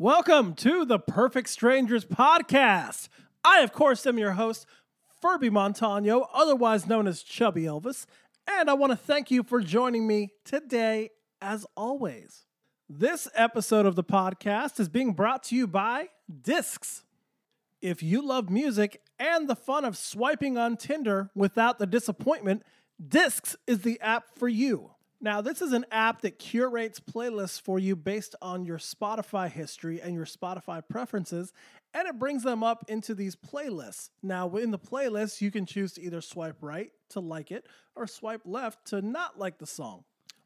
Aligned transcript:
Welcome 0.00 0.54
to 0.54 0.86
the 0.86 0.98
Perfect 0.98 1.50
Strangers 1.50 2.06
podcast. 2.06 3.10
I, 3.44 3.60
of 3.60 3.74
course, 3.74 4.06
am 4.06 4.16
your 4.16 4.32
host, 4.32 4.64
Furby 5.20 5.50
Montano, 5.50 6.26
otherwise 6.32 6.86
known 6.86 7.06
as 7.06 7.22
Chubby 7.22 7.64
Elvis, 7.64 8.06
and 8.46 8.70
I 8.70 8.72
want 8.72 8.92
to 8.92 8.96
thank 8.96 9.30
you 9.30 9.42
for 9.42 9.60
joining 9.60 10.06
me 10.06 10.30
today, 10.42 11.10
as 11.42 11.66
always. 11.76 12.46
This 12.88 13.28
episode 13.34 13.84
of 13.84 13.94
the 13.94 14.02
podcast 14.02 14.80
is 14.80 14.88
being 14.88 15.12
brought 15.12 15.42
to 15.42 15.54
you 15.54 15.66
by 15.66 16.08
Discz. 16.32 17.02
If 17.82 18.02
you 18.02 18.26
love 18.26 18.48
music 18.48 19.02
and 19.18 19.50
the 19.50 19.54
fun 19.54 19.84
of 19.84 19.98
swiping 19.98 20.56
on 20.56 20.78
Tinder 20.78 21.28
without 21.34 21.78
the 21.78 21.84
disappointment, 21.84 22.62
Discz 23.06 23.54
is 23.66 23.82
the 23.82 24.00
app 24.00 24.34
for 24.34 24.48
you. 24.48 24.92
Now, 25.22 25.42
this 25.42 25.60
is 25.60 25.72
an 25.72 25.84
app 25.90 26.22
that 26.22 26.38
curates 26.38 26.98
playlists 26.98 27.60
for 27.60 27.78
you 27.78 27.94
based 27.94 28.34
on 28.40 28.64
your 28.64 28.78
Spotify 28.78 29.50
history 29.50 30.00
and 30.00 30.14
your 30.14 30.24
Spotify 30.24 30.82
preferences, 30.88 31.52
and 31.92 32.08
it 32.08 32.18
brings 32.18 32.42
them 32.42 32.64
up 32.64 32.86
into 32.88 33.14
these 33.14 33.36
playlists. 33.36 34.08
Now, 34.22 34.48
in 34.56 34.70
the 34.70 34.78
playlist, 34.78 35.42
you 35.42 35.50
can 35.50 35.66
choose 35.66 35.92
to 35.94 36.02
either 36.02 36.22
swipe 36.22 36.56
right 36.62 36.90
to 37.10 37.20
like 37.20 37.50
it 37.50 37.66
or 37.94 38.06
swipe 38.06 38.40
left 38.46 38.86
to 38.86 39.02
not 39.02 39.38
like 39.38 39.58
the 39.58 39.66
song. 39.66 40.04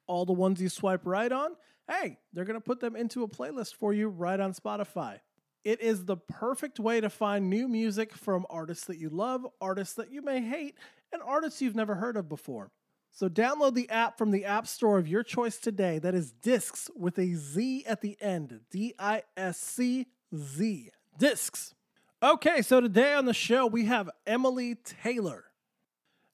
All 0.08 0.24
the 0.24 0.32
ones 0.32 0.60
you 0.60 0.68
swipe 0.68 1.02
right 1.04 1.30
on, 1.30 1.52
hey, 1.88 2.18
they're 2.32 2.44
going 2.44 2.58
to 2.58 2.64
put 2.64 2.80
them 2.80 2.96
into 2.96 3.22
a 3.22 3.28
playlist 3.28 3.76
for 3.76 3.92
you 3.92 4.08
right 4.08 4.40
on 4.40 4.54
Spotify. 4.54 5.20
It 5.62 5.80
is 5.82 6.04
the 6.04 6.16
perfect 6.16 6.80
way 6.80 7.00
to 7.00 7.08
find 7.08 7.48
new 7.48 7.68
music 7.68 8.12
from 8.12 8.44
artists 8.50 8.86
that 8.86 8.98
you 8.98 9.08
love, 9.08 9.46
artists 9.60 9.94
that 9.94 10.10
you 10.10 10.20
may 10.20 10.40
hate, 10.40 10.74
and 11.12 11.22
artists 11.22 11.62
you've 11.62 11.76
never 11.76 11.94
heard 11.94 12.16
of 12.16 12.28
before. 12.28 12.72
So 13.16 13.28
download 13.28 13.74
the 13.74 13.88
app 13.90 14.18
from 14.18 14.32
the 14.32 14.44
App 14.44 14.66
Store 14.66 14.98
of 14.98 15.06
your 15.06 15.22
choice 15.22 15.58
today. 15.58 16.00
That 16.00 16.16
is 16.16 16.32
Discz 16.42 16.90
with 16.96 17.16
a 17.16 17.34
Z 17.34 17.84
at 17.86 18.00
the 18.00 18.16
end. 18.20 18.58
D 18.72 18.92
I 18.98 19.22
S 19.36 19.56
C 19.56 20.08
Z. 20.34 20.90
Discz. 21.16 21.74
Okay, 22.20 22.60
so 22.60 22.80
today 22.80 23.14
on 23.14 23.24
the 23.24 23.32
show 23.32 23.66
we 23.66 23.84
have 23.84 24.10
Emily 24.26 24.74
Taylor. 24.74 25.44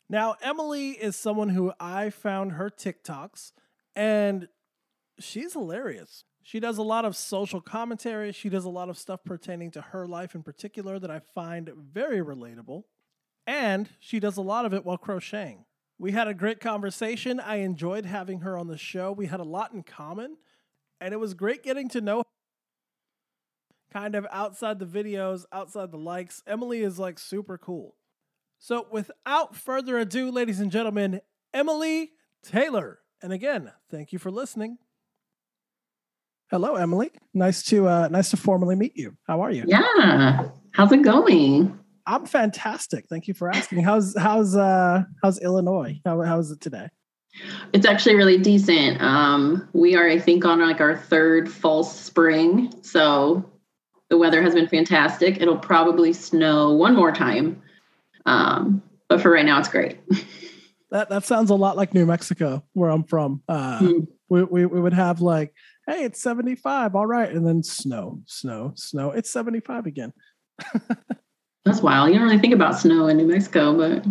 Now, 0.08 0.36
Emily 0.40 0.92
is 0.92 1.16
someone 1.16 1.50
who 1.50 1.70
I 1.78 2.08
found 2.08 2.52
her 2.52 2.70
TikToks 2.70 3.52
and 3.94 4.48
she's 5.18 5.52
hilarious. 5.52 6.24
She 6.42 6.60
does 6.60 6.78
a 6.78 6.82
lot 6.82 7.04
of 7.04 7.14
social 7.14 7.60
commentary. 7.60 8.32
She 8.32 8.48
does 8.48 8.64
a 8.64 8.70
lot 8.70 8.88
of 8.88 8.96
stuff 8.96 9.22
pertaining 9.22 9.70
to 9.72 9.82
her 9.82 10.06
life 10.06 10.34
in 10.34 10.42
particular 10.42 10.98
that 10.98 11.10
I 11.10 11.20
find 11.34 11.70
very 11.76 12.20
relatable. 12.20 12.84
And 13.46 13.90
she 13.98 14.18
does 14.18 14.38
a 14.38 14.42
lot 14.42 14.64
of 14.64 14.72
it 14.72 14.86
while 14.86 14.96
crocheting. 14.96 15.66
We 16.00 16.12
had 16.12 16.28
a 16.28 16.34
great 16.34 16.60
conversation. 16.60 17.38
I 17.38 17.56
enjoyed 17.56 18.06
having 18.06 18.40
her 18.40 18.56
on 18.56 18.68
the 18.68 18.78
show. 18.78 19.12
We 19.12 19.26
had 19.26 19.38
a 19.38 19.44
lot 19.44 19.74
in 19.74 19.82
common, 19.82 20.38
and 20.98 21.12
it 21.12 21.18
was 21.18 21.34
great 21.34 21.62
getting 21.62 21.90
to 21.90 22.00
know 22.00 22.22
kind 23.92 24.14
of 24.14 24.26
outside 24.32 24.78
the 24.78 24.86
videos, 24.86 25.44
outside 25.52 25.90
the 25.90 25.98
likes. 25.98 26.42
Emily 26.46 26.80
is 26.80 26.98
like 26.98 27.18
super 27.18 27.58
cool. 27.58 27.96
So, 28.58 28.86
without 28.90 29.54
further 29.54 29.98
ado, 29.98 30.30
ladies 30.30 30.58
and 30.58 30.72
gentlemen, 30.72 31.20
Emily 31.52 32.12
Taylor. 32.42 33.00
And 33.22 33.34
again, 33.34 33.70
thank 33.90 34.10
you 34.14 34.18
for 34.18 34.30
listening. 34.30 34.78
Hello, 36.50 36.76
Emily. 36.76 37.10
Nice 37.34 37.62
to 37.64 37.88
uh, 37.88 38.08
nice 38.08 38.30
to 38.30 38.38
formally 38.38 38.74
meet 38.74 38.96
you. 38.96 39.18
How 39.24 39.42
are 39.42 39.50
you? 39.50 39.64
Yeah. 39.66 40.48
How's 40.72 40.92
it 40.92 41.02
going? 41.02 41.78
I'm 42.06 42.26
fantastic. 42.26 43.06
Thank 43.08 43.28
you 43.28 43.34
for 43.34 43.50
asking. 43.50 43.82
How's 43.82 44.16
how's 44.16 44.56
uh 44.56 45.04
how's 45.22 45.38
Illinois? 45.40 46.00
How 46.04 46.20
how 46.22 46.38
is 46.38 46.50
it 46.50 46.60
today? 46.60 46.88
It's 47.72 47.86
actually 47.86 48.16
really 48.16 48.38
decent. 48.38 49.00
Um, 49.00 49.68
we 49.72 49.94
are, 49.94 50.08
I 50.08 50.18
think, 50.18 50.44
on 50.44 50.60
like 50.60 50.80
our 50.80 50.96
third 50.96 51.50
false 51.50 51.98
spring, 51.98 52.72
so 52.82 53.48
the 54.08 54.18
weather 54.18 54.42
has 54.42 54.54
been 54.54 54.66
fantastic. 54.66 55.40
It'll 55.40 55.56
probably 55.56 56.12
snow 56.12 56.72
one 56.72 56.96
more 56.96 57.12
time, 57.12 57.62
um, 58.26 58.82
but 59.08 59.20
for 59.20 59.30
right 59.30 59.44
now, 59.44 59.60
it's 59.60 59.68
great. 59.68 60.00
that 60.90 61.08
that 61.08 61.24
sounds 61.24 61.50
a 61.50 61.54
lot 61.54 61.76
like 61.76 61.94
New 61.94 62.06
Mexico, 62.06 62.64
where 62.72 62.90
I'm 62.90 63.04
from. 63.04 63.42
Uh, 63.48 63.78
mm. 63.78 64.06
we, 64.28 64.42
we 64.44 64.66
we 64.66 64.80
would 64.80 64.94
have 64.94 65.20
like, 65.20 65.54
hey, 65.86 66.02
it's 66.04 66.20
75, 66.20 66.96
all 66.96 67.06
right, 67.06 67.30
and 67.30 67.46
then 67.46 67.62
snow, 67.62 68.20
snow, 68.26 68.72
snow. 68.74 69.12
It's 69.12 69.30
75 69.30 69.86
again. 69.86 70.12
That's 71.64 71.82
wild. 71.82 72.08
You 72.08 72.14
don't 72.14 72.24
really 72.24 72.38
think 72.38 72.54
about 72.54 72.78
snow 72.78 73.08
in 73.08 73.16
New 73.16 73.26
Mexico, 73.26 73.76
but 73.76 74.04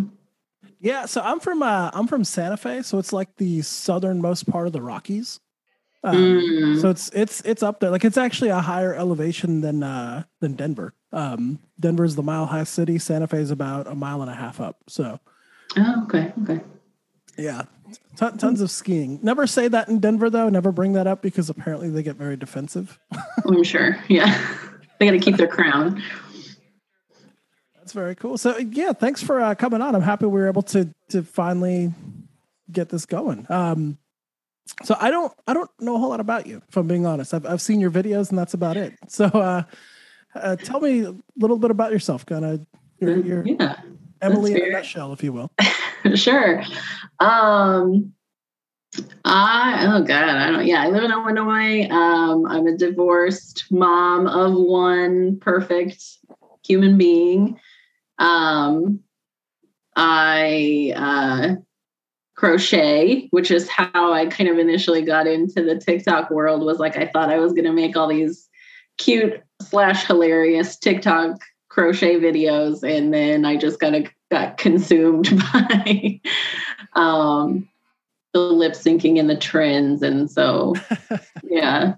yeah. 0.80 1.06
So 1.06 1.20
I'm 1.20 1.40
from 1.40 1.62
uh, 1.62 1.90
I'm 1.92 2.06
from 2.06 2.24
Santa 2.24 2.56
Fe, 2.56 2.82
so 2.82 2.98
it's 2.98 3.12
like 3.12 3.36
the 3.36 3.62
southernmost 3.62 4.48
part 4.48 4.66
of 4.66 4.72
the 4.72 4.82
Rockies. 4.82 5.40
Um, 6.02 6.16
mm. 6.16 6.80
So 6.80 6.90
it's 6.90 7.10
it's 7.10 7.40
it's 7.42 7.62
up 7.62 7.80
there. 7.80 7.90
Like 7.90 8.04
it's 8.04 8.16
actually 8.16 8.50
a 8.50 8.60
higher 8.60 8.94
elevation 8.94 9.60
than 9.60 9.82
uh, 9.82 10.24
than 10.40 10.54
Denver. 10.54 10.94
Um, 11.12 11.58
Denver 11.78 12.04
is 12.04 12.16
the 12.16 12.22
mile 12.22 12.46
high 12.46 12.64
city. 12.64 12.98
Santa 12.98 13.26
Fe 13.26 13.38
is 13.38 13.50
about 13.50 13.86
a 13.86 13.94
mile 13.94 14.22
and 14.22 14.30
a 14.30 14.34
half 14.34 14.60
up. 14.60 14.78
So. 14.88 15.18
Oh, 15.76 16.04
okay. 16.04 16.32
Okay. 16.42 16.60
Yeah, 17.38 17.62
T- 18.16 18.36
tons 18.38 18.60
of 18.60 18.70
skiing. 18.70 19.18
Never 19.22 19.46
say 19.46 19.68
that 19.68 19.88
in 19.88 19.98
Denver 19.98 20.30
though. 20.30 20.48
Never 20.48 20.72
bring 20.72 20.92
that 20.94 21.06
up 21.06 21.22
because 21.22 21.50
apparently 21.50 21.88
they 21.90 22.02
get 22.02 22.16
very 22.16 22.36
defensive. 22.36 22.98
I'm 23.46 23.62
sure. 23.62 23.98
Yeah, 24.08 24.26
they 24.98 25.06
got 25.06 25.12
to 25.12 25.18
keep 25.18 25.36
their 25.36 25.48
crown. 25.48 26.02
That's 27.90 27.96
very 27.96 28.14
cool. 28.14 28.38
So 28.38 28.56
yeah, 28.56 28.92
thanks 28.92 29.20
for 29.20 29.40
uh, 29.40 29.56
coming 29.56 29.82
on. 29.82 29.96
I'm 29.96 30.00
happy 30.00 30.24
we 30.24 30.40
were 30.40 30.46
able 30.46 30.62
to 30.62 30.94
to 31.08 31.24
finally 31.24 31.92
get 32.70 32.88
this 32.88 33.04
going. 33.04 33.44
Um, 33.50 33.98
so 34.84 34.96
I 35.00 35.10
don't 35.10 35.32
I 35.48 35.54
don't 35.54 35.68
know 35.80 35.96
a 35.96 35.98
whole 35.98 36.10
lot 36.10 36.20
about 36.20 36.46
you, 36.46 36.62
if 36.68 36.76
I'm 36.76 36.86
being 36.86 37.04
honest. 37.04 37.34
I've 37.34 37.44
I've 37.44 37.60
seen 37.60 37.80
your 37.80 37.90
videos 37.90 38.30
and 38.30 38.38
that's 38.38 38.54
about 38.54 38.76
it. 38.76 38.94
So 39.08 39.24
uh, 39.24 39.64
uh 40.36 40.54
tell 40.54 40.78
me 40.78 41.02
a 41.02 41.16
little 41.36 41.58
bit 41.58 41.72
about 41.72 41.90
yourself, 41.90 42.24
kind 42.24 42.44
of 42.44 42.64
your, 43.00 43.10
mm, 43.10 43.26
your 43.26 43.44
yeah, 43.44 43.80
Emily 44.22 44.54
in 44.54 44.68
a 44.68 44.70
nutshell, 44.70 45.12
if 45.12 45.24
you 45.24 45.32
will. 45.32 45.50
sure. 46.14 46.62
Um, 47.18 48.12
I 49.24 49.84
oh 49.88 50.04
god, 50.04 50.28
I 50.28 50.48
don't. 50.52 50.64
Yeah, 50.64 50.82
I 50.84 50.90
live 50.90 51.02
in 51.02 51.10
Illinois. 51.10 51.88
Um, 51.90 52.46
I'm 52.46 52.68
a 52.68 52.76
divorced 52.76 53.64
mom 53.72 54.28
of 54.28 54.54
one 54.54 55.40
perfect 55.40 56.04
human 56.64 56.96
being. 56.96 57.58
Um, 58.20 59.00
I 59.96 60.92
uh, 60.94 61.56
crochet, 62.36 63.28
which 63.30 63.50
is 63.50 63.68
how 63.68 64.12
I 64.12 64.26
kind 64.26 64.48
of 64.48 64.58
initially 64.58 65.02
got 65.02 65.26
into 65.26 65.62
the 65.62 65.76
TikTok 65.76 66.30
world. 66.30 66.64
Was 66.64 66.78
like 66.78 66.96
I 66.96 67.06
thought 67.06 67.30
I 67.30 67.38
was 67.38 67.52
going 67.52 67.64
to 67.64 67.72
make 67.72 67.96
all 67.96 68.08
these 68.08 68.48
cute 68.98 69.42
slash 69.62 70.06
hilarious 70.06 70.76
TikTok 70.76 71.40
crochet 71.70 72.20
videos, 72.20 72.82
and 72.82 73.12
then 73.12 73.44
I 73.44 73.56
just 73.56 73.80
kind 73.80 73.96
of 73.96 74.06
got 74.30 74.58
consumed 74.58 75.30
by 75.52 76.20
um, 76.92 77.68
the 78.32 78.40
lip 78.40 78.74
syncing 78.74 79.18
and 79.18 79.28
the 79.28 79.36
trends, 79.36 80.02
and 80.02 80.30
so 80.30 80.74
yeah. 81.42 81.94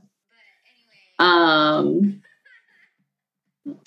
Um, 1.19 2.22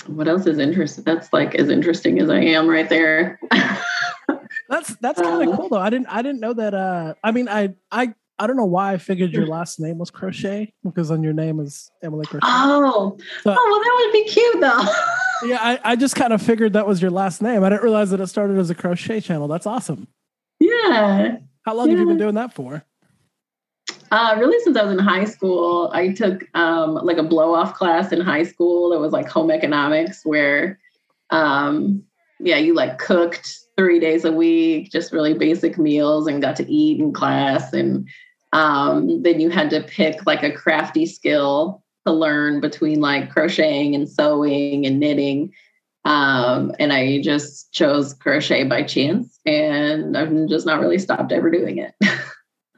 what 0.08 0.28
else 0.28 0.46
is 0.46 0.60
interesting? 0.60 1.04
That's 1.04 1.32
like 1.34 1.56
as 1.56 1.70
interesting 1.70 2.20
as 2.20 2.30
I 2.30 2.40
am 2.40 2.68
right 2.68 2.88
there. 2.90 3.40
that's 4.70 4.96
that's 4.98 5.22
kind 5.22 5.48
of 5.48 5.54
uh, 5.54 5.58
cool 5.58 5.70
though. 5.70 5.80
I 5.80 5.90
didn't 5.90 6.08
I 6.08 6.22
didn't 6.22 6.40
know 6.40 6.54
that. 6.54 6.74
Uh, 6.74 7.14
I 7.24 7.32
mean, 7.32 7.50
I 7.50 7.74
I 7.92 8.14
I 8.38 8.48
don't 8.48 8.58
know 8.58 8.66
why 8.66 8.94
I 8.94 8.98
figured 8.98 9.32
your 9.32 9.48
last 9.48 9.80
name 9.80 9.98
was 9.98 10.12
Crochet 10.12 10.74
because 10.84 11.12
on 11.12 11.24
your 11.24 11.34
name 11.34 11.60
is 11.60 11.90
Emily 12.04 12.26
Crochet. 12.26 12.48
Oh, 12.48 13.18
so, 13.44 13.56
oh 13.58 13.70
well, 13.72 13.80
that 13.80 14.02
would 14.06 14.14
be 14.14 14.30
cute 14.30 14.60
though. 14.60 14.84
yeah, 15.48 15.60
I, 15.62 15.92
I 15.92 15.96
just 15.96 16.16
kind 16.16 16.34
of 16.34 16.42
figured 16.42 16.74
that 16.74 16.88
was 16.88 17.02
your 17.02 17.12
last 17.12 17.42
name. 17.42 17.64
I 17.64 17.70
didn't 17.70 17.84
realize 17.84 18.10
that 18.12 18.20
it 18.20 18.28
started 18.28 18.58
as 18.58 18.70
a 18.70 18.76
crochet 18.76 19.22
channel. 19.22 19.48
That's 19.48 19.66
awesome. 19.66 20.08
Yeah. 20.60 21.38
How 21.64 21.74
long 21.74 21.88
yeah. 21.88 21.92
have 21.92 22.00
you 22.00 22.08
been 22.08 22.18
doing 22.18 22.36
that 22.36 22.54
for? 22.54 22.84
Uh, 24.12 24.36
really, 24.38 24.60
since 24.64 24.78
I 24.78 24.84
was 24.84 24.94
in 24.94 25.00
high 25.00 25.26
school, 25.26 25.90
I 25.94 26.14
took 26.14 26.44
um, 26.56 26.96
like 26.96 27.18
a 27.18 27.24
blow 27.24 27.54
off 27.54 27.74
class 27.74 28.12
in 28.12 28.22
high 28.22 28.44
school. 28.44 28.94
It 28.94 29.00
was 29.00 29.12
like 29.12 29.28
home 29.28 29.52
economics, 29.52 30.22
where, 30.24 30.80
um, 31.32 32.04
yeah, 32.40 32.58
you 32.58 32.74
like 32.74 32.98
cooked 32.98 33.58
three 33.78 34.00
days 34.00 34.24
a 34.26 34.32
week, 34.32 34.92
just 34.92 35.12
really 35.12 35.34
basic 35.34 35.78
meals, 35.78 36.28
and 36.28 36.42
got 36.42 36.56
to 36.58 36.72
eat 36.72 37.00
in 37.00 37.14
class. 37.14 37.74
And 37.74 38.08
um, 38.54 39.24
then 39.24 39.40
you 39.40 39.50
had 39.50 39.70
to 39.72 39.82
pick 39.82 40.26
like 40.26 40.44
a 40.44 40.52
crafty 40.52 41.06
skill 41.06 41.84
to 42.06 42.14
learn 42.14 42.62
between 42.62 43.02
like 43.02 43.32
crocheting 43.32 43.96
and 43.96 44.08
sewing 44.08 44.86
and 44.86 45.00
knitting. 45.00 45.52
Um, 46.06 46.72
and 46.78 46.94
I 46.94 47.22
just 47.22 47.74
chose 47.74 48.14
crochet 48.14 48.64
by 48.64 48.84
chance, 48.84 49.40
and 49.46 50.16
I've 50.16 50.48
just 50.48 50.66
not 50.66 50.80
really 50.80 51.00
stopped 51.00 51.32
ever 51.32 51.50
doing 51.50 51.80
it. 51.80 51.96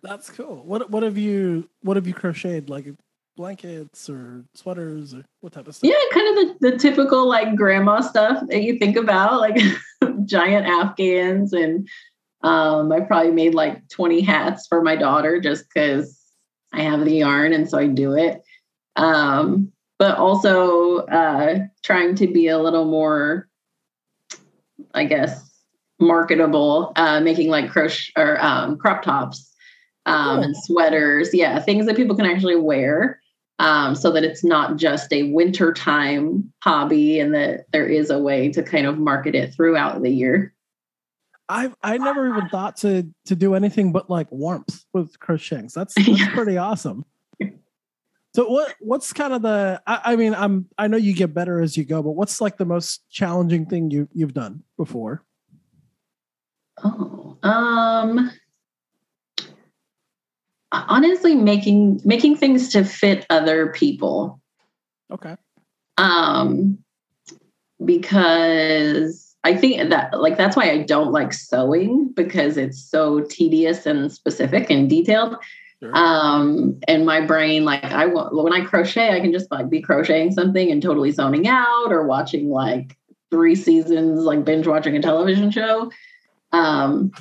That's 0.04 0.30
cool. 0.30 0.64
What 0.66 0.90
what 0.90 1.04
have 1.04 1.18
you 1.18 1.70
what 1.82 1.98
have 1.98 2.08
you 2.08 2.14
crocheted 2.14 2.70
like 2.70 2.88
blankets 3.36 4.10
or 4.10 4.44
sweaters 4.56 5.14
or 5.14 5.24
what 5.42 5.54
type 5.54 5.68
of 5.68 5.76
stuff? 5.76 5.90
Yeah, 5.90 6.14
kind 6.14 6.38
of 6.38 6.60
the, 6.60 6.72
the 6.72 6.78
typical 6.78 7.28
like 7.28 7.56
grandma 7.56 8.02
stuff 8.02 8.44
that 8.48 8.64
you 8.64 8.78
think 8.80 8.96
about, 8.96 9.40
like 9.40 9.58
giant 10.26 10.68
Afghans 10.68 11.54
and 11.54 11.88
um 12.44 12.92
I 12.92 13.02
probably 13.02 13.32
made 13.32 13.56
like 13.56 13.88
20 13.90 14.22
hats 14.22 14.68
for 14.68 14.82
my 14.82 14.96
daughter 14.96 15.40
just 15.40 15.66
because 15.68 16.20
I 16.74 16.82
have 16.82 17.04
the 17.04 17.18
yarn 17.18 17.54
and 17.54 17.70
so 17.70 17.78
I 17.78 17.88
do 17.88 18.14
it. 18.14 18.42
Um 18.96 19.72
but 20.00 20.18
also 20.18 20.98
uh, 21.08 21.60
trying 21.84 22.16
to 22.16 22.28
be 22.28 22.48
a 22.48 22.60
little 22.60 22.86
more, 22.86 23.48
I 24.94 25.06
guess, 25.06 25.50
marketable, 26.00 26.94
uh, 26.96 27.20
making 27.20 27.50
like 27.50 27.72
crochet 27.72 28.12
or 28.16 28.40
um, 28.44 28.78
crop 28.78 29.02
tops 29.02 29.56
um, 30.08 30.42
and 30.42 30.56
sweaters. 30.58 31.34
Yeah, 31.34 31.60
things 31.60 31.86
that 31.86 31.96
people 31.96 32.16
can 32.16 32.26
actually 32.26 32.56
wear. 32.56 33.22
Um, 33.60 33.96
so 33.96 34.12
that 34.12 34.24
it's 34.24 34.44
not 34.44 34.78
just 34.78 35.12
a 35.12 35.32
wintertime 35.32 36.54
hobby 36.62 37.20
and 37.20 37.34
that 37.34 37.66
there 37.72 37.88
is 37.88 38.12
a 38.12 38.20
way 38.20 38.52
to 38.52 38.62
kind 38.62 38.86
of 38.86 39.00
market 39.00 39.34
it 39.34 39.52
throughout 39.52 40.04
the 40.04 40.12
year. 40.12 40.54
I 41.50 41.72
I 41.82 41.98
never 41.98 42.28
even 42.30 42.50
thought 42.50 42.78
to 42.78 43.08
to 43.26 43.36
do 43.36 43.56
anything 43.56 43.92
but 43.92 44.12
like 44.12 44.32
warmth 44.32 44.86
with 44.94 45.20
crocheting. 45.20 45.70
So 45.70 45.80
that's, 45.80 45.96
that's 45.96 46.08
yeah. 46.08 46.34
pretty 46.34 46.58
awesome. 46.58 47.06
So 48.36 48.48
what 48.48 48.76
what's 48.80 49.12
kind 49.14 49.34
of 49.34 49.42
the 49.42 49.82
I, 49.88 50.02
I, 50.06 50.16
mean 50.16 50.36
I'm 50.36 50.68
I 50.78 50.88
know 50.88 50.98
you 50.98 51.16
get 51.16 51.34
better 51.34 51.60
as 51.60 51.76
you 51.76 51.84
go, 51.84 52.04
but 52.04 52.12
what's 52.12 52.40
like 52.40 52.58
the 52.58 52.66
most 52.66 53.10
challenging 53.10 53.66
thing 53.66 53.90
you 53.90 54.08
you've 54.14 54.36
done 54.36 54.62
before? 54.78 55.24
Oh, 56.84 57.40
um 57.42 58.32
honestly 60.72 61.36
making 61.36 62.02
making 62.04 62.36
things 62.38 62.70
to 62.70 62.84
fit 62.84 63.26
other 63.30 63.72
people. 63.72 64.40
Okay. 65.12 65.36
Um 65.98 66.78
because 67.84 69.36
I 69.44 69.56
think 69.56 69.90
that 69.90 70.20
like 70.20 70.38
that's 70.38 70.58
why 70.58 70.70
I 70.70 70.80
don't 70.80 71.12
like 71.12 71.32
sewing 71.32 72.12
because 72.14 72.58
it's 72.58 72.84
so 72.84 73.22
tedious 73.22 73.86
and 73.86 74.12
specific 74.12 74.70
and 74.70 74.90
detailed. 74.90 75.38
Sure. 75.82 75.96
Um, 75.96 76.80
and 76.88 77.06
my 77.06 77.22
brain, 77.22 77.64
like 77.64 77.84
I 77.84 78.08
want 78.08 78.36
when 78.36 78.52
I 78.52 78.66
crochet, 78.66 79.16
I 79.16 79.20
can 79.20 79.32
just 79.32 79.52
like 79.52 79.70
be 79.70 79.80
crocheting 79.80 80.32
something 80.32 80.72
and 80.72 80.82
totally 80.82 81.12
zoning 81.12 81.48
out 81.48 81.92
or 81.92 82.06
watching 82.06 82.50
like 82.50 82.98
three 83.30 83.56
seasons, 83.56 84.22
like 84.24 84.44
binge 84.44 84.68
watching 84.68 84.98
a 84.98 85.02
television 85.02 85.52
show. 85.52 85.92
Um, 86.52 87.12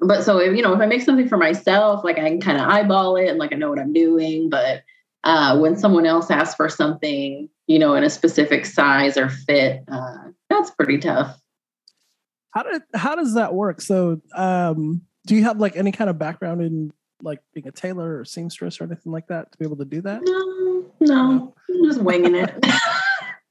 but 0.00 0.22
so 0.22 0.38
if 0.38 0.56
you 0.56 0.62
know, 0.62 0.72
if 0.72 0.80
I 0.80 0.86
make 0.86 1.02
something 1.02 1.28
for 1.28 1.36
myself, 1.36 2.04
like 2.04 2.18
I 2.18 2.28
can 2.28 2.40
kind 2.40 2.58
of 2.58 2.68
eyeball 2.68 3.16
it 3.16 3.28
and 3.28 3.38
like 3.38 3.52
I 3.52 3.56
know 3.56 3.70
what 3.70 3.78
I'm 3.78 3.92
doing. 3.92 4.48
But 4.48 4.82
uh, 5.24 5.58
when 5.58 5.76
someone 5.76 6.06
else 6.06 6.30
asks 6.30 6.54
for 6.54 6.68
something, 6.68 7.48
you 7.66 7.78
know, 7.78 7.94
in 7.94 8.04
a 8.04 8.10
specific 8.10 8.64
size 8.66 9.16
or 9.16 9.28
fit, 9.28 9.82
uh, 9.90 10.16
that's 10.48 10.70
pretty 10.70 10.98
tough. 10.98 11.38
How 12.52 12.62
did 12.62 12.82
how 12.94 13.14
does 13.14 13.34
that 13.34 13.54
work? 13.54 13.80
So, 13.80 14.20
um, 14.34 15.02
do 15.26 15.36
you 15.36 15.44
have 15.44 15.58
like 15.58 15.76
any 15.76 15.92
kind 15.92 16.10
of 16.10 16.18
background 16.18 16.62
in 16.62 16.92
like 17.22 17.40
being 17.52 17.68
a 17.68 17.72
tailor 17.72 18.18
or 18.18 18.24
seamstress 18.24 18.80
or 18.80 18.84
anything 18.84 19.12
like 19.12 19.28
that 19.28 19.52
to 19.52 19.58
be 19.58 19.64
able 19.64 19.76
to 19.76 19.84
do 19.84 20.00
that? 20.00 20.22
No, 20.24 20.90
no, 21.00 21.54
no? 21.68 21.84
just 21.84 22.00
winging 22.00 22.34
it. 22.34 22.54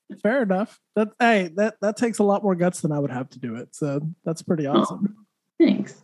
Fair 0.24 0.42
enough. 0.42 0.80
That 0.96 1.10
hey, 1.20 1.52
that 1.56 1.76
that 1.82 1.98
takes 1.98 2.20
a 2.20 2.24
lot 2.24 2.44
more 2.44 2.56
guts 2.56 2.82
than 2.82 2.92
I 2.92 3.00
would 3.00 3.12
have 3.12 3.30
to 3.32 3.40
do 3.40 3.56
it. 3.56 3.76
So 3.76 4.02
that's 4.26 4.42
pretty 4.42 4.66
awesome. 4.66 5.16
Oh, 5.18 5.66
thanks. 5.66 6.04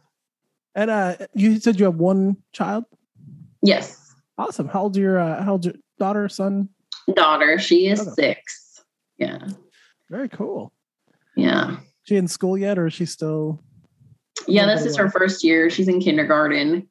And 0.76 0.92
uh, 0.92 1.16
you 1.34 1.60
said 1.60 1.80
you 1.80 1.86
have 1.86 1.96
one 1.96 2.38
child. 2.52 2.86
Yes. 3.62 4.14
Awesome. 4.38 4.68
How 4.68 4.84
old 4.84 4.98
your 4.98 5.18
uh, 5.18 5.42
how 5.44 5.54
old 5.54 5.66
your 5.66 5.76
daughter, 5.98 6.28
son? 6.28 6.70
Daughter. 7.16 7.58
She 7.58 7.88
is 7.88 8.14
six. 8.14 8.84
Yeah. 9.18 9.40
Very 10.10 10.30
cool. 10.30 10.74
Yeah. 11.36 11.78
She 12.04 12.18
in 12.18 12.28
school 12.28 12.58
yet, 12.58 12.78
or 12.78 12.88
is 12.88 12.94
she 12.94 13.06
still? 13.06 13.62
Yeah, 14.48 14.66
this 14.66 14.86
is 14.86 14.98
her 14.98 15.10
first 15.10 15.44
year. 15.44 15.70
She's 15.70 15.88
in 15.88 16.02
kindergarten. 16.02 16.88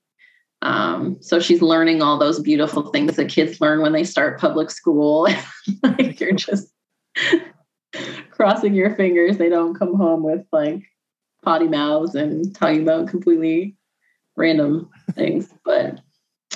Um, 0.63 1.19
so 1.21 1.41
she's 1.41 1.61
learning 1.61 2.01
all 2.01 2.19
those 2.19 2.41
beautiful 2.41 2.91
things 2.91 3.17
that 3.17 3.29
kids 3.29 3.61
learn 3.61 3.83
when 3.83 3.93
they 3.93 4.03
start 4.03 4.41
public 4.41 4.71
school. 4.71 5.29
like 5.83 6.19
you're 6.19 6.33
just 6.33 6.73
crossing 8.31 8.75
your 8.75 8.95
fingers 8.97 9.39
they 9.39 9.49
don't 9.49 9.79
come 9.79 9.95
home 9.95 10.23
with 10.25 10.45
like 10.53 10.83
potty 11.45 11.69
mouths 11.69 12.15
and 12.15 12.55
talking 12.55 12.83
about 12.83 13.09
completely 13.09 13.77
random 14.37 14.91
things. 15.13 15.53
But 15.65 16.01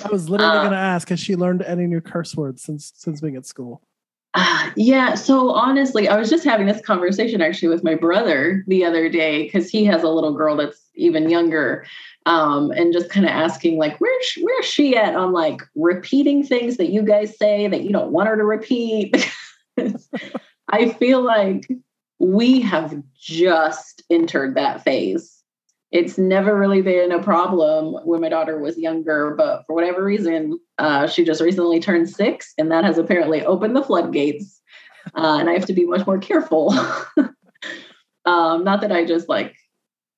I 0.03 0.09
was 0.09 0.29
literally 0.29 0.57
uh, 0.57 0.61
going 0.61 0.71
to 0.71 0.77
ask, 0.77 1.09
has 1.09 1.19
she 1.19 1.35
learned 1.35 1.61
any 1.61 1.85
new 1.87 2.01
curse 2.01 2.35
words 2.35 2.63
since 2.63 2.93
since 2.95 3.21
being 3.21 3.35
at 3.35 3.45
school? 3.45 3.81
Uh, 4.35 4.69
yeah. 4.75 5.15
So 5.15 5.49
honestly, 5.51 6.07
I 6.07 6.15
was 6.15 6.29
just 6.29 6.43
having 6.43 6.67
this 6.67 6.81
conversation 6.81 7.41
actually 7.41 7.69
with 7.69 7.83
my 7.83 7.95
brother 7.95 8.63
the 8.67 8.85
other 8.85 9.09
day 9.09 9.43
because 9.43 9.69
he 9.69 9.85
has 9.85 10.03
a 10.03 10.09
little 10.09 10.33
girl 10.33 10.55
that's 10.55 10.81
even 10.93 11.29
younger, 11.29 11.85
um, 12.25 12.71
and 12.71 12.93
just 12.93 13.09
kind 13.09 13.25
of 13.25 13.31
asking 13.31 13.77
like, 13.77 13.99
where's 13.99 14.37
where's 14.41 14.65
she 14.65 14.95
at 14.95 15.15
on 15.15 15.31
like 15.31 15.61
repeating 15.75 16.43
things 16.43 16.77
that 16.77 16.89
you 16.89 17.01
guys 17.01 17.37
say 17.37 17.67
that 17.67 17.83
you 17.83 17.91
don't 17.91 18.11
want 18.11 18.29
her 18.29 18.37
to 18.37 18.43
repeat. 18.43 19.31
I 20.71 20.89
feel 20.89 21.21
like 21.21 21.67
we 22.19 22.61
have 22.61 23.01
just 23.17 24.03
entered 24.09 24.55
that 24.55 24.83
phase. 24.83 25.41
It's 25.91 26.17
never 26.17 26.55
really 26.55 26.81
been 26.81 27.11
a 27.11 27.23
problem 27.23 27.95
when 28.05 28.21
my 28.21 28.29
daughter 28.29 28.59
was 28.59 28.77
younger, 28.77 29.33
but 29.35 29.63
for 29.65 29.73
whatever 29.73 30.03
reason, 30.03 30.59
uh, 30.77 31.07
she 31.07 31.23
just 31.23 31.41
recently 31.41 31.79
turned 31.79 32.09
six, 32.09 32.53
and 32.57 32.71
that 32.71 32.83
has 32.83 32.97
apparently 32.97 33.43
opened 33.43 33.75
the 33.75 33.83
floodgates. 33.83 34.61
Uh, 35.15 35.37
and 35.39 35.49
I 35.49 35.53
have 35.53 35.65
to 35.65 35.73
be 35.73 35.85
much 35.85 36.05
more 36.05 36.19
careful. 36.19 36.73
um, 38.25 38.63
not 38.63 38.81
that 38.81 38.91
I 38.91 39.05
just 39.05 39.27
like 39.27 39.55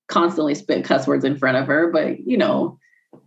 constantly 0.09 0.55
spit 0.55 0.83
cuss 0.83 1.07
words 1.07 1.23
in 1.23 1.37
front 1.37 1.55
of 1.55 1.67
her, 1.67 1.89
but 1.89 2.19
you 2.19 2.37
know, 2.37 2.77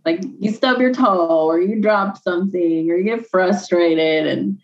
like 0.05 0.21
you 0.39 0.51
stub 0.51 0.79
your 0.79 0.93
toe 0.93 1.47
or 1.47 1.59
you 1.59 1.81
drop 1.81 2.21
something 2.21 2.91
or 2.91 2.97
you 2.97 3.03
get 3.03 3.27
frustrated, 3.27 4.27
and 4.27 4.59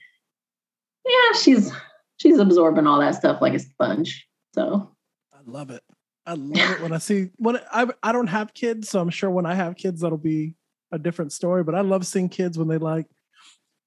yeah, 1.04 1.40
she's 1.40 1.72
she's 2.22 2.38
absorbing 2.38 2.86
all 2.86 3.00
that 3.00 3.16
stuff 3.16 3.42
like 3.42 3.54
a 3.54 3.60
sponge. 3.60 4.28
So 4.54 4.92
I 5.34 5.40
love 5.46 5.72
it. 5.72 5.82
I 6.26 6.34
love 6.36 6.72
it 6.72 6.82
when 6.82 6.94
I 6.94 7.00
see 7.00 7.30
when 7.38 7.60
I 7.72 7.88
I 8.04 8.12
don't 8.12 8.28
have 8.28 8.54
kids, 8.54 8.90
so 8.90 9.02
I'm 9.02 9.10
sure 9.10 9.32
when 9.32 9.48
I 9.48 9.56
have 9.56 9.76
kids 9.76 10.02
that'll 10.02 10.18
be 10.20 10.56
a 10.92 11.00
different 11.00 11.34
story. 11.34 11.64
But 11.64 11.76
I 11.76 11.82
love 11.82 12.06
seeing 12.06 12.30
kids 12.30 12.60
when 12.60 12.68
they 12.68 12.78
like, 12.78 13.08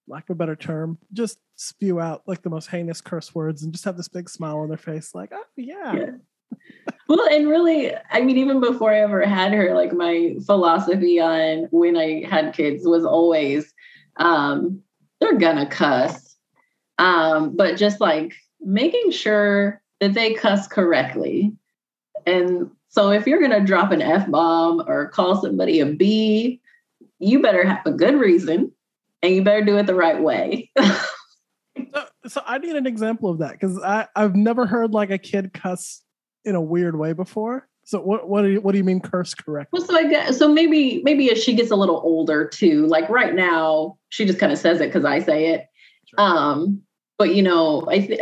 lack 0.08 0.28
of 0.28 0.34
a 0.34 0.38
better 0.38 0.56
term, 0.56 0.98
just 1.12 1.38
spew 1.54 2.00
out 2.00 2.22
like 2.26 2.42
the 2.42 2.50
most 2.50 2.69
heinous 2.69 3.00
curse 3.00 3.34
words 3.34 3.62
and 3.62 3.72
just 3.72 3.84
have 3.84 3.96
this 3.96 4.08
big 4.08 4.28
smile 4.28 4.58
on 4.58 4.69
their 4.69 4.76
face, 4.76 5.14
like, 5.14 5.31
oh 5.32 5.44
yeah. 5.56 5.94
yeah. 5.94 6.10
well, 7.08 7.28
and 7.31 7.48
really, 7.48 7.92
I 8.10 8.20
mean, 8.20 8.36
even 8.36 8.60
before 8.60 8.92
I 8.92 9.00
ever 9.00 9.25
had 9.25 9.52
her, 9.52 9.75
like 9.75 9.92
my 9.92 10.34
philosophy 10.44 11.20
on 11.20 11.69
when 11.70 11.96
I 11.96 12.25
had 12.28 12.52
kids 12.52 12.84
was 12.84 13.04
always, 13.04 13.72
um, 14.16 14.81
they're 15.20 15.38
gonna 15.38 15.66
cuss. 15.66 16.24
Um, 16.99 17.56
but 17.56 17.76
just 17.76 18.00
like 18.00 18.35
making 18.61 19.10
sure 19.10 19.82
that 20.01 20.15
they 20.15 20.34
cuss 20.34 20.67
correctly 20.69 21.53
and 22.27 22.70
so 22.89 23.10
if 23.10 23.27
you're 23.27 23.41
going 23.41 23.51
to 23.51 23.60
drop 23.60 23.91
an 23.91 24.03
F 24.03 24.31
bomb 24.31 24.82
or 24.86 25.08
call 25.08 25.41
somebody 25.41 25.81
a 25.81 25.86
B, 25.86 26.60
you 27.19 27.43
better 27.43 27.65
have 27.67 27.84
a 27.86 27.91
good 27.91 28.15
reason 28.15 28.70
and 29.22 29.34
you 29.34 29.43
better 29.43 29.65
do 29.65 29.77
it 29.79 29.86
the 29.86 29.94
right 29.94 30.22
way. 30.22 30.70
so, 30.79 32.05
so, 32.27 32.43
I 32.46 32.58
need 32.58 32.77
an 32.77 32.86
example 32.86 33.31
of 33.31 33.39
that 33.39 33.53
because 33.53 33.81
I've 33.82 34.36
never 34.36 34.67
heard 34.67 34.93
like 34.93 35.10
a 35.10 35.19
kid 35.19 35.53
cuss 35.53 36.03
in 36.44 36.55
a 36.55 36.60
weird 36.60 36.98
way 36.98 37.13
before. 37.13 37.69
So 37.86 38.01
what 38.01 38.29
what 38.29 38.43
do 38.43 38.48
you 38.48 38.60
what 38.60 38.72
do 38.72 38.79
you 38.79 38.84
mean 38.84 39.01
curse 39.01 39.34
correctly? 39.34 39.79
Well, 39.79 39.86
so 39.86 39.96
I 39.96 40.08
guess 40.08 40.39
so 40.39 40.48
maybe 40.48 41.03
maybe 41.05 41.31
as 41.31 41.43
she 41.43 41.53
gets 41.55 41.70
a 41.70 41.77
little 41.77 42.01
older 42.03 42.46
too. 42.46 42.86
Like 42.86 43.08
right 43.10 43.34
now, 43.34 43.98
she 44.08 44.24
just 44.24 44.39
kind 44.39 44.53
of 44.53 44.58
says 44.58 44.81
it 44.81 44.86
because 44.86 45.05
I 45.05 45.19
say 45.19 45.48
it. 45.48 45.67
Um, 46.19 46.83
but 47.19 47.35
you 47.35 47.43
know, 47.43 47.87
I 47.89 47.99
th- 48.01 48.21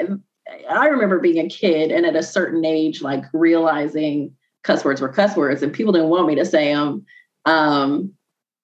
I 0.70 0.86
remember 0.86 1.18
being 1.18 1.44
a 1.44 1.48
kid 1.48 1.90
and 1.90 2.04
at 2.04 2.16
a 2.16 2.22
certain 2.22 2.64
age, 2.64 3.02
like 3.02 3.24
realizing 3.32 4.34
cuss 4.64 4.84
words 4.84 5.00
were 5.00 5.08
cuss 5.08 5.36
words 5.36 5.62
and 5.62 5.72
people 5.72 5.92
didn't 5.92 6.10
want 6.10 6.26
me 6.26 6.34
to 6.36 6.44
say 6.44 6.72
them. 6.72 7.04
Um, 7.44 8.12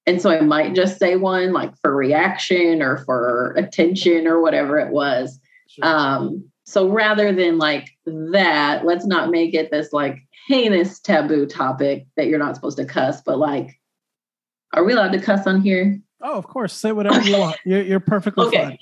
and 0.07 0.23
so 0.23 0.31
I 0.31 0.41
might 0.41 0.75
just 0.75 0.99
say 0.99 1.17
one 1.17 1.53
like 1.53 1.73
for 1.83 1.95
reaction 1.95 2.83
or 2.83 2.99
for 2.99 3.53
attention 3.57 4.27
or 4.27 4.41
whatever 4.41 4.79
it 4.79 4.91
was. 4.91 5.39
Sure. 5.69 5.85
Um, 5.85 6.51
so 6.65 6.89
rather 6.89 7.33
than 7.33 7.59
like 7.59 7.89
that, 8.07 8.85
let's 8.85 9.07
not 9.07 9.31
make 9.31 9.55
it 9.55 9.71
this 9.71 9.93
like 9.93 10.19
heinous 10.47 10.99
taboo 11.01 11.47
topic 11.47 12.07
that 12.17 12.27
you're 12.27 12.39
not 12.39 12.55
supposed 12.55 12.79
to 12.79 12.85
cuss, 12.85 13.21
but 13.21 13.39
like, 13.39 13.79
are 14.75 14.85
we 14.85 14.93
allowed 14.93 15.13
to 15.13 15.21
cuss 15.21 15.47
on 15.47 15.61
here? 15.61 16.01
Oh, 16.21 16.37
of 16.37 16.47
course. 16.47 16.73
Say 16.73 16.93
whatever 16.93 17.21
you 17.23 17.39
want. 17.39 17.57
You're, 17.65 17.83
you're 17.83 18.01
perfectly 18.01 18.47
okay. 18.47 18.65
fine. 18.65 18.79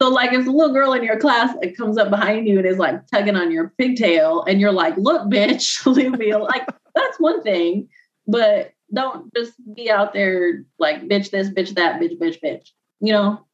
So, 0.00 0.08
like, 0.08 0.32
if 0.32 0.46
a 0.46 0.50
little 0.50 0.72
girl 0.72 0.92
in 0.92 1.02
your 1.02 1.18
class 1.18 1.54
it 1.62 1.76
comes 1.76 1.98
up 1.98 2.10
behind 2.10 2.46
you 2.46 2.58
and 2.58 2.66
is 2.66 2.78
like 2.78 3.06
tugging 3.06 3.36
on 3.36 3.50
your 3.50 3.72
pigtail, 3.78 4.44
and 4.44 4.60
you're 4.60 4.72
like, 4.72 4.96
"Look, 4.96 5.30
bitch, 5.30 5.84
leave 5.94 6.18
me 6.18 6.30
alone," 6.30 6.48
like 6.48 6.66
that's 6.94 7.18
one 7.18 7.42
thing. 7.42 7.88
But 8.26 8.72
don't 8.92 9.32
just 9.34 9.52
be 9.74 9.90
out 9.90 10.12
there 10.12 10.64
like, 10.78 11.02
"Bitch 11.02 11.30
this, 11.30 11.48
bitch 11.48 11.74
that, 11.74 12.00
bitch, 12.00 12.18
bitch, 12.18 12.38
bitch." 12.42 12.70
You 13.00 13.12
know. 13.12 13.46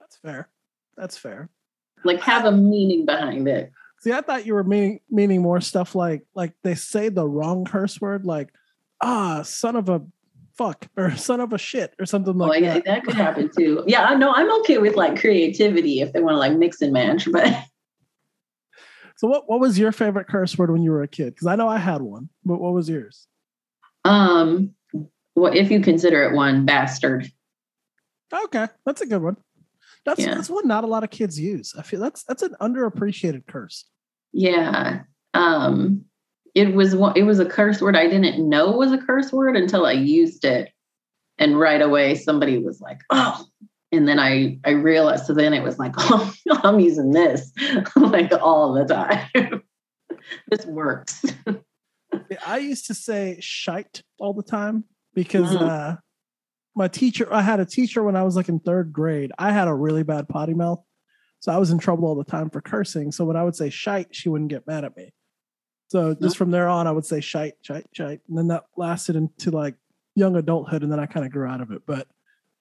That's 0.00 0.16
fair. 0.16 0.48
That's 0.96 1.16
fair. 1.16 1.48
Like, 2.04 2.20
have 2.20 2.44
a 2.44 2.52
meaning 2.52 3.04
behind 3.04 3.48
it. 3.48 3.72
See, 4.00 4.12
I 4.12 4.20
thought 4.20 4.46
you 4.46 4.54
were 4.54 4.64
meaning 4.64 5.00
meaning 5.10 5.42
more 5.42 5.60
stuff 5.60 5.94
like 5.94 6.24
like 6.34 6.54
they 6.62 6.74
say 6.74 7.08
the 7.08 7.26
wrong 7.26 7.64
curse 7.64 8.00
word, 8.00 8.24
like 8.24 8.50
ah, 9.00 9.42
son 9.42 9.76
of 9.76 9.88
a 9.88 10.02
fuck 10.58 10.86
or 10.96 11.10
son 11.16 11.40
of 11.40 11.52
a 11.52 11.58
shit 11.58 11.94
or 11.98 12.04
something 12.04 12.36
like 12.36 12.50
well, 12.50 12.60
yeah, 12.60 12.74
that. 12.74 12.84
that 12.84 13.04
could 13.04 13.14
happen 13.14 13.48
too. 13.56 13.82
Yeah, 13.86 14.02
I 14.04 14.14
know. 14.16 14.32
I'm 14.34 14.52
okay 14.60 14.78
with 14.78 14.96
like 14.96 15.18
creativity 15.18 16.00
if 16.00 16.12
they 16.12 16.20
want 16.20 16.34
to 16.34 16.38
like 16.38 16.52
mix 16.58 16.82
and 16.82 16.92
match, 16.92 17.28
but 17.32 17.46
So 19.16 19.26
what 19.28 19.48
what 19.48 19.60
was 19.60 19.78
your 19.78 19.92
favorite 19.92 20.28
curse 20.28 20.56
word 20.58 20.70
when 20.70 20.82
you 20.82 20.90
were 20.90 21.02
a 21.02 21.08
kid? 21.08 21.34
Because 21.34 21.46
I 21.46 21.56
know 21.56 21.68
I 21.68 21.78
had 21.78 22.02
one, 22.02 22.28
but 22.44 22.60
what 22.60 22.72
was 22.74 22.88
yours? 22.88 23.26
um, 24.04 24.74
well, 25.34 25.52
if 25.52 25.70
you 25.70 25.80
consider 25.80 26.22
it 26.24 26.34
one, 26.34 26.64
bastard. 26.66 27.30
Okay, 28.32 28.66
that's 28.84 29.00
a 29.00 29.06
good 29.06 29.22
one. 29.22 29.36
That's 30.04 30.20
Yeah. 30.20 30.34
that's 30.34 30.50
one 30.50 30.66
not 30.68 30.84
a 30.84 30.86
lot 30.88 31.04
of 31.04 31.10
kids 31.10 31.38
use. 31.38 31.74
I 31.78 31.82
feel 31.82 32.00
that's 32.00 32.24
that's 32.24 32.42
an 32.42 32.54
underappreciated 32.60 33.46
curse. 33.46 33.84
Yeah. 34.32 35.00
Um, 35.34 36.04
it 36.58 36.74
was. 36.74 36.94
It 37.14 37.22
was 37.22 37.38
a 37.38 37.46
curse 37.46 37.80
word 37.80 37.96
I 37.96 38.08
didn't 38.08 38.48
know 38.48 38.72
was 38.72 38.92
a 38.92 38.98
curse 38.98 39.32
word 39.32 39.56
until 39.56 39.86
I 39.86 39.92
used 39.92 40.44
it, 40.44 40.70
and 41.38 41.58
right 41.58 41.80
away 41.80 42.14
somebody 42.16 42.58
was 42.58 42.80
like, 42.80 43.00
"Oh." 43.10 43.44
And 43.90 44.06
then 44.06 44.18
I 44.18 44.58
I 44.66 44.70
realized. 44.70 45.24
So 45.26 45.32
then 45.34 45.54
it 45.54 45.62
was 45.62 45.78
like, 45.78 45.94
oh, 45.98 46.34
I'm 46.48 46.78
using 46.80 47.12
this 47.12 47.52
like 47.96 48.30
all 48.42 48.74
the 48.74 48.84
time. 48.84 49.62
this 50.50 50.66
works. 50.66 51.24
I 52.46 52.58
used 52.58 52.86
to 52.88 52.94
say 52.94 53.38
shite 53.40 54.02
all 54.18 54.34
the 54.34 54.42
time 54.42 54.84
because 55.14 55.52
Mhm. 55.52 55.62
uh, 55.62 55.96
my 56.74 56.88
teacher, 56.88 57.32
I 57.32 57.40
had 57.40 57.60
a 57.60 57.64
teacher 57.64 58.02
when 58.02 58.14
I 58.16 58.24
was 58.24 58.36
like 58.36 58.48
in 58.50 58.60
third 58.60 58.92
grade. 58.92 59.32
I 59.38 59.52
had 59.52 59.68
a 59.68 59.74
really 59.74 60.02
bad 60.02 60.28
potty 60.28 60.54
mouth. 60.54 60.82
So 61.40 61.52
I 61.52 61.56
was 61.58 61.70
in 61.70 61.78
trouble 61.78 62.08
all 62.08 62.14
the 62.16 62.24
time 62.24 62.50
for 62.50 62.60
cursing. 62.60 63.10
So 63.12 63.24
when 63.24 63.36
I 63.36 63.44
would 63.44 63.56
say 63.56 63.70
shite, 63.70 64.14
she 64.14 64.28
wouldn't 64.28 64.50
get 64.50 64.66
mad 64.66 64.84
at 64.84 64.96
me. 64.96 65.12
So 65.88 66.14
just 66.14 66.36
from 66.36 66.50
there 66.50 66.68
on, 66.68 66.86
I 66.86 66.92
would 66.92 67.06
say 67.06 67.20
shite, 67.20 67.54
shite, 67.62 67.86
shite. 67.92 68.20
And 68.28 68.36
then 68.36 68.48
that 68.48 68.64
lasted 68.76 69.16
into 69.16 69.50
like 69.50 69.74
young 70.14 70.36
adulthood. 70.36 70.82
And 70.82 70.92
then 70.92 71.00
I 71.00 71.06
kind 71.06 71.24
of 71.24 71.32
grew 71.32 71.46
out 71.46 71.62
of 71.62 71.70
it. 71.70 71.82
But 71.86 72.06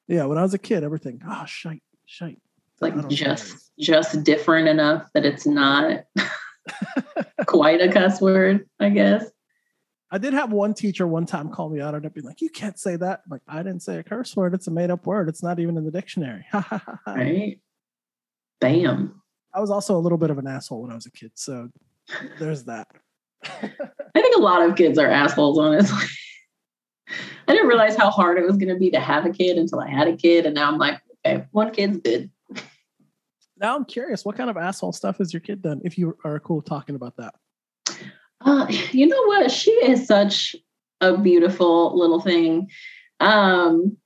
yeah, 0.07 0.25
when 0.25 0.37
I 0.37 0.43
was 0.43 0.53
a 0.53 0.57
kid, 0.57 0.83
everything, 0.83 1.21
oh, 1.27 1.45
shite, 1.45 1.83
shite. 2.05 2.39
Like 2.79 2.95
know 2.95 3.07
just 3.07 3.71
just 3.79 4.23
different 4.23 4.67
enough 4.67 5.09
that 5.13 5.25
it's 5.25 5.47
not 5.47 6.05
quite 7.47 7.81
a 7.81 7.91
cuss 7.91 8.21
word, 8.21 8.69
I 8.79 8.89
guess. 8.89 9.25
I 10.09 10.19
did 10.19 10.33
have 10.33 10.53
one 10.53 10.73
teacher 10.73 11.05
one 11.05 11.25
time 11.25 11.49
call 11.49 11.69
me 11.69 11.81
out 11.81 11.95
on 11.95 12.05
it, 12.05 12.13
being 12.13 12.25
like, 12.25 12.39
"You 12.39 12.49
can't 12.49 12.79
say 12.79 12.95
that." 12.95 13.21
I'm 13.25 13.31
like, 13.31 13.41
I 13.47 13.57
didn't 13.57 13.81
say 13.81 13.97
a 13.97 14.03
curse 14.03 14.35
word. 14.35 14.53
It's 14.53 14.67
a 14.67 14.71
made 14.71 14.91
up 14.91 15.05
word. 15.05 15.27
It's 15.27 15.43
not 15.43 15.59
even 15.59 15.75
in 15.75 15.85
the 15.85 15.91
dictionary. 15.91 16.45
Right? 17.07 17.59
Bam. 18.61 19.21
I 19.53 19.59
was 19.59 19.71
also 19.71 19.97
a 19.97 19.99
little 19.99 20.17
bit 20.17 20.29
of 20.29 20.37
an 20.37 20.47
asshole 20.47 20.83
when 20.83 20.91
I 20.91 20.95
was 20.95 21.07
a 21.07 21.11
kid, 21.11 21.31
so 21.33 21.69
there's 22.39 22.63
that. 22.65 22.87
I 23.43 24.21
think 24.21 24.35
a 24.35 24.41
lot 24.41 24.67
of 24.67 24.75
kids 24.75 24.97
are 24.97 25.07
assholes, 25.07 25.57
honestly. 25.57 26.05
I 27.47 27.53
didn't 27.53 27.67
realize 27.67 27.95
how 27.95 28.09
hard 28.09 28.37
it 28.37 28.45
was 28.45 28.57
going 28.57 28.73
to 28.73 28.79
be 28.79 28.91
to 28.91 28.99
have 28.99 29.25
a 29.25 29.29
kid 29.29 29.57
until 29.57 29.79
I 29.79 29.89
had 29.89 30.07
a 30.07 30.17
kid. 30.17 30.45
And 30.45 30.55
now 30.55 30.69
I'm 30.69 30.77
like, 30.77 31.01
okay, 31.25 31.45
one 31.51 31.71
kid's 31.71 31.97
good. 31.97 32.29
Now 33.57 33.75
I'm 33.75 33.85
curious, 33.85 34.25
what 34.25 34.35
kind 34.35 34.49
of 34.49 34.57
asshole 34.57 34.93
stuff 34.93 35.17
has 35.17 35.33
your 35.33 35.39
kid 35.39 35.61
done? 35.61 35.81
If 35.83 35.97
you 35.97 36.17
are 36.23 36.39
cool 36.39 36.61
talking 36.61 36.95
about 36.95 37.15
that, 37.17 37.35
Uh, 38.41 38.67
you 38.91 39.07
know 39.07 39.23
what? 39.25 39.49
She 39.49 39.71
is 39.71 40.05
such 40.05 40.55
a 41.01 41.17
beautiful 41.17 41.97
little 41.97 42.21
thing. 42.21 42.69
Um, 43.19 43.97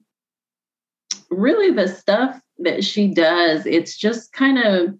really, 1.30 1.72
the 1.72 1.88
stuff 1.88 2.40
that 2.60 2.84
she 2.84 3.08
does, 3.14 3.66
it's 3.66 3.98
just 3.98 4.32
kind 4.32 4.58
of, 4.58 4.96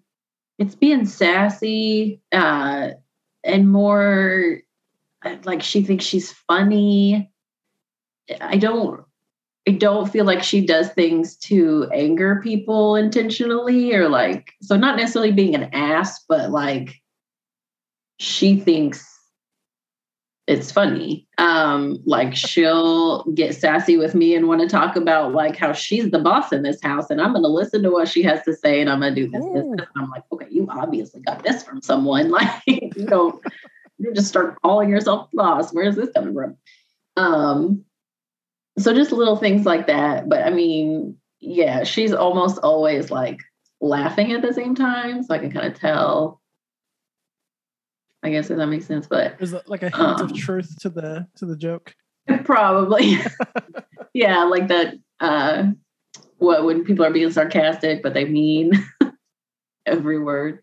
it's 0.58 0.74
being 0.74 1.06
sassy 1.06 2.20
uh, 2.30 2.90
and 3.44 3.70
more 3.70 4.60
like 5.44 5.62
she 5.62 5.82
thinks 5.82 6.04
she's 6.04 6.32
funny. 6.32 7.30
I 8.40 8.56
don't. 8.56 9.04
I 9.68 9.72
don't 9.72 10.10
feel 10.10 10.24
like 10.24 10.42
she 10.42 10.66
does 10.66 10.90
things 10.90 11.36
to 11.36 11.88
anger 11.94 12.40
people 12.42 12.96
intentionally 12.96 13.94
or 13.94 14.08
like 14.08 14.52
so 14.60 14.76
not 14.76 14.96
necessarily 14.96 15.30
being 15.30 15.54
an 15.54 15.70
ass, 15.72 16.24
but 16.28 16.50
like 16.50 17.00
she 18.18 18.58
thinks 18.58 19.11
it's 20.48 20.72
funny. 20.72 21.26
Um, 21.38 21.98
like 22.04 22.34
she'll 22.34 23.24
get 23.32 23.54
sassy 23.54 23.96
with 23.96 24.14
me 24.14 24.34
and 24.34 24.48
want 24.48 24.60
to 24.60 24.68
talk 24.68 24.96
about 24.96 25.32
like 25.32 25.56
how 25.56 25.72
she's 25.72 26.10
the 26.10 26.18
boss 26.18 26.52
in 26.52 26.62
this 26.62 26.82
house 26.82 27.10
and 27.10 27.20
I'm 27.20 27.32
gonna 27.32 27.48
listen 27.48 27.82
to 27.84 27.90
what 27.90 28.08
she 28.08 28.22
has 28.24 28.42
to 28.44 28.54
say 28.54 28.80
and 28.80 28.90
I'm 28.90 29.00
gonna 29.00 29.14
do 29.14 29.28
this, 29.28 29.44
this, 29.44 29.64
this. 29.76 29.86
And 29.94 30.04
I'm 30.04 30.10
like, 30.10 30.24
okay, 30.32 30.46
you 30.50 30.66
obviously 30.68 31.20
got 31.20 31.44
this 31.44 31.62
from 31.62 31.80
someone. 31.80 32.32
Like 32.42 32.62
you 32.66 33.06
don't 33.06 33.40
you 33.98 34.12
just 34.14 34.28
start 34.28 34.60
calling 34.62 34.90
yourself 34.90 35.28
boss. 35.32 35.72
Where's 35.72 35.94
this 35.96 36.10
coming 36.14 36.34
from? 36.34 36.56
Um 37.16 37.84
so 38.78 38.92
just 38.94 39.12
little 39.12 39.36
things 39.36 39.64
like 39.64 39.86
that. 39.86 40.28
But 40.28 40.44
I 40.44 40.50
mean, 40.50 41.16
yeah, 41.40 41.84
she's 41.84 42.12
almost 42.12 42.58
always 42.58 43.10
like 43.10 43.38
laughing 43.80 44.32
at 44.32 44.42
the 44.42 44.52
same 44.52 44.74
time. 44.74 45.22
So 45.22 45.34
I 45.34 45.38
can 45.38 45.52
kind 45.52 45.66
of 45.66 45.78
tell. 45.78 46.41
I 48.22 48.30
guess 48.30 48.50
if 48.50 48.56
that 48.56 48.66
makes 48.68 48.86
sense, 48.86 49.06
but 49.06 49.36
is 49.40 49.52
it 49.52 49.68
like 49.68 49.82
a 49.82 49.90
hint 49.90 50.20
of 50.20 50.30
Um. 50.30 50.34
truth 50.34 50.78
to 50.80 50.88
the 50.88 51.26
to 51.36 51.46
the 51.46 51.56
joke? 51.56 51.94
probably. 52.44 53.16
yeah, 54.14 54.44
like 54.44 54.68
that 54.68 54.94
uh 55.20 55.64
what 56.38 56.64
when 56.64 56.84
people 56.84 57.04
are 57.04 57.12
being 57.12 57.30
sarcastic, 57.30 58.02
but 58.02 58.14
they 58.14 58.24
mean 58.24 58.72
every 59.86 60.18
word. 60.18 60.60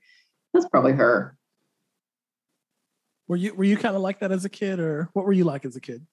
That's 0.54 0.68
probably 0.68 0.94
her. 0.94 1.36
Were 3.28 3.36
you 3.36 3.54
were 3.54 3.64
you 3.66 3.78
kind 3.78 3.96
of 3.96 4.02
like 4.02 4.20
that 4.20 4.32
as 4.32 4.46
a 4.46 4.50
kid, 4.50 4.80
or 4.80 5.10
what 5.14 5.26
were 5.26 5.34
you 5.34 5.44
like 5.44 5.66
as 5.66 5.76
a 5.76 5.82
kid? 5.82 6.06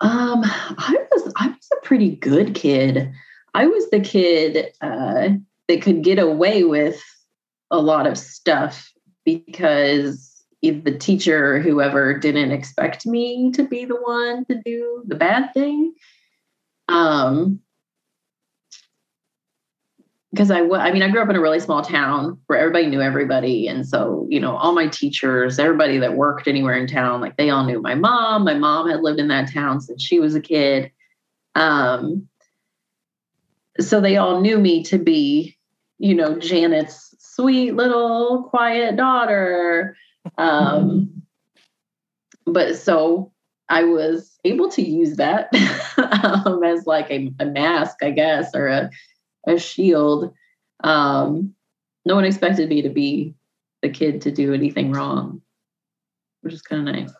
Um, 0.00 0.42
I 0.44 0.96
was 1.12 1.32
I 1.36 1.48
was 1.48 1.68
a 1.72 1.86
pretty 1.86 2.16
good 2.16 2.54
kid. 2.54 3.12
I 3.54 3.66
was 3.66 3.88
the 3.90 4.00
kid 4.00 4.72
uh, 4.80 5.28
that 5.68 5.82
could 5.82 6.02
get 6.02 6.18
away 6.18 6.64
with 6.64 7.00
a 7.70 7.78
lot 7.78 8.06
of 8.06 8.18
stuff 8.18 8.91
because 9.24 10.44
if 10.62 10.84
the 10.84 10.96
teacher, 10.96 11.60
whoever, 11.60 12.18
didn't 12.18 12.52
expect 12.52 13.04
me 13.06 13.50
to 13.52 13.64
be 13.64 13.84
the 13.84 13.96
one 13.96 14.44
to 14.46 14.60
do 14.64 15.02
the 15.06 15.16
bad 15.16 15.52
thing. 15.52 15.94
Um, 16.88 17.60
because 20.30 20.50
I, 20.50 20.60
I 20.60 20.92
mean, 20.92 21.02
I 21.02 21.10
grew 21.10 21.20
up 21.20 21.28
in 21.28 21.36
a 21.36 21.40
really 21.40 21.60
small 21.60 21.82
town 21.82 22.38
where 22.46 22.58
everybody 22.58 22.86
knew 22.86 23.02
everybody, 23.02 23.68
and 23.68 23.86
so 23.86 24.26
you 24.30 24.40
know, 24.40 24.56
all 24.56 24.72
my 24.72 24.88
teachers, 24.88 25.58
everybody 25.58 25.98
that 25.98 26.16
worked 26.16 26.48
anywhere 26.48 26.74
in 26.74 26.86
town, 26.86 27.20
like 27.20 27.36
they 27.36 27.50
all 27.50 27.64
knew 27.64 27.82
my 27.82 27.94
mom. 27.94 28.44
My 28.44 28.54
mom 28.54 28.88
had 28.88 29.02
lived 29.02 29.20
in 29.20 29.28
that 29.28 29.52
town 29.52 29.82
since 29.82 30.02
she 30.02 30.20
was 30.20 30.34
a 30.34 30.40
kid, 30.40 30.90
um, 31.54 32.28
so 33.78 34.00
they 34.00 34.16
all 34.16 34.40
knew 34.40 34.58
me 34.58 34.82
to 34.84 34.98
be, 34.98 35.58
you 36.02 36.16
know, 36.16 36.36
Janet's 36.36 37.14
sweet 37.20 37.76
little 37.76 38.48
quiet 38.50 38.96
daughter. 38.96 39.96
Um, 40.36 41.22
but 42.44 42.76
so 42.76 43.32
I 43.68 43.84
was 43.84 44.36
able 44.44 44.68
to 44.70 44.82
use 44.82 45.16
that 45.16 45.48
um, 46.44 46.64
as 46.64 46.86
like 46.86 47.08
a, 47.10 47.32
a 47.38 47.46
mask, 47.46 47.98
I 48.02 48.10
guess, 48.10 48.52
or 48.52 48.66
a 48.66 48.90
a 49.46 49.58
shield. 49.58 50.34
Um, 50.82 51.54
no 52.04 52.16
one 52.16 52.24
expected 52.24 52.68
me 52.68 52.82
to 52.82 52.90
be 52.90 53.34
the 53.80 53.88
kid 53.88 54.22
to 54.22 54.32
do 54.32 54.52
anything 54.52 54.90
wrong, 54.90 55.40
which 56.40 56.52
is 56.52 56.62
kind 56.62 56.88
of 56.88 56.94
nice. 56.94 57.12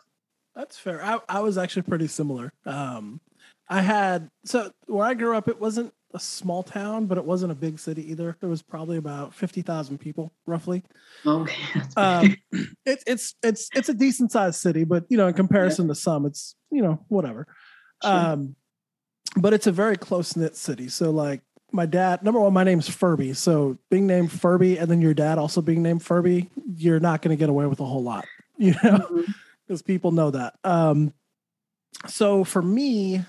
That's 0.56 0.76
fair. 0.76 1.04
I, 1.04 1.20
I 1.28 1.40
was 1.40 1.56
actually 1.56 1.82
pretty 1.82 2.08
similar. 2.08 2.52
Um, 2.66 3.20
I 3.68 3.80
had 3.80 4.28
so 4.44 4.72
where 4.86 5.06
I 5.06 5.14
grew 5.14 5.36
up, 5.36 5.46
it 5.46 5.60
wasn't 5.60 5.94
a 6.14 6.20
small 6.20 6.62
town, 6.62 7.06
but 7.06 7.18
it 7.18 7.24
wasn't 7.24 7.52
a 7.52 7.54
big 7.54 7.78
city 7.78 8.10
either. 8.10 8.36
There 8.40 8.48
was 8.48 8.62
probably 8.62 8.96
about 8.96 9.34
fifty 9.34 9.62
thousand 9.62 9.98
people, 9.98 10.32
roughly. 10.46 10.82
Okay. 11.26 11.54
Um, 11.96 12.36
it's 12.86 13.04
it's 13.06 13.34
it's 13.42 13.68
it's 13.74 13.88
a 13.88 13.94
decent 13.94 14.32
sized 14.32 14.60
city, 14.60 14.84
but 14.84 15.04
you 15.08 15.16
know, 15.16 15.28
in 15.28 15.34
comparison 15.34 15.88
to 15.88 15.94
some, 15.94 16.26
it's 16.26 16.54
you 16.70 16.82
know 16.82 17.04
whatever. 17.08 17.46
Sure. 18.02 18.12
Um, 18.12 18.56
but 19.36 19.52
it's 19.52 19.66
a 19.66 19.72
very 19.72 19.96
close 19.96 20.36
knit 20.36 20.56
city. 20.56 20.88
So 20.88 21.10
like 21.10 21.42
my 21.72 21.86
dad, 21.86 22.22
number 22.22 22.40
one, 22.40 22.52
my 22.52 22.64
name's 22.64 22.88
Furby. 22.88 23.34
So 23.34 23.78
being 23.90 24.06
named 24.06 24.30
Furby 24.30 24.78
and 24.78 24.90
then 24.90 25.00
your 25.00 25.14
dad 25.14 25.38
also 25.38 25.62
being 25.62 25.82
named 25.82 26.02
Furby, 26.02 26.50
you're 26.76 27.00
not 27.00 27.22
going 27.22 27.36
to 27.36 27.40
get 27.40 27.48
away 27.48 27.66
with 27.66 27.80
a 27.80 27.84
whole 27.84 28.02
lot, 28.02 28.26
you 28.58 28.74
know, 28.82 29.24
because 29.66 29.82
people 29.82 30.12
know 30.12 30.30
that. 30.30 30.54
Um, 30.64 31.12
so 32.06 32.44
for 32.44 32.62
me, 32.62 33.24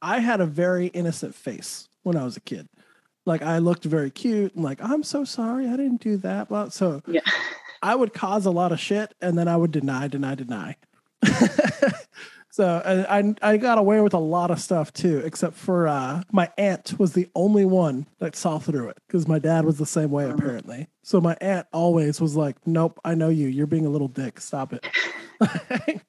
I 0.00 0.20
had 0.20 0.40
a 0.40 0.46
very 0.46 0.86
innocent 0.86 1.34
face 1.34 1.88
when 2.02 2.16
I 2.16 2.24
was 2.24 2.36
a 2.36 2.40
kid. 2.40 2.68
Like 3.24 3.42
I 3.42 3.58
looked 3.58 3.84
very 3.84 4.10
cute 4.10 4.54
and 4.54 4.64
like, 4.64 4.82
I'm 4.82 5.02
so 5.02 5.24
sorry, 5.24 5.68
I 5.68 5.76
didn't 5.76 6.00
do 6.00 6.16
that. 6.18 6.72
So 6.72 7.02
Yeah. 7.06 7.20
I 7.82 7.94
would 7.96 8.12
cause 8.14 8.46
a 8.46 8.50
lot 8.50 8.70
of 8.72 8.78
shit 8.80 9.12
and 9.20 9.36
then 9.36 9.48
I 9.48 9.56
would 9.56 9.72
deny, 9.72 10.06
deny, 10.08 10.34
deny. 10.36 10.76
so 12.50 12.82
I, 13.08 13.34
I 13.42 13.56
got 13.56 13.78
away 13.78 14.00
with 14.00 14.14
a 14.14 14.18
lot 14.18 14.50
of 14.50 14.60
stuff 14.60 14.92
too, 14.92 15.18
except 15.24 15.54
for 15.56 15.88
uh, 15.88 16.22
my 16.32 16.50
aunt 16.58 16.98
was 16.98 17.12
the 17.12 17.28
only 17.34 17.64
one 17.64 18.06
that 18.18 18.36
saw 18.36 18.58
through 18.58 18.88
it 18.90 18.98
because 19.06 19.26
my 19.26 19.38
dad 19.38 19.64
was 19.64 19.78
the 19.78 19.86
same 19.86 20.10
way 20.10 20.24
Mhm. 20.24 20.34
apparently. 20.34 20.88
So 21.02 21.20
my 21.20 21.36
aunt 21.40 21.66
always 21.72 22.20
was 22.20 22.36
like, 22.36 22.56
"Nope, 22.66 23.00
I 23.04 23.14
know 23.14 23.28
you. 23.28 23.48
You're 23.48 23.66
being 23.66 23.86
a 23.86 23.90
little 23.90 24.08
dick. 24.08 24.40
Stop 24.40 24.72
it." 24.72 24.86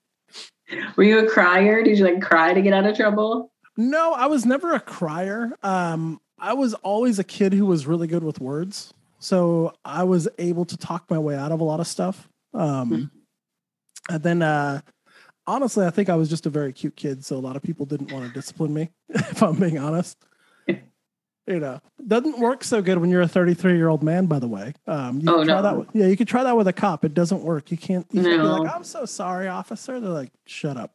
Were 0.96 1.04
you 1.04 1.20
a 1.20 1.30
crier? 1.30 1.84
Did 1.84 1.98
you 1.98 2.06
like 2.06 2.22
cry 2.22 2.54
to 2.54 2.62
get 2.62 2.74
out 2.74 2.86
of 2.86 2.96
trouble? 2.96 3.52
No, 3.78 4.14
I 4.14 4.28
was 4.28 4.46
never 4.46 4.74
a 4.74 4.80
crier. 4.80 5.52
Um, 5.64 6.20
I 6.40 6.54
was 6.54 6.74
always 6.76 7.20
a 7.20 7.24
kid 7.24 7.54
who 7.54 7.66
was 7.66 7.86
really 7.88 8.08
good 8.08 8.24
with 8.24 8.40
words. 8.40 8.94
So 9.20 9.74
I 9.86 10.04
was 10.04 10.28
able 10.38 10.66
to 10.66 10.78
talk 10.78 11.10
my 11.10 11.18
way 11.18 11.36
out 11.36 11.52
of 11.52 11.62
a 11.62 11.64
lot 11.64 11.80
of 11.80 11.88
stuff. 11.88 12.30
Um, 12.54 12.90
Hmm. 12.90 14.14
And 14.14 14.22
then, 14.22 14.42
uh, 14.42 14.82
honestly, 15.48 15.86
I 15.86 15.90
think 15.90 16.10
I 16.10 16.16
was 16.16 16.30
just 16.30 16.46
a 16.46 16.50
very 16.50 16.74
cute 16.74 16.98
kid. 16.98 17.24
So 17.24 17.38
a 17.38 17.40
lot 17.40 17.56
of 17.56 17.64
people 17.64 17.86
didn't 17.86 18.12
want 18.12 18.28
to 18.28 18.34
discipline 18.34 18.74
me, 18.74 18.90
if 19.10 19.42
I'm 19.42 19.56
being 19.56 19.78
honest. 19.80 20.18
You 21.48 21.60
know, 21.60 21.80
doesn't 22.08 22.40
work 22.40 22.64
so 22.64 22.82
good 22.82 22.98
when 22.98 23.10
you're 23.10 23.22
a 23.22 23.28
33 23.28 23.76
year 23.76 23.90
old 23.90 24.02
man, 24.04 24.26
by 24.28 24.40
the 24.40 24.48
way. 24.48 24.74
Um, 24.88 25.20
you 25.20 25.30
Oh, 25.30 25.38
can 25.40 25.48
try 25.48 25.56
no. 25.58 25.62
that 25.64 25.78
with, 25.78 25.88
yeah, 25.94 26.08
you 26.08 26.16
can 26.16 26.26
try 26.26 26.44
that 26.44 26.56
with 26.56 26.68
a 26.68 26.74
cop. 26.74 27.04
It 27.04 27.14
doesn't 27.14 27.42
work. 27.44 27.70
You 27.72 27.78
can't, 27.78 28.06
you 28.12 28.24
can't 28.24 28.42
be 28.42 28.48
like, 28.48 28.74
I'm 28.74 28.84
so 28.84 29.06
sorry, 29.06 29.48
officer. 29.48 30.00
They're 30.00 30.10
like, 30.10 30.32
shut 30.46 30.78
up. 30.78 30.94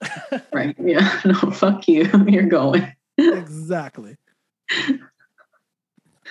Right. 0.52 0.74
Yeah. 0.78 1.20
No, 1.24 1.34
fuck 1.50 1.86
you. 1.88 2.08
You're 2.26 2.44
going. 2.46 2.90
exactly. 3.18 4.16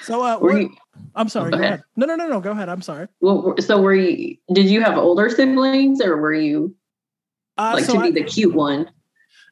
So, 0.03 0.23
uh, 0.23 0.37
Were 0.39 0.59
you, 0.59 0.75
I'm 1.15 1.27
sorry. 1.29 1.51
go 1.51 1.57
Go 1.57 1.63
ahead. 1.63 1.73
ahead. 1.73 1.83
No, 1.95 2.05
no, 2.05 2.15
no, 2.15 2.27
no. 2.27 2.39
Go 2.39 2.51
ahead. 2.51 2.69
I'm 2.69 2.81
sorry. 2.81 3.07
well, 3.21 3.55
so 3.59 3.81
were 3.81 3.93
you, 3.93 4.37
did 4.53 4.65
you 4.67 4.81
have 4.81 4.97
older 4.97 5.29
siblings 5.29 6.01
or 6.01 6.17
were 6.17 6.33
you 6.33 6.75
Uh, 7.57 7.73
like 7.75 7.85
so 7.85 7.93
to 7.93 8.01
be 8.01 8.11
the 8.11 8.23
cute 8.23 8.53
one? 8.55 8.89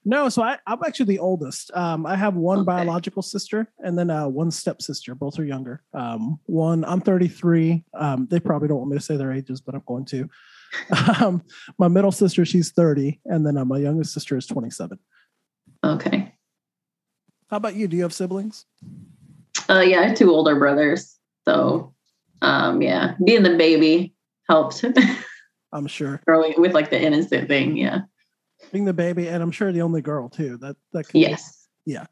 No, 0.07 0.29
so 0.29 0.41
I, 0.41 0.57
I'm 0.65 0.79
actually 0.85 1.07
the 1.07 1.19
oldest. 1.19 1.69
Um, 1.75 2.05
I 2.05 2.15
have 2.15 2.35
one 2.35 2.59
Okay. 2.59 2.65
biological 2.65 3.21
sister 3.21 3.67
and 3.79 3.99
then 3.99 4.09
uh, 4.09 4.25
one 4.27 4.51
stepsister. 4.51 5.13
Both 5.13 5.37
are 5.37 5.43
younger. 5.43 5.83
Um, 5.93 6.39
one, 6.45 6.85
I'm 6.85 7.01
33. 7.01 7.83
Um, 7.93 8.25
they 8.31 8.39
probably 8.39 8.69
don't 8.69 8.77
want 8.77 8.91
me 8.91 8.97
to 8.97 9.03
say 9.03 9.17
their 9.17 9.33
ages, 9.33 9.59
but 9.59 9.75
I'm 9.75 9.83
going 9.85 10.05
to. 10.05 10.29
Um, 11.21 11.43
my 11.77 11.87
middle 11.87 12.11
sister, 12.11 12.45
she's 12.45 12.71
30, 12.71 13.19
and 13.25 13.45
then 13.45 13.57
uh, 13.57 13.63
my 13.65 13.77
youngest 13.77 14.13
sister 14.13 14.37
is 14.37 14.45
27. 14.45 14.99
Okay. 15.83 16.33
How 17.49 17.57
about 17.57 17.75
you? 17.75 17.87
Do 17.87 17.95
you 17.97 18.03
have 18.03 18.13
siblings? 18.13 18.65
Uh, 19.69 19.79
yeah, 19.79 20.01
I 20.01 20.07
have 20.07 20.17
two 20.17 20.29
older 20.29 20.57
brothers. 20.57 21.17
So, 21.47 21.93
um, 22.41 22.81
yeah, 22.81 23.15
being 23.25 23.43
the 23.43 23.55
baby 23.57 24.13
helped 24.49 24.83
I'm 25.73 25.87
sure 25.87 26.21
growing 26.25 26.53
with 26.57 26.73
like 26.73 26.89
the 26.89 27.01
innocent 27.01 27.47
thing. 27.47 27.75
Yeah. 27.77 28.01
Being 28.71 28.85
the 28.85 28.93
baby, 28.93 29.27
and 29.27 29.41
I'm 29.41 29.51
sure 29.51 29.71
the 29.71 29.81
only 29.81 30.01
girl 30.01 30.29
too. 30.29 30.57
That 30.57 30.75
that 30.93 31.07
can, 31.07 31.21
Yes. 31.21 31.67
Yeah 31.85 32.05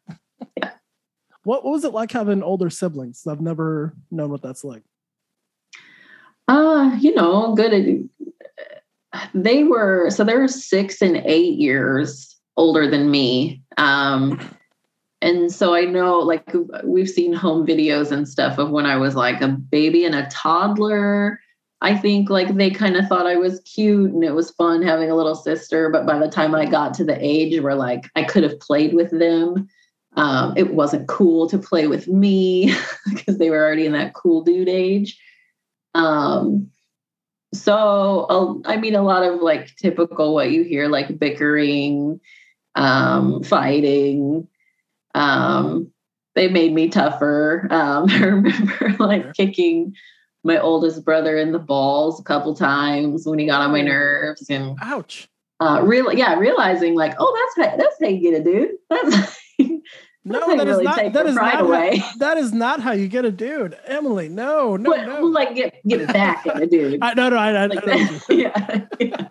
what, 1.45 1.63
what 1.63 1.71
was 1.71 1.85
it 1.85 1.93
like 1.93 2.11
having 2.11 2.43
older 2.43 2.69
siblings? 2.69 3.25
I've 3.25 3.39
never 3.39 3.95
known 4.11 4.31
what 4.31 4.41
that's 4.41 4.63
like. 4.63 4.83
Uh, 6.47 6.95
you 6.99 7.13
know, 7.15 7.55
good. 7.55 8.09
They 9.33 9.63
were 9.63 10.09
so 10.09 10.23
they 10.23 10.35
were 10.35 10.47
six 10.47 11.01
and 11.01 11.17
eight 11.17 11.57
years 11.57 12.35
older 12.57 12.89
than 12.89 13.09
me. 13.09 13.63
Um, 13.77 14.39
and 15.21 15.51
so 15.51 15.73
I 15.73 15.85
know, 15.85 16.19
like, 16.19 16.51
we've 16.83 17.09
seen 17.09 17.33
home 17.33 17.65
videos 17.65 18.11
and 18.11 18.27
stuff 18.27 18.57
of 18.59 18.69
when 18.69 18.85
I 18.85 18.97
was 18.97 19.15
like 19.15 19.41
a 19.41 19.47
baby 19.47 20.05
and 20.05 20.13
a 20.13 20.27
toddler. 20.27 21.39
I 21.81 21.95
think 21.95 22.29
like 22.29 22.55
they 22.55 22.71
kind 22.71 22.95
of 22.95 23.07
thought 23.07 23.27
I 23.27 23.35
was 23.35 23.59
cute 23.61 24.11
and 24.11 24.23
it 24.23 24.33
was 24.33 24.51
fun 24.51 24.81
having 24.81 25.11
a 25.11 25.15
little 25.15 25.35
sister. 25.35 25.89
But 25.89 26.05
by 26.05 26.17
the 26.17 26.29
time 26.29 26.55
I 26.55 26.65
got 26.65 26.93
to 26.95 27.03
the 27.03 27.17
age 27.19 27.59
where 27.61 27.75
like 27.75 28.09
I 28.15 28.23
could 28.23 28.43
have 28.43 28.59
played 28.59 28.93
with 28.93 29.11
them, 29.11 29.67
um, 30.15 30.53
it 30.55 30.73
wasn't 30.73 31.07
cool 31.07 31.47
to 31.49 31.57
play 31.57 31.87
with 31.87 32.07
me 32.07 32.73
because 33.13 33.37
they 33.37 33.49
were 33.49 33.63
already 33.63 33.85
in 33.85 33.91
that 33.91 34.13
cool 34.13 34.43
dude 34.43 34.69
age. 34.69 35.19
Um, 35.93 36.71
so 37.53 38.25
uh, 38.29 38.69
I 38.69 38.77
mean, 38.77 38.95
a 38.95 39.01
lot 39.01 39.23
of 39.23 39.41
like 39.41 39.75
typical 39.75 40.33
what 40.33 40.51
you 40.51 40.63
hear, 40.63 40.87
like 40.87 41.19
bickering, 41.19 42.19
um, 42.75 43.43
fighting. 43.43 44.47
Um, 45.13 45.91
they 46.35 46.49
made 46.49 46.73
me 46.73 46.89
tougher. 46.89 47.67
Um, 47.69 48.05
I 48.09 48.19
remember 48.23 48.95
like 48.99 49.33
kicking 49.33 49.93
my 50.45 50.59
oldest 50.59 51.03
brother 51.03 51.37
in 51.37 51.51
the 51.51 51.59
balls 51.59 52.19
a 52.19 52.23
couple 52.23 52.55
times 52.55 53.25
when 53.25 53.39
he 53.39 53.47
got 53.47 53.61
on 53.61 53.71
my 53.71 53.81
nerves, 53.81 54.49
and 54.49 54.77
Ouch. 54.81 55.27
uh, 55.59 55.81
real 55.83 56.13
yeah, 56.13 56.35
realizing 56.35 56.93
like, 56.95 57.15
oh, 57.17 57.51
that's 57.57 57.69
how, 57.69 57.77
that's 57.77 57.95
how 57.99 58.07
you 58.07 58.19
get 58.19 58.39
a 58.39 58.43
dude. 58.43 58.71
That's 58.89 59.39
No, 60.27 60.57
that 60.57 60.67
is 60.67 60.79
not. 60.79 61.13
That 61.13 61.25
is 61.27 61.35
not. 61.35 61.53
How, 61.53 61.67
that 62.17 62.37
is 62.37 62.51
not 62.51 62.79
how 62.79 62.93
you 62.93 63.07
get 63.07 63.25
a 63.25 63.31
dude, 63.31 63.77
Emily. 63.85 64.27
No, 64.27 64.75
no, 64.75 64.89
but, 64.89 65.05
no. 65.05 65.21
like 65.21 65.53
get 65.53 65.75
get 65.87 66.07
back 66.07 66.47
at 66.47 66.63
a 66.63 66.65
dude. 66.65 66.97
I, 67.03 67.13
no, 67.13 67.29
no. 67.29 67.37
I, 67.37 67.51
I, 67.51 67.63
I 67.63 67.65
like 67.67 67.85
know 67.85 67.93
that. 67.93 68.25
yeah, 68.29 68.85
yeah. 68.99 69.27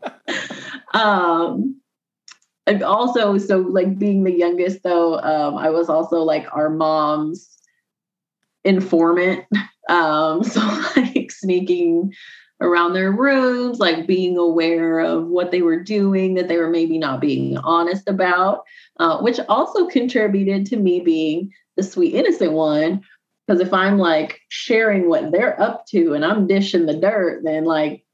Um, 0.95 1.81
and 2.69 2.85
also, 2.85 3.39
so 3.39 3.59
like 3.59 3.99
being 3.99 4.23
the 4.23 4.33
youngest, 4.33 4.85
though, 4.85 5.19
um, 5.19 5.57
I 5.57 5.71
was 5.71 5.89
also 5.89 6.19
like 6.19 6.47
our 6.55 6.71
mom's 6.71 7.59
informant. 8.65 9.45
Um, 9.89 10.43
so 10.45 10.61
like 10.97 11.31
sneaking 11.31 12.13
around 12.61 12.93
their 12.93 13.11
rooms, 13.11 13.79
like 13.79 14.07
being 14.07 14.39
aware 14.39 15.01
of 15.01 15.27
what 15.27 15.51
they 15.51 15.63
were 15.63 15.83
doing 15.83 16.35
that 16.35 16.49
they 16.49 16.57
were 16.57 16.71
maybe 16.71 16.99
not 16.99 17.21
being 17.21 17.57
honest 17.59 18.09
about, 18.09 18.63
uh, 19.01 19.19
which 19.19 19.41
also 19.49 19.87
contributed 19.87 20.67
to 20.67 20.77
me 20.77 21.01
being 21.01 21.53
the 21.77 21.83
sweet 21.83 22.15
innocent 22.15 22.53
one. 22.53 23.03
Because 23.47 23.61
if 23.61 23.75
I'm 23.75 23.99
like 23.99 24.41
sharing 24.49 25.09
what 25.09 25.31
they're 25.31 25.61
up 25.61 25.87
to 25.89 26.15
and 26.15 26.25
I'm 26.25 26.47
dishing 26.47 26.87
the 26.87 26.95
dirt, 26.95 27.43
then 27.45 27.65
like 27.65 28.05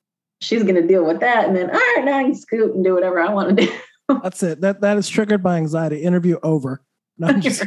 she's 0.41 0.65
gonna 0.65 0.87
deal 0.87 1.05
with 1.05 1.21
that, 1.21 1.47
and 1.47 1.57
then 1.57 1.71
all 1.71 1.77
right, 1.77 2.03
now 2.05 2.19
I 2.19 2.25
can 2.25 2.35
scoot 2.35 2.75
and 2.75 2.85
do 2.85 2.95
whatever 2.95 3.21
I 3.21 3.33
want 3.33 3.57
to 3.57 3.67
do. 3.67 3.73
That's 4.23 4.43
it. 4.43 4.61
That 4.61 4.81
that 4.81 4.97
is 4.97 5.09
triggered 5.09 5.43
by 5.43 5.57
anxiety. 5.57 6.03
Interview 6.03 6.39
over. 6.43 6.83
No, 7.19 7.33
just, 7.41 7.63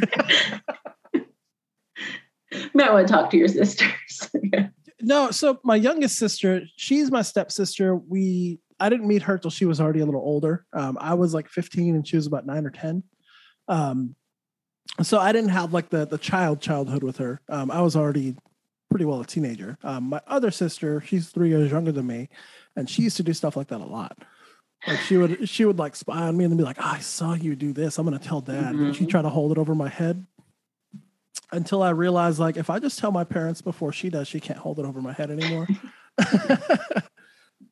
Might 2.74 2.92
want 2.92 3.06
to 3.06 3.12
talk 3.12 3.30
to 3.30 3.36
your 3.36 3.48
sisters. 3.48 4.30
no. 5.00 5.30
So 5.30 5.58
my 5.64 5.76
youngest 5.76 6.18
sister, 6.18 6.62
she's 6.76 7.10
my 7.10 7.22
stepsister. 7.22 7.94
We 7.96 8.60
I 8.80 8.88
didn't 8.88 9.06
meet 9.06 9.22
her 9.22 9.38
till 9.38 9.50
she 9.50 9.64
was 9.64 9.80
already 9.80 10.00
a 10.00 10.06
little 10.06 10.20
older. 10.20 10.66
Um, 10.72 10.98
I 11.00 11.14
was 11.14 11.32
like 11.32 11.48
15 11.48 11.94
and 11.94 12.06
she 12.06 12.16
was 12.16 12.26
about 12.26 12.46
nine 12.46 12.66
or 12.66 12.70
10. 12.70 13.02
Um, 13.68 14.16
so 15.02 15.18
I 15.18 15.32
didn't 15.32 15.50
have 15.50 15.72
like 15.72 15.90
the 15.90 16.06
the 16.06 16.18
child 16.18 16.60
childhood 16.60 17.02
with 17.02 17.18
her. 17.18 17.40
Um, 17.48 17.70
I 17.70 17.80
was 17.80 17.96
already 17.96 18.36
pretty 18.90 19.04
well 19.04 19.20
a 19.20 19.26
teenager. 19.26 19.76
Um, 19.82 20.10
my 20.10 20.20
other 20.26 20.50
sister, 20.50 21.00
she's 21.00 21.30
three 21.30 21.48
years 21.48 21.70
younger 21.70 21.90
than 21.90 22.06
me, 22.06 22.28
and 22.76 22.88
she 22.88 23.02
used 23.02 23.16
to 23.16 23.22
do 23.22 23.32
stuff 23.32 23.56
like 23.56 23.68
that 23.68 23.80
a 23.80 23.84
lot. 23.84 24.16
Like 24.86 25.00
she 25.00 25.16
would 25.16 25.48
she 25.48 25.64
would 25.64 25.78
like 25.78 25.96
spy 25.96 26.22
on 26.22 26.36
me 26.36 26.44
and 26.44 26.52
then 26.52 26.58
be 26.58 26.64
like, 26.64 26.76
oh, 26.78 26.84
"I 26.84 27.00
saw 27.00 27.34
you 27.34 27.56
do 27.56 27.72
this. 27.72 27.98
I'm 27.98 28.04
gonna 28.04 28.18
tell 28.18 28.40
dad." 28.40 28.74
And 28.74 28.94
she 28.94 29.06
tried 29.06 29.22
to 29.22 29.30
hold 29.30 29.50
it 29.52 29.58
over 29.58 29.74
my 29.74 29.88
head 29.88 30.26
until 31.54 31.82
I 31.82 31.90
realized 31.90 32.38
like 32.38 32.56
if 32.56 32.70
I 32.70 32.78
just 32.78 32.98
tell 32.98 33.12
my 33.12 33.24
parents 33.24 33.62
before 33.62 33.92
she 33.92 34.10
does, 34.10 34.28
she 34.28 34.40
can't 34.40 34.58
hold 34.58 34.78
it 34.78 34.84
over 34.84 35.00
my 35.00 35.12
head 35.12 35.30
anymore. 35.30 35.66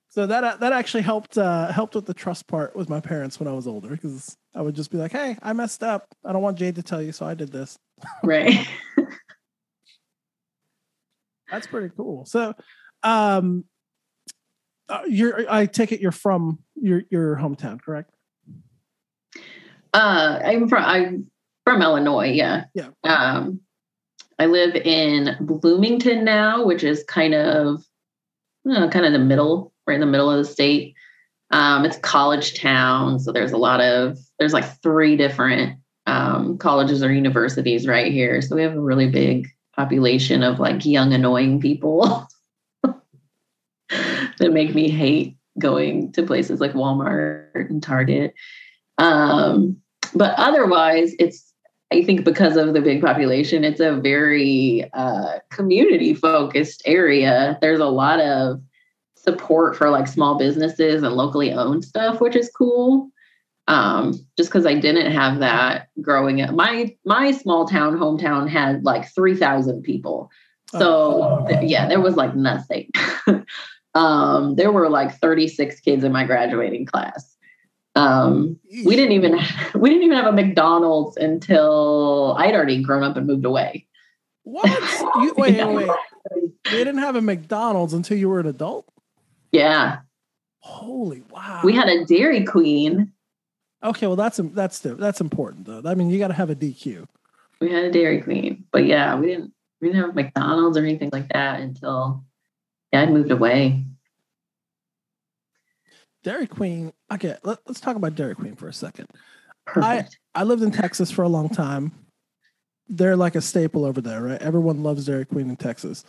so 0.09 0.27
that 0.27 0.61
that 0.61 0.73
actually 0.73 1.03
helped 1.03 1.38
uh, 1.38 1.71
helped 1.73 1.95
with 1.95 2.07
the 2.07 2.14
trust 2.14 2.47
part 2.47 2.75
with 2.75 2.88
my 2.88 3.01
parents 3.01 3.38
when 3.38 3.49
I 3.49 3.53
was 3.53 3.66
older 3.66 3.88
because 3.88 4.37
I 4.55 4.62
would 4.62 4.75
just 4.75 4.90
be 4.90 4.99
like, 4.99 5.12
"Hey, 5.12 5.37
I 5.42 5.53
messed 5.53 5.83
up. 5.83 6.07
I 6.25 6.33
don't 6.33 6.42
want 6.42 6.59
Jade 6.59 6.77
to 6.77 6.83
tell 6.83 7.03
you, 7.03 7.12
so 7.12 7.27
I 7.27 7.35
did 7.35 7.53
this." 7.53 7.79
right. 8.23 8.66
That's 11.51 11.66
pretty 11.66 11.90
cool. 11.95 12.25
So, 12.25 12.55
um, 13.03 13.64
uh, 14.88 15.03
you're 15.07 15.51
I 15.51 15.66
take 15.66 15.92
it 15.92 16.01
you're 16.01 16.12
from 16.12 16.61
your 16.75 17.03
your 17.11 17.37
hometown, 17.37 17.81
correct? 17.81 18.11
Uh, 19.92 20.40
I'm 20.42 20.68
from 20.68 20.85
I'm 20.85 21.31
from 21.64 21.83
Illinois. 21.83 22.33
Yeah. 22.33 22.64
Yeah. 22.75 22.88
Um, 23.05 23.61
I 24.38 24.47
live 24.47 24.75
in 24.75 25.37
Bloomington 25.40 26.25
now, 26.25 26.64
which 26.64 26.85
is 26.85 27.05
kind 27.05 27.35
of 27.35 27.85
uh, 28.71 28.88
kind 28.88 29.07
of 29.07 29.12
the 29.12 29.18
middle, 29.18 29.73
right 29.87 29.95
in 29.95 30.01
the 30.01 30.07
middle 30.07 30.31
of 30.31 30.38
the 30.38 30.51
state. 30.51 30.95
Um, 31.51 31.85
it's 31.85 31.99
college 31.99 32.59
town, 32.59 33.18
so 33.18 33.31
there's 33.33 33.53
a 33.53 33.59
lot 33.59 33.81
of 33.81 34.18
there's 34.38 34.55
like 34.55 34.81
three 34.83 35.16
different 35.16 35.79
um, 36.07 36.59
colleges 36.59 37.03
or 37.03 37.12
universities 37.12 37.87
right 37.87 38.11
here. 38.11 38.40
So 38.40 38.57
we 38.57 38.62
have 38.62 38.75
a 38.75 38.81
really 38.81 39.09
big 39.09 39.49
population 39.77 40.42
of 40.42 40.59
like 40.59 40.85
young, 40.85 41.12
annoying 41.12 41.61
people 41.61 42.27
that 42.83 44.53
make 44.53 44.75
me 44.75 44.88
hate 44.88 45.37
going 45.59 46.12
to 46.12 46.23
places 46.23 46.61
like 46.61 46.73
Walmart 46.73 47.71
and 47.71 47.83
Target. 47.83 48.35
Um, 48.99 49.77
but 50.14 50.35
otherwise, 50.38 51.14
it's 51.18 51.52
I 51.92 52.02
think 52.02 52.24
because 52.24 52.57
of 52.57 52.72
the 52.72 52.81
big 52.81 53.02
population, 53.02 53.64
it's 53.64 53.81
a 53.81 53.96
very 53.96 54.88
uh, 54.94 55.38
community 55.50 56.14
focused 56.14 56.83
area. 56.87 57.59
There's 57.61 57.81
a 57.81 57.87
lot 57.87 58.18
of 58.20 58.62
support 59.14 59.76
for 59.76 59.90
like 59.90 60.09
small 60.09 60.37
businesses 60.38 61.02
and 61.02 61.14
locally 61.14 61.52
owned 61.52 61.85
stuff, 61.85 62.20
which 62.20 62.35
is 62.35 62.50
cool. 62.57 63.11
Um, 63.68 64.14
just 64.37 64.50
because 64.50 64.66
I 64.66 64.74
didn't 64.74 65.12
have 65.12 65.38
that 65.38 65.88
growing 66.00 66.40
up. 66.40 66.55
My 66.55 66.96
my 67.05 67.31
small 67.31 67.68
town 67.68 67.96
hometown 67.96 68.48
had 68.48 68.85
like 68.85 69.07
three 69.14 69.37
thousand 69.37 69.83
people. 69.83 70.31
So 70.66 71.44
th- 71.48 71.68
yeah, 71.68 71.87
there 71.87 72.00
was 72.00 72.16
like 72.16 72.35
nothing. 72.35 72.90
um, 73.94 74.55
there 74.57 74.72
were 74.72 74.88
like 74.88 75.14
36 75.18 75.81
kids 75.81 76.02
in 76.02 76.12
my 76.12 76.24
graduating 76.24 76.87
class. 76.87 77.32
Um, 77.94 78.59
we 78.85 78.96
didn't 78.96 79.12
even 79.12 79.38
we 79.74 79.90
didn't 79.90 80.05
even 80.05 80.16
have 80.16 80.26
a 80.26 80.33
McDonald's 80.33 81.16
until 81.16 82.35
I'd 82.38 82.55
already 82.55 82.83
grown 82.83 83.02
up 83.02 83.16
and 83.16 83.26
moved 83.26 83.44
away. 83.44 83.87
What? 84.44 84.66
You, 85.16 85.35
wait, 85.38 85.57
yeah. 85.57 85.66
wait, 85.66 85.88
wait. 85.88 85.98
You 86.70 86.78
didn't 86.78 86.98
have 86.98 87.16
a 87.16 87.20
McDonald's 87.20 87.92
until 87.92 88.16
you 88.16 88.28
were 88.28 88.40
an 88.40 88.46
adult? 88.46 88.88
Yeah. 89.50 89.98
Holy 90.61 91.22
wow. 91.31 91.61
We 91.64 91.74
had 91.74 91.88
a 91.88 92.05
Dairy 92.05 92.44
Queen. 92.44 93.12
Okay, 93.85 94.07
well 94.07 94.16
that's 94.16 94.40
that's 94.42 94.78
that's 94.78 95.20
important 95.20 95.66
though. 95.66 95.83
I 95.85 95.94
mean, 95.94 96.09
you 96.09 96.18
got 96.18 96.28
to 96.28 96.35
have 96.35 96.50
a 96.50 96.55
DQ. 96.55 97.07
We 97.61 97.70
had 97.70 97.85
a 97.85 97.90
Dairy 97.90 98.20
Queen, 98.22 98.64
but 98.72 98.87
yeah, 98.87 99.14
we 99.16 99.26
didn't 99.26 99.52
we 99.81 99.88
didn't 99.88 100.02
have 100.02 100.14
McDonald's 100.14 100.78
or 100.78 100.85
anything 100.85 101.11
like 101.12 101.28
that 101.33 101.61
until 101.61 102.24
yeah, 102.92 103.02
I'd 103.02 103.11
moved 103.11 103.31
away. 103.31 103.85
Dairy 106.23 106.47
Queen. 106.47 106.93
Okay, 107.13 107.37
let, 107.43 107.59
us 107.67 107.81
talk 107.81 107.97
about 107.97 108.15
Dairy 108.15 108.35
Queen 108.35 108.55
for 108.55 108.69
a 108.69 108.73
second. 108.73 109.09
Perfect. 109.67 110.19
I 110.35 110.41
I 110.41 110.45
lived 110.45 110.63
in 110.63 110.71
Texas 110.71 111.11
for 111.11 111.23
a 111.23 111.29
long 111.29 111.49
time. 111.49 111.93
They're 112.89 113.17
like 113.17 113.37
a 113.37 113.41
staple 113.41 113.85
over 113.85 114.01
there, 114.01 114.23
right? 114.23 114.43
Everyone 114.43 114.83
loves 114.83 115.07
Dairy 115.07 115.25
Queen 115.25 115.49
in 115.49 115.57
Texas. 115.57 116.05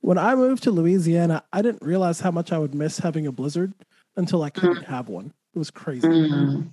When 0.00 0.18
I 0.18 0.34
moved 0.34 0.62
to 0.64 0.70
Louisiana, 0.70 1.44
I 1.52 1.62
didn't 1.62 1.82
realize 1.82 2.20
how 2.20 2.30
much 2.30 2.52
I 2.52 2.58
would 2.58 2.74
miss 2.74 2.98
having 2.98 3.26
a 3.26 3.32
blizzard 3.32 3.72
until 4.16 4.42
I 4.42 4.50
couldn't 4.50 4.84
mm. 4.84 4.86
have 4.86 5.08
one. 5.08 5.32
It 5.54 5.58
was 5.58 5.70
crazy. 5.70 6.08
Mm. 6.08 6.72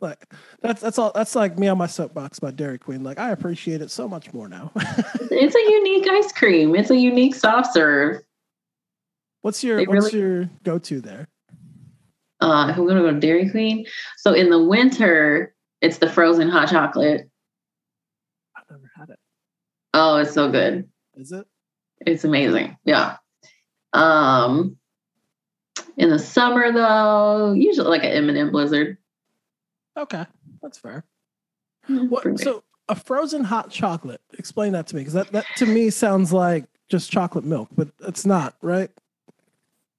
Like 0.00 0.32
that's 0.60 0.80
that's 0.80 0.98
all 0.98 1.12
that's 1.14 1.34
like 1.36 1.58
me 1.58 1.68
on 1.68 1.78
my 1.78 1.86
soapbox 1.86 2.38
about 2.38 2.56
Dairy 2.56 2.78
Queen. 2.78 3.04
Like 3.04 3.18
I 3.18 3.30
appreciate 3.30 3.80
it 3.80 3.90
so 3.90 4.08
much 4.08 4.32
more 4.34 4.48
now. 4.48 4.72
it's 4.76 5.54
a 5.54 5.72
unique 5.72 6.08
ice 6.08 6.32
cream. 6.32 6.74
It's 6.74 6.90
a 6.90 6.96
unique 6.96 7.36
soft 7.36 7.72
serve. 7.72 8.20
What's 9.42 9.62
your 9.62 9.84
what's 9.84 10.12
your 10.12 10.50
go 10.64 10.78
to 10.78 11.00
there? 11.00 11.28
Uh, 12.42 12.68
if 12.68 12.76
I'm 12.76 12.86
gonna 12.86 13.00
go 13.00 13.12
to 13.12 13.20
Dairy 13.20 13.50
Queen, 13.50 13.86
so 14.16 14.32
in 14.32 14.50
the 14.50 14.62
winter 14.62 15.54
it's 15.80 15.98
the 15.98 16.08
frozen 16.08 16.48
hot 16.48 16.68
chocolate. 16.68 17.28
I've 18.56 18.64
never 18.70 18.90
had 18.96 19.10
it. 19.10 19.18
Oh, 19.94 20.16
it's 20.16 20.32
so 20.32 20.50
good. 20.50 20.88
Is 21.14 21.32
it? 21.32 21.46
It's 22.06 22.24
amazing. 22.24 22.76
Yeah. 22.84 23.16
Um, 23.92 24.76
in 25.96 26.08
the 26.08 26.18
summer 26.18 26.72
though, 26.72 27.52
usually 27.52 27.88
like 27.88 28.04
an 28.04 28.28
M&M 28.28 28.50
Blizzard. 28.50 28.96
Okay, 29.96 30.24
that's 30.62 30.78
fair. 30.78 31.04
Mm, 31.88 32.08
what, 32.08 32.40
so 32.40 32.62
a 32.88 32.94
frozen 32.94 33.44
hot 33.44 33.70
chocolate. 33.70 34.20
Explain 34.38 34.72
that 34.72 34.86
to 34.88 34.96
me, 34.96 35.02
because 35.02 35.14
that, 35.14 35.32
that 35.32 35.46
to 35.56 35.66
me 35.66 35.90
sounds 35.90 36.32
like 36.32 36.64
just 36.88 37.10
chocolate 37.10 37.44
milk, 37.44 37.68
but 37.76 37.88
it's 38.06 38.24
not, 38.24 38.56
right? 38.62 38.90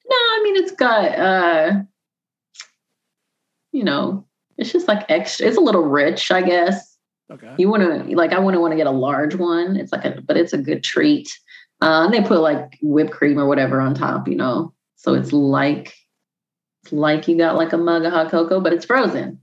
No, 0.10 0.16
I 0.16 0.42
mean 0.44 0.56
it's 0.64 0.72
got 0.72 1.18
uh 1.18 1.82
you 3.74 3.84
know, 3.84 4.26
it's 4.58 4.72
just 4.72 4.88
like 4.88 5.06
extra 5.10 5.48
it's 5.48 5.58
a 5.58 5.62
little 5.62 5.84
rich, 5.84 6.32
I 6.32 6.42
guess. 6.42 6.98
Okay. 7.30 7.54
You 7.58 7.70
want 7.70 7.84
to 7.84 8.16
like 8.16 8.32
I 8.32 8.40
wouldn't 8.40 8.62
want 8.62 8.72
to 8.72 8.78
get 8.78 8.88
a 8.88 8.92
large 8.92 9.36
one. 9.36 9.76
It's 9.76 9.92
like 9.92 10.06
a 10.06 10.22
but 10.22 10.38
it's 10.38 10.54
a 10.54 10.58
good 10.58 10.84
treat. 10.84 11.30
Uh, 11.82 12.06
and 12.06 12.14
they 12.14 12.22
put 12.22 12.40
like 12.40 12.78
whipped 12.82 13.12
cream 13.12 13.38
or 13.38 13.48
whatever 13.48 13.82
on 13.82 13.94
top, 13.94 14.28
you 14.28 14.36
know. 14.36 14.74
So 14.96 15.16
it's 15.16 15.34
like 15.34 15.94
it's 16.84 16.94
like 16.94 17.28
you 17.28 17.38
got 17.38 17.56
like 17.56 17.74
a 17.74 17.78
mug 17.78 18.06
of 18.06 18.14
hot 18.14 18.30
cocoa, 18.30 18.62
but 18.62 18.72
it's 18.72 18.86
frozen. 18.86 19.42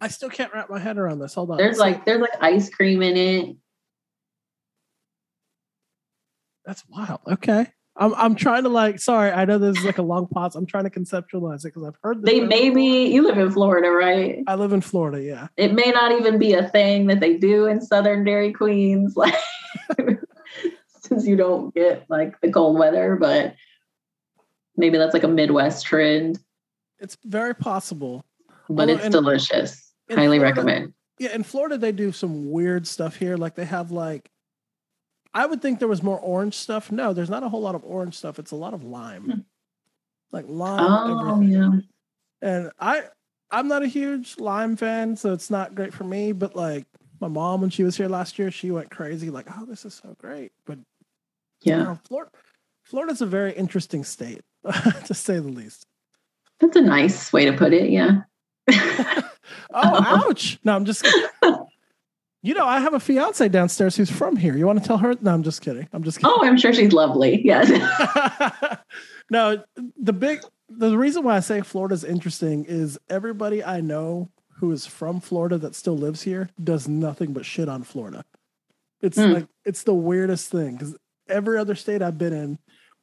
I 0.00 0.08
still 0.08 0.30
can't 0.30 0.52
wrap 0.52 0.68
my 0.68 0.80
head 0.80 0.98
around 0.98 1.20
this. 1.20 1.34
Hold 1.34 1.52
on. 1.52 1.58
There's 1.58 1.78
like 1.78 2.04
there's 2.04 2.20
like 2.20 2.34
ice 2.40 2.68
cream 2.68 3.02
in 3.02 3.16
it. 3.16 3.56
That's 6.64 6.82
wild. 6.88 7.20
Okay. 7.28 7.66
I'm 7.96 8.14
I'm 8.14 8.34
trying 8.34 8.62
to 8.62 8.68
like 8.70 9.00
sorry, 9.00 9.30
I 9.30 9.44
know 9.44 9.58
this 9.58 9.78
is 9.78 9.84
like 9.84 9.98
a 9.98 10.02
long 10.02 10.26
pause. 10.26 10.56
I'm 10.56 10.66
trying 10.66 10.84
to 10.84 10.90
conceptualize 10.90 11.60
it 11.60 11.74
because 11.74 11.84
I've 11.84 11.98
heard 12.02 12.24
they 12.24 12.40
maybe 12.40 12.82
you 12.82 13.26
live 13.26 13.38
in 13.38 13.50
Florida, 13.50 13.90
right? 13.90 14.42
I 14.46 14.54
live 14.54 14.72
in 14.72 14.80
Florida, 14.80 15.22
yeah. 15.22 15.48
It 15.56 15.74
may 15.74 15.90
not 15.90 16.12
even 16.12 16.38
be 16.38 16.54
a 16.54 16.68
thing 16.68 17.06
that 17.08 17.20
they 17.20 17.36
do 17.36 17.66
in 17.66 17.80
Southern 17.80 18.24
Dairy 18.24 18.52
Queens, 18.52 19.14
like 19.16 19.34
since 21.02 21.26
you 21.26 21.36
don't 21.36 21.74
get 21.74 22.06
like 22.08 22.40
the 22.40 22.50
cold 22.50 22.78
weather, 22.78 23.16
but 23.16 23.54
maybe 24.76 24.96
that's 24.96 25.14
like 25.14 25.24
a 25.24 25.28
Midwest 25.28 25.84
trend. 25.84 26.38
It's 26.98 27.18
very 27.24 27.54
possible. 27.54 28.24
But 28.68 28.88
Although, 28.88 29.02
it's 29.02 29.08
delicious. 29.10 29.92
Highly 30.08 30.38
Florida, 30.38 30.44
recommend. 30.44 30.94
Yeah, 31.18 31.34
in 31.34 31.42
Florida 31.42 31.76
they 31.76 31.92
do 31.92 32.10
some 32.10 32.50
weird 32.50 32.86
stuff 32.86 33.16
here. 33.16 33.36
Like 33.36 33.54
they 33.54 33.66
have 33.66 33.90
like 33.90 34.30
I 35.34 35.46
would 35.46 35.62
think 35.62 35.78
there 35.78 35.88
was 35.88 36.02
more 36.02 36.18
orange 36.18 36.54
stuff. 36.54 36.92
No, 36.92 37.12
there's 37.12 37.30
not 37.30 37.42
a 37.42 37.48
whole 37.48 37.62
lot 37.62 37.74
of 37.74 37.84
orange 37.84 38.16
stuff. 38.16 38.38
It's 38.38 38.50
a 38.50 38.56
lot 38.56 38.74
of 38.74 38.84
lime. 38.84 39.24
Hmm. 39.24 39.40
Like 40.30 40.44
lime. 40.48 40.80
Oh 40.80 41.34
everything. 41.34 41.52
yeah. 41.52 41.70
And 42.40 42.70
I 42.78 43.04
I'm 43.50 43.68
not 43.68 43.82
a 43.82 43.86
huge 43.86 44.38
lime 44.38 44.76
fan, 44.76 45.16
so 45.16 45.32
it's 45.32 45.50
not 45.50 45.74
great 45.74 45.92
for 45.92 46.04
me. 46.04 46.32
But 46.32 46.56
like 46.56 46.86
my 47.20 47.28
mom, 47.28 47.60
when 47.60 47.70
she 47.70 47.84
was 47.84 47.96
here 47.96 48.08
last 48.08 48.38
year, 48.38 48.50
she 48.50 48.70
went 48.70 48.90
crazy, 48.90 49.30
like, 49.30 49.46
"Oh, 49.56 49.66
this 49.66 49.84
is 49.84 49.94
so 49.94 50.16
great." 50.18 50.52
But 50.66 50.78
yeah, 51.62 51.78
you 51.78 51.84
know, 51.84 51.98
Florida, 52.08 52.30
Florida's 52.82 53.20
a 53.20 53.26
very 53.26 53.52
interesting 53.52 54.04
state, 54.04 54.40
to 55.04 55.14
say 55.14 55.34
the 55.34 55.42
least. 55.42 55.86
That's 56.60 56.76
a 56.76 56.80
nice 56.80 57.32
way 57.32 57.44
to 57.44 57.52
put 57.52 57.72
it. 57.72 57.90
Yeah. 57.90 58.22
oh, 58.70 59.24
ouch! 59.74 60.58
No, 60.64 60.74
I'm 60.74 60.84
just. 60.84 61.06
You 62.44 62.54
know, 62.54 62.66
I 62.66 62.80
have 62.80 62.92
a 62.92 63.00
fiance 63.00 63.48
downstairs 63.48 63.96
who's 63.96 64.10
from 64.10 64.36
here. 64.36 64.56
You 64.56 64.66
want 64.66 64.82
to 64.82 64.86
tell 64.86 64.98
her? 64.98 65.14
No, 65.20 65.32
I'm 65.32 65.44
just 65.44 65.62
kidding. 65.62 65.88
I'm 65.92 66.02
just 66.02 66.18
kidding. 66.18 66.34
Oh, 66.36 66.44
I'm 66.44 66.58
sure 66.58 66.72
she's 66.72 66.92
lovely. 66.92 67.40
Yes. 67.44 67.70
no, 69.30 69.62
the 69.96 70.12
big 70.12 70.40
the 70.68 70.96
reason 70.96 71.22
why 71.22 71.36
I 71.36 71.40
say 71.40 71.60
Florida's 71.60 72.02
interesting 72.02 72.64
is 72.64 72.98
everybody 73.08 73.62
I 73.62 73.80
know 73.80 74.30
who 74.56 74.72
is 74.72 74.86
from 74.86 75.20
Florida 75.20 75.58
that 75.58 75.74
still 75.74 75.96
lives 75.96 76.22
here 76.22 76.48
does 76.62 76.88
nothing 76.88 77.32
but 77.32 77.44
shit 77.44 77.68
on 77.68 77.82
Florida. 77.84 78.24
It's 79.00 79.18
mm. 79.18 79.34
like 79.34 79.46
it's 79.64 79.84
the 79.84 79.94
weirdest 79.94 80.50
thing 80.50 80.76
because 80.76 80.96
every 81.28 81.58
other 81.58 81.74
state 81.74 82.02
I've 82.02 82.18
been 82.18 82.32
in, 82.32 82.58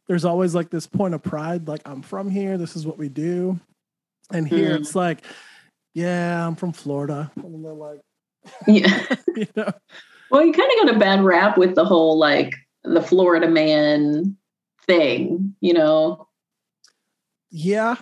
there's 0.08 0.25
always 0.25 0.56
like 0.56 0.69
this 0.69 0.88
point 0.88 1.13
of 1.13 1.23
pride, 1.23 1.67
like 1.67 1.82
I'm 1.86 2.02
from 2.02 2.30
here, 2.30 2.58
this 2.58 2.75
is 2.75 2.86
what 2.86 2.97
we 2.97 3.10
do. 3.10 3.60
And 4.32 4.47
here 4.47 4.71
mm. 4.71 4.80
it's 4.80 4.95
like, 4.95 5.23
yeah, 5.93 6.45
I'm 6.45 6.56
from 6.56 6.71
Florida. 6.71 7.32
And 7.36 7.63
they're 7.63 7.73
like, 7.73 7.99
yeah. 8.68 9.16
you 9.36 9.48
know? 9.56 9.72
Well, 10.32 10.46
you 10.46 10.54
kind 10.54 10.72
of 10.72 10.88
got 10.88 10.96
a 10.96 11.00
bad 11.00 11.24
rap 11.24 11.58
with 11.58 11.76
the 11.76 11.86
whole 11.86 12.18
like 12.18 12.54
the 12.84 13.02
Florida 13.02 13.48
man 13.48 14.38
thing, 14.86 15.56
you 15.62 15.74
know? 15.74 16.28
Yeah. 17.52 17.96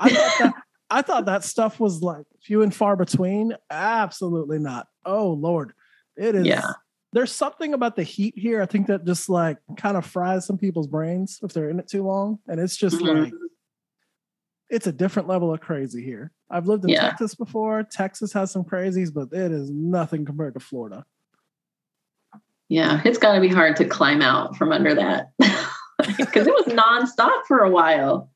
I 0.00 0.08
thought 0.10 0.38
that 0.40 0.54
I 0.90 1.02
thought 1.02 1.26
that 1.26 1.44
stuff 1.44 1.80
was 1.80 2.02
like 2.02 2.26
few 2.42 2.62
and 2.62 2.74
far 2.74 2.96
between. 2.96 3.56
Absolutely 3.70 4.58
not. 4.58 4.88
Oh 5.04 5.30
Lord. 5.30 5.72
It 6.16 6.34
is 6.34 6.46
yeah. 6.46 6.72
There's 7.12 7.32
something 7.32 7.74
about 7.74 7.96
the 7.96 8.02
heat 8.02 8.34
here. 8.36 8.62
I 8.62 8.66
think 8.66 8.86
that 8.86 9.04
just 9.04 9.28
like 9.28 9.58
kind 9.76 9.96
of 9.96 10.04
fries 10.04 10.46
some 10.46 10.58
people's 10.58 10.86
brains 10.86 11.38
if 11.42 11.52
they're 11.52 11.70
in 11.70 11.78
it 11.78 11.88
too 11.88 12.02
long. 12.02 12.38
And 12.48 12.58
it's 12.58 12.76
just 12.76 12.96
mm-hmm. 12.96 13.24
like 13.24 13.32
it's 14.70 14.86
a 14.86 14.92
different 14.92 15.28
level 15.28 15.52
of 15.52 15.60
crazy 15.60 16.02
here. 16.02 16.32
I've 16.52 16.66
lived 16.66 16.84
in 16.84 16.90
yeah. 16.90 17.00
Texas 17.00 17.34
before. 17.34 17.82
Texas 17.82 18.32
has 18.34 18.50
some 18.50 18.62
crazies, 18.62 19.12
but 19.12 19.32
it 19.32 19.50
is 19.50 19.70
nothing 19.70 20.26
compared 20.26 20.52
to 20.54 20.60
Florida. 20.60 21.06
Yeah, 22.68 23.00
it's 23.04 23.18
got 23.18 23.34
to 23.34 23.40
be 23.40 23.48
hard 23.48 23.76
to 23.76 23.86
climb 23.86 24.20
out 24.20 24.56
from 24.56 24.70
under 24.70 24.94
that 24.94 25.32
because 25.98 26.46
it 26.46 26.52
was 26.52 26.66
nonstop 26.66 27.44
for 27.48 27.60
a 27.60 27.70
while. 27.70 28.30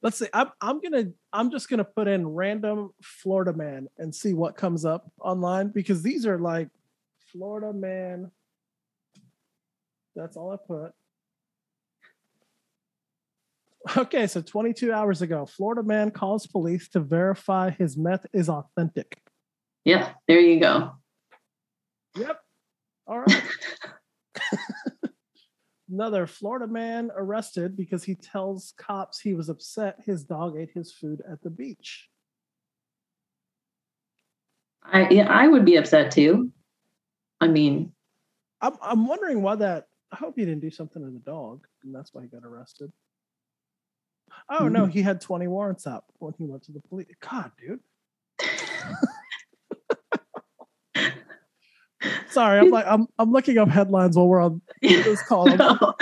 Let's 0.00 0.18
see. 0.18 0.28
I'm 0.32 0.48
I'm 0.60 0.80
gonna 0.80 1.10
I'm 1.32 1.50
just 1.50 1.68
gonna 1.68 1.84
put 1.84 2.08
in 2.08 2.26
random 2.26 2.90
Florida 3.02 3.52
man 3.52 3.88
and 3.98 4.14
see 4.14 4.32
what 4.32 4.56
comes 4.56 4.84
up 4.84 5.10
online 5.20 5.68
because 5.68 6.02
these 6.02 6.24
are 6.24 6.38
like 6.38 6.68
Florida 7.32 7.72
man. 7.72 8.30
That's 10.14 10.36
all 10.36 10.52
I 10.52 10.56
put. 10.56 10.92
Okay, 13.96 14.26
so 14.26 14.42
22 14.42 14.92
hours 14.92 15.22
ago, 15.22 15.46
Florida 15.46 15.82
man 15.82 16.10
calls 16.10 16.46
police 16.46 16.88
to 16.90 17.00
verify 17.00 17.70
his 17.70 17.96
meth 17.96 18.26
is 18.32 18.48
authentic. 18.48 19.20
Yeah, 19.84 20.12
there 20.26 20.40
you 20.40 20.60
go. 20.60 20.92
Yep. 22.16 22.40
All 23.06 23.20
right. 23.20 23.42
Another 25.90 26.26
Florida 26.26 26.66
man 26.66 27.10
arrested 27.16 27.76
because 27.76 28.04
he 28.04 28.14
tells 28.14 28.74
cops 28.76 29.20
he 29.20 29.34
was 29.34 29.48
upset 29.48 29.96
his 30.04 30.22
dog 30.22 30.56
ate 30.58 30.70
his 30.74 30.92
food 30.92 31.22
at 31.30 31.42
the 31.42 31.50
beach. 31.50 32.08
I 34.82 35.08
yeah, 35.08 35.28
I 35.28 35.48
would 35.48 35.64
be 35.64 35.76
upset 35.76 36.10
too. 36.10 36.52
I 37.40 37.48
mean, 37.48 37.92
I'm 38.60 38.76
I'm 38.82 39.06
wondering 39.06 39.42
why 39.42 39.56
that. 39.56 39.86
I 40.12 40.16
hope 40.16 40.34
he 40.36 40.44
didn't 40.44 40.60
do 40.60 40.70
something 40.70 41.02
to 41.02 41.10
the 41.10 41.18
dog, 41.18 41.66
and 41.84 41.94
that's 41.94 42.12
why 42.14 42.22
he 42.22 42.28
got 42.28 42.44
arrested. 42.44 42.92
Oh 44.50 44.64
mm-hmm. 44.64 44.72
no, 44.72 44.86
he 44.86 45.02
had 45.02 45.20
20 45.20 45.46
warrants 45.46 45.86
out 45.86 46.04
when 46.18 46.34
he 46.38 46.44
went 46.44 46.64
to 46.64 46.72
the 46.72 46.80
police. 46.80 47.06
God, 47.20 47.52
dude. 47.58 47.80
Sorry, 52.30 52.60
I'm 52.60 52.70
like 52.70 52.86
I'm 52.86 53.06
I'm 53.18 53.32
looking 53.32 53.58
up 53.58 53.68
headlines 53.68 54.16
while 54.16 54.28
we're 54.28 54.40
on 54.40 54.60
this 54.80 55.22
call. 55.22 55.46
no, 55.56 55.94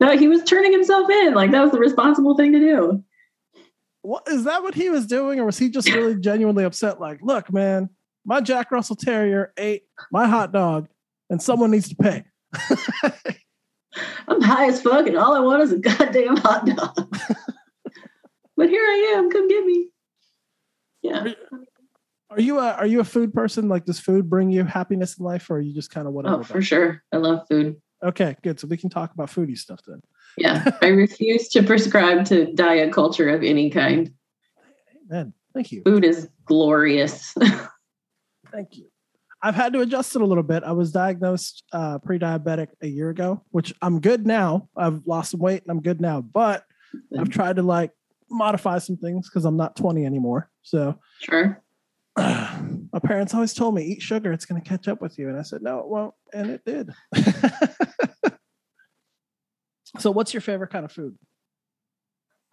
no, 0.00 0.16
he 0.16 0.28
was 0.28 0.42
turning 0.42 0.72
himself 0.72 1.08
in. 1.08 1.34
Like 1.34 1.50
that 1.52 1.62
was 1.62 1.72
the 1.72 1.78
responsible 1.78 2.36
thing 2.36 2.52
to 2.52 2.58
do. 2.58 3.04
What 4.02 4.24
is 4.28 4.44
that? 4.44 4.62
What 4.62 4.74
he 4.74 4.90
was 4.90 5.06
doing, 5.06 5.40
or 5.40 5.46
was 5.46 5.58
he 5.58 5.68
just 5.68 5.90
really 5.90 6.16
genuinely 6.20 6.64
upset? 6.64 7.00
Like, 7.00 7.20
look, 7.22 7.52
man, 7.52 7.90
my 8.24 8.40
Jack 8.40 8.70
Russell 8.70 8.96
Terrier 8.96 9.52
ate 9.56 9.84
my 10.10 10.26
hot 10.26 10.52
dog, 10.52 10.88
and 11.30 11.42
someone 11.42 11.70
needs 11.70 11.88
to 11.90 11.96
pay. 11.96 12.24
I'm 14.28 14.42
high 14.42 14.66
as 14.66 14.82
fuck, 14.82 15.06
and 15.06 15.16
all 15.16 15.34
I 15.34 15.40
want 15.40 15.62
is 15.62 15.72
a 15.72 15.78
goddamn 15.78 16.36
hot 16.36 16.66
dog. 16.66 17.16
But 18.56 18.68
here 18.68 18.82
I 18.82 19.14
am. 19.16 19.30
Come 19.30 19.48
get 19.48 19.64
me. 19.64 19.88
Yeah. 21.02 21.32
Are 22.30 22.40
you 22.40 22.58
a 22.58 22.72
are 22.72 22.86
you 22.86 23.00
a 23.00 23.04
food 23.04 23.32
person? 23.32 23.68
Like, 23.68 23.84
does 23.84 24.00
food 24.00 24.28
bring 24.28 24.50
you 24.50 24.64
happiness 24.64 25.18
in 25.18 25.24
life, 25.24 25.48
or 25.48 25.56
are 25.56 25.60
you 25.60 25.72
just 25.72 25.90
kind 25.90 26.06
of 26.06 26.12
whatever? 26.12 26.40
Oh, 26.40 26.42
for 26.42 26.60
sure. 26.60 27.02
I 27.12 27.18
love 27.18 27.46
food. 27.48 27.76
Okay, 28.02 28.36
good. 28.42 28.60
So 28.60 28.66
we 28.66 28.76
can 28.76 28.90
talk 28.90 29.14
about 29.14 29.28
foodie 29.28 29.56
stuff 29.56 29.80
then. 29.86 30.02
Yeah, 30.36 30.70
I 30.82 30.88
refuse 30.88 31.48
to 31.50 31.62
prescribe 31.62 32.24
to 32.26 32.52
diet 32.52 32.92
culture 32.92 33.28
of 33.28 33.42
any 33.42 33.70
kind. 33.70 34.12
Amen. 35.10 35.32
thank 35.54 35.70
you. 35.70 35.82
Food 35.84 36.04
is 36.04 36.28
glorious. 36.44 37.32
thank 38.52 38.76
you. 38.76 38.86
I've 39.42 39.54
had 39.54 39.72
to 39.74 39.80
adjust 39.80 40.16
it 40.16 40.22
a 40.22 40.26
little 40.26 40.42
bit. 40.42 40.64
I 40.64 40.72
was 40.72 40.90
diagnosed 40.90 41.62
uh, 41.72 41.98
pre-diabetic 41.98 42.68
a 42.82 42.88
year 42.88 43.10
ago, 43.10 43.42
which 43.50 43.72
I'm 43.80 44.00
good 44.00 44.26
now. 44.26 44.68
I've 44.76 45.06
lost 45.06 45.30
some 45.30 45.40
weight 45.40 45.62
and 45.62 45.70
I'm 45.70 45.82
good 45.82 46.00
now, 46.00 46.20
but 46.20 46.64
I've 47.16 47.28
tried 47.28 47.56
to 47.56 47.62
like 47.62 47.92
modify 48.30 48.78
some 48.78 48.96
things 48.96 49.28
because 49.28 49.44
I'm 49.44 49.56
not 49.56 49.76
20 49.76 50.04
anymore. 50.04 50.50
So 50.62 50.98
sure. 51.20 51.62
Uh, 52.16 52.58
my 52.92 52.98
parents 52.98 53.34
always 53.34 53.54
told 53.54 53.74
me, 53.74 53.82
eat 53.82 54.02
sugar, 54.02 54.32
it's 54.32 54.46
going 54.46 54.60
to 54.60 54.68
catch 54.68 54.88
up 54.88 55.00
with 55.00 55.18
you. 55.18 55.28
And 55.28 55.38
I 55.38 55.42
said, 55.42 55.62
no, 55.62 55.78
it 55.80 55.88
won't. 55.88 56.14
And 56.32 56.50
it 56.50 56.64
did. 56.64 56.90
so 59.98 60.10
what's 60.10 60.34
your 60.34 60.40
favorite 60.40 60.70
kind 60.70 60.84
of 60.84 60.92
food? 60.92 61.16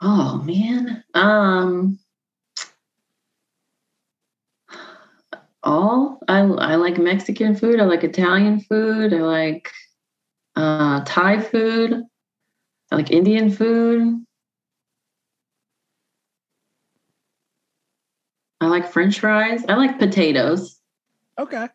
Oh 0.01 0.41
man. 0.43 1.03
Um 1.13 1.99
all 5.63 6.19
I 6.27 6.39
I 6.39 6.75
like 6.75 6.97
Mexican 6.97 7.55
food, 7.55 7.79
I 7.79 7.85
like 7.85 8.03
Italian 8.03 8.59
food, 8.59 9.13
I 9.13 9.21
like 9.21 9.71
uh 10.57 11.01
Thai 11.05 11.39
food, 11.39 12.03
I 12.91 12.95
like 12.95 13.11
Indian 13.11 13.49
food. 13.49 14.25
I 18.63 18.67
like 18.67 18.91
French 18.91 19.19
fries. 19.19 19.63
I 19.67 19.75
like 19.75 19.99
potatoes. 19.99 20.79
Okay. 21.39 21.67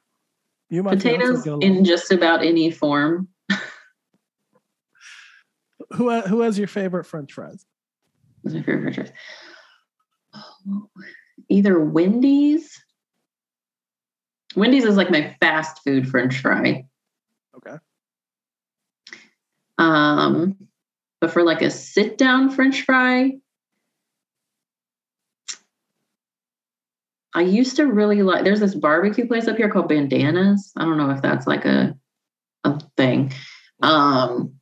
You 0.71 0.83
potatoes 0.83 1.47
in 1.47 1.85
just 1.85 2.13
about 2.13 2.45
any 2.45 2.71
form. 2.71 3.29
who 5.93 6.21
who 6.21 6.41
has 6.41 6.59
your 6.59 6.69
favorite 6.69 7.05
French 7.05 7.33
fries? 7.33 7.65
My 8.45 8.63
favorite 8.63 8.95
French 8.95 8.97
fries? 8.97 9.13
Oh, 10.35 10.89
either 11.49 11.81
Wendy's. 11.81 12.83
Wendy's 14.57 14.85
is 14.85 14.97
like 14.97 15.11
my 15.11 15.37
fast 15.41 15.83
food 15.85 16.09
French 16.09 16.41
fry. 16.41 16.85
Okay. 17.57 17.77
Um, 19.79 20.57
but 21.21 21.31
for 21.31 21.43
like 21.43 21.63
a 21.63 21.71
sit 21.71 22.19
down 22.19 22.51
French 22.51 22.83
fry, 22.83 23.39
I 27.39 27.43
used 27.43 27.77
to 27.77 27.85
really 27.87 28.23
like 28.25 28.43
there's 28.43 28.59
this 28.59 28.75
barbecue 28.75 29.25
place 29.25 29.47
up 29.47 29.57
here 29.57 29.71
called 29.71 29.89
Bandanas. 29.89 30.73
I 30.77 30.85
don't 30.85 30.99
know 30.99 31.11
if 31.11 31.23
that's 31.23 31.47
like 31.47 31.65
a 31.65 31.97
a 32.65 32.81
thing. 32.97 33.33
Um 33.81 34.55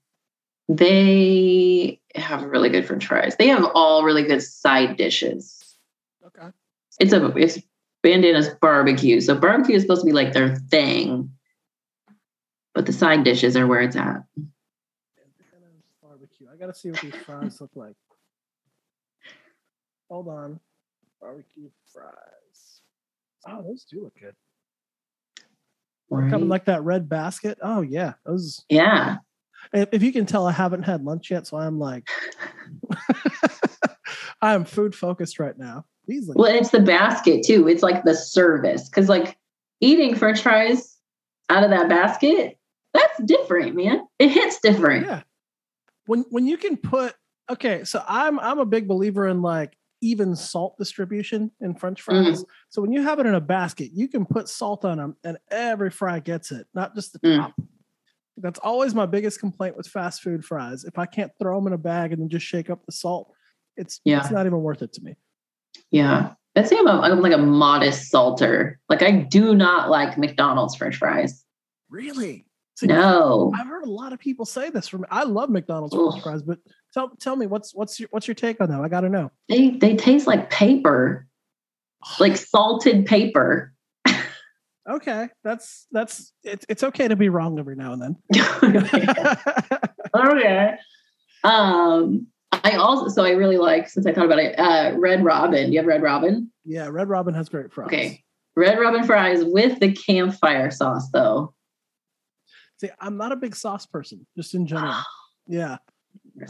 they 0.68 2.02
have 2.14 2.42
really 2.42 2.68
good 2.68 2.86
french 2.86 3.06
fries. 3.06 3.34
They 3.36 3.46
have 3.46 3.64
all 3.74 4.04
really 4.04 4.24
good 4.24 4.42
side 4.42 4.98
dishes. 4.98 5.78
Okay. 6.26 6.48
It's 7.00 7.14
a 7.14 7.28
it's 7.28 7.58
Bandana's 8.02 8.50
barbecue. 8.60 9.22
So 9.22 9.34
barbecue 9.34 9.76
is 9.76 9.82
supposed 9.82 10.02
to 10.02 10.06
be 10.06 10.12
like 10.12 10.34
their 10.34 10.56
thing. 10.70 11.30
But 12.74 12.84
the 12.84 12.92
side 12.92 13.24
dishes 13.24 13.56
are 13.56 13.66
where 13.66 13.80
it's 13.80 13.96
at. 13.96 14.22
Bandana's 14.36 15.86
barbecue. 16.02 16.48
I 16.52 16.56
gotta 16.56 16.74
see 16.74 16.90
what 16.90 17.00
these 17.00 17.14
fries 17.14 17.58
look 17.58 17.70
like. 17.74 17.96
Hold 20.10 20.28
on. 20.28 20.60
Barbecue 21.22 21.70
fries. 21.90 22.36
Oh, 23.48 23.62
those 23.62 23.84
do 23.84 24.02
look 24.02 24.14
good. 24.18 24.34
Right. 26.08 26.30
Coming 26.30 26.48
like 26.48 26.66
that 26.66 26.82
red 26.84 27.08
basket. 27.08 27.58
Oh 27.62 27.80
yeah, 27.80 28.14
those. 28.24 28.64
Yeah. 28.68 29.16
If, 29.72 29.88
if 29.92 30.02
you 30.02 30.12
can 30.12 30.26
tell, 30.26 30.46
I 30.46 30.52
haven't 30.52 30.84
had 30.84 31.04
lunch 31.04 31.30
yet, 31.30 31.46
so 31.46 31.56
I'm 31.56 31.78
like, 31.80 32.08
I'm 34.42 34.64
food 34.64 34.94
focused 34.94 35.38
right 35.40 35.58
now. 35.58 35.84
These 36.06 36.30
well, 36.32 36.52
it's 36.52 36.70
the 36.70 36.80
basket 36.80 37.44
too. 37.44 37.66
It's 37.66 37.82
like 37.82 38.04
the 38.04 38.14
service 38.14 38.88
because 38.88 39.08
like 39.08 39.36
eating 39.80 40.14
French 40.14 40.40
fries 40.40 40.96
out 41.48 41.64
of 41.64 41.70
that 41.70 41.88
basket, 41.88 42.58
that's 42.94 43.22
different, 43.24 43.74
man. 43.74 44.06
It 44.20 44.30
hits 44.30 44.60
different. 44.60 45.06
Yeah. 45.06 45.22
When 46.06 46.24
when 46.30 46.46
you 46.46 46.56
can 46.56 46.76
put 46.76 47.14
okay, 47.50 47.82
so 47.82 48.04
I'm 48.06 48.38
I'm 48.38 48.60
a 48.60 48.64
big 48.64 48.86
believer 48.86 49.26
in 49.26 49.42
like 49.42 49.76
even 50.02 50.36
salt 50.36 50.76
distribution 50.78 51.50
in 51.60 51.74
French 51.74 52.02
fries. 52.02 52.42
Mm. 52.42 52.46
So 52.68 52.82
when 52.82 52.92
you 52.92 53.02
have 53.02 53.18
it 53.18 53.26
in 53.26 53.34
a 53.34 53.40
basket, 53.40 53.90
you 53.94 54.08
can 54.08 54.26
put 54.26 54.48
salt 54.48 54.84
on 54.84 54.98
them, 54.98 55.16
and 55.24 55.38
every 55.50 55.90
fry 55.90 56.20
gets 56.20 56.52
it, 56.52 56.66
not 56.74 56.94
just 56.94 57.12
the 57.12 57.18
mm. 57.20 57.38
top. 57.38 57.52
That's 58.38 58.58
always 58.58 58.94
my 58.94 59.06
biggest 59.06 59.40
complaint 59.40 59.76
with 59.76 59.86
fast 59.86 60.22
food 60.22 60.44
fries. 60.44 60.84
If 60.84 60.98
I 60.98 61.06
can't 61.06 61.32
throw 61.40 61.58
them 61.58 61.68
in 61.68 61.72
a 61.72 61.78
bag 61.78 62.12
and 62.12 62.20
then 62.20 62.28
just 62.28 62.44
shake 62.44 62.68
up 62.68 62.84
the 62.84 62.92
salt, 62.92 63.32
it's 63.76 64.00
yeah. 64.04 64.20
it's 64.20 64.30
not 64.30 64.44
even 64.46 64.60
worth 64.60 64.82
it 64.82 64.92
to 64.94 65.02
me. 65.02 65.16
Yeah. 65.90 66.32
I'd 66.54 66.68
say 66.68 66.76
I'm, 66.78 66.86
a, 66.86 67.00
I'm 67.00 67.20
like 67.20 67.34
a 67.34 67.38
modest 67.38 68.10
salter. 68.10 68.80
Like 68.88 69.02
I 69.02 69.10
do 69.10 69.54
not 69.54 69.90
like 69.90 70.16
McDonald's 70.16 70.74
French 70.74 70.96
fries. 70.96 71.44
Really? 71.90 72.46
See, 72.76 72.86
no. 72.86 73.52
I've 73.58 73.66
heard 73.66 73.84
a 73.84 73.90
lot 73.90 74.12
of 74.12 74.18
people 74.18 74.44
say 74.44 74.68
this 74.68 74.86
from 74.86 75.06
I 75.10 75.24
love 75.24 75.48
McDonald's 75.48 75.94
Ugh. 75.94 76.10
French 76.10 76.22
fries, 76.22 76.42
but 76.42 76.58
tell 76.92 77.10
tell 77.18 77.34
me 77.34 77.46
what's 77.46 77.74
what's 77.74 77.98
your 77.98 78.10
what's 78.12 78.28
your 78.28 78.34
take 78.34 78.60
on 78.60 78.68
that? 78.68 78.80
I 78.82 78.88
gotta 78.88 79.08
know. 79.08 79.32
They 79.48 79.70
they 79.70 79.96
taste 79.96 80.26
like 80.26 80.50
paper. 80.50 81.26
like 82.20 82.36
salted 82.36 83.06
paper. 83.06 83.72
okay. 84.88 85.28
That's 85.42 85.86
that's 85.90 86.32
it's 86.44 86.66
it's 86.68 86.82
okay 86.82 87.08
to 87.08 87.16
be 87.16 87.30
wrong 87.30 87.58
every 87.58 87.76
now 87.76 87.94
and 87.94 88.02
then. 88.02 88.16
okay. 90.14 90.76
Um 91.44 92.26
I 92.52 92.72
also 92.72 93.08
so 93.08 93.24
I 93.24 93.30
really 93.30 93.56
like 93.56 93.88
since 93.88 94.04
I 94.04 94.12
thought 94.12 94.26
about 94.26 94.38
it, 94.38 94.54
uh 94.58 94.92
Red 94.98 95.24
Robin. 95.24 95.72
You 95.72 95.78
have 95.78 95.86
Red 95.86 96.02
Robin? 96.02 96.52
Yeah, 96.66 96.88
Red 96.88 97.08
Robin 97.08 97.32
has 97.32 97.48
great 97.48 97.72
fries. 97.72 97.86
Okay. 97.86 98.22
Red 98.54 98.78
Robin 98.78 99.02
fries 99.04 99.44
with 99.44 99.80
the 99.80 99.92
campfire 99.92 100.70
sauce 100.70 101.08
though. 101.10 101.54
See, 102.78 102.90
I'm 103.00 103.16
not 103.16 103.32
a 103.32 103.36
big 103.36 103.56
sauce 103.56 103.86
person, 103.86 104.26
just 104.36 104.54
in 104.54 104.66
general. 104.66 104.94
yeah. 105.46 105.78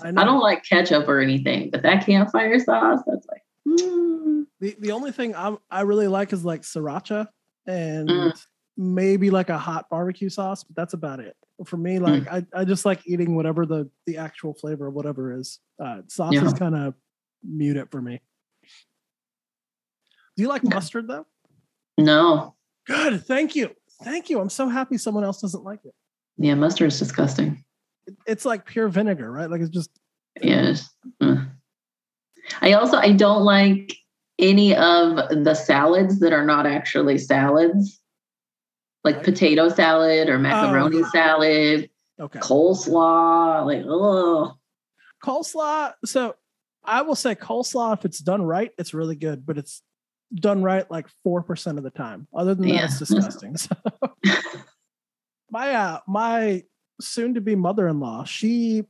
I, 0.02 0.08
I, 0.08 0.24
don't 0.24 0.40
like 0.40 0.64
ketchup 0.64 1.08
or 1.08 1.20
anything, 1.20 1.70
but 1.70 1.82
that 1.82 2.04
campfire 2.04 2.58
sauce, 2.58 3.00
that's 3.06 3.26
like 3.28 3.42
mm. 3.66 4.44
the 4.60 4.76
the 4.80 4.90
only 4.92 5.12
thing 5.12 5.34
I 5.36 5.56
I 5.70 5.82
really 5.82 6.08
like 6.08 6.32
is 6.32 6.44
like 6.44 6.62
sriracha 6.62 7.28
and 7.66 8.08
mm. 8.08 8.46
maybe 8.76 9.30
like 9.30 9.48
a 9.48 9.58
hot 9.58 9.88
barbecue 9.88 10.28
sauce, 10.28 10.64
but 10.64 10.74
that's 10.74 10.94
about 10.94 11.20
it. 11.20 11.36
For 11.64 11.76
me, 11.76 11.98
like 11.98 12.24
mm. 12.24 12.46
I, 12.54 12.60
I 12.60 12.64
just 12.64 12.84
like 12.84 13.00
eating 13.06 13.36
whatever 13.36 13.64
the 13.64 13.88
the 14.06 14.18
actual 14.18 14.54
flavor 14.54 14.88
of 14.88 14.94
whatever 14.94 15.32
is. 15.32 15.60
Uh, 15.82 16.02
sauce 16.08 16.34
yeah. 16.34 16.44
is 16.44 16.52
kind 16.54 16.74
of 16.74 16.94
mute 17.44 17.76
it 17.76 17.90
for 17.90 18.02
me. 18.02 18.20
Do 20.36 20.42
you 20.42 20.48
like 20.48 20.64
mustard 20.64 21.08
though? 21.08 21.26
No. 21.98 22.56
Good. 22.86 23.24
Thank 23.24 23.56
you. 23.56 23.70
Thank 24.02 24.30
you. 24.30 24.40
I'm 24.40 24.50
so 24.50 24.68
happy 24.68 24.98
someone 24.98 25.24
else 25.24 25.40
doesn't 25.40 25.64
like 25.64 25.80
it. 25.84 25.94
Yeah, 26.38 26.54
mustard 26.54 26.88
is 26.88 26.98
disgusting. 26.98 27.64
It's 28.26 28.44
like 28.44 28.66
pure 28.66 28.88
vinegar, 28.88 29.30
right? 29.30 29.50
Like 29.50 29.60
it's 29.60 29.70
just. 29.70 29.90
Yes. 30.40 30.88
Uh. 31.20 31.44
I 32.60 32.72
also 32.74 32.96
I 32.98 33.12
don't 33.12 33.42
like 33.42 33.94
any 34.38 34.74
of 34.74 35.16
the 35.44 35.54
salads 35.54 36.20
that 36.20 36.32
are 36.32 36.44
not 36.44 36.66
actually 36.66 37.18
salads, 37.18 38.00
like 39.02 39.16
right. 39.16 39.24
potato 39.24 39.68
salad 39.68 40.28
or 40.28 40.38
macaroni 40.38 41.02
oh, 41.02 41.08
salad. 41.12 41.90
Okay. 42.18 42.38
Coleslaw, 42.38 43.66
like 43.66 43.84
oh. 43.86 44.54
Coleslaw. 45.22 45.92
So 46.04 46.34
I 46.84 47.02
will 47.02 47.14
say 47.14 47.34
coleslaw, 47.34 47.94
if 47.94 48.04
it's 48.04 48.18
done 48.18 48.42
right, 48.42 48.70
it's 48.78 48.94
really 48.94 49.16
good, 49.16 49.44
but 49.44 49.58
it's 49.58 49.82
done 50.34 50.62
right 50.62 50.90
like 50.90 51.06
four 51.22 51.42
percent 51.42 51.78
of 51.78 51.84
the 51.84 51.90
time. 51.90 52.28
Other 52.34 52.54
than 52.54 52.68
that, 52.68 52.74
yeah. 52.74 52.84
it's 52.84 52.98
disgusting. 52.98 53.56
So 53.56 53.74
my 55.50 55.74
uh 55.74 56.00
my 56.06 56.62
soon 57.00 57.34
to 57.34 57.40
be 57.40 57.54
mother-in-law, 57.54 58.24
she 58.24 58.84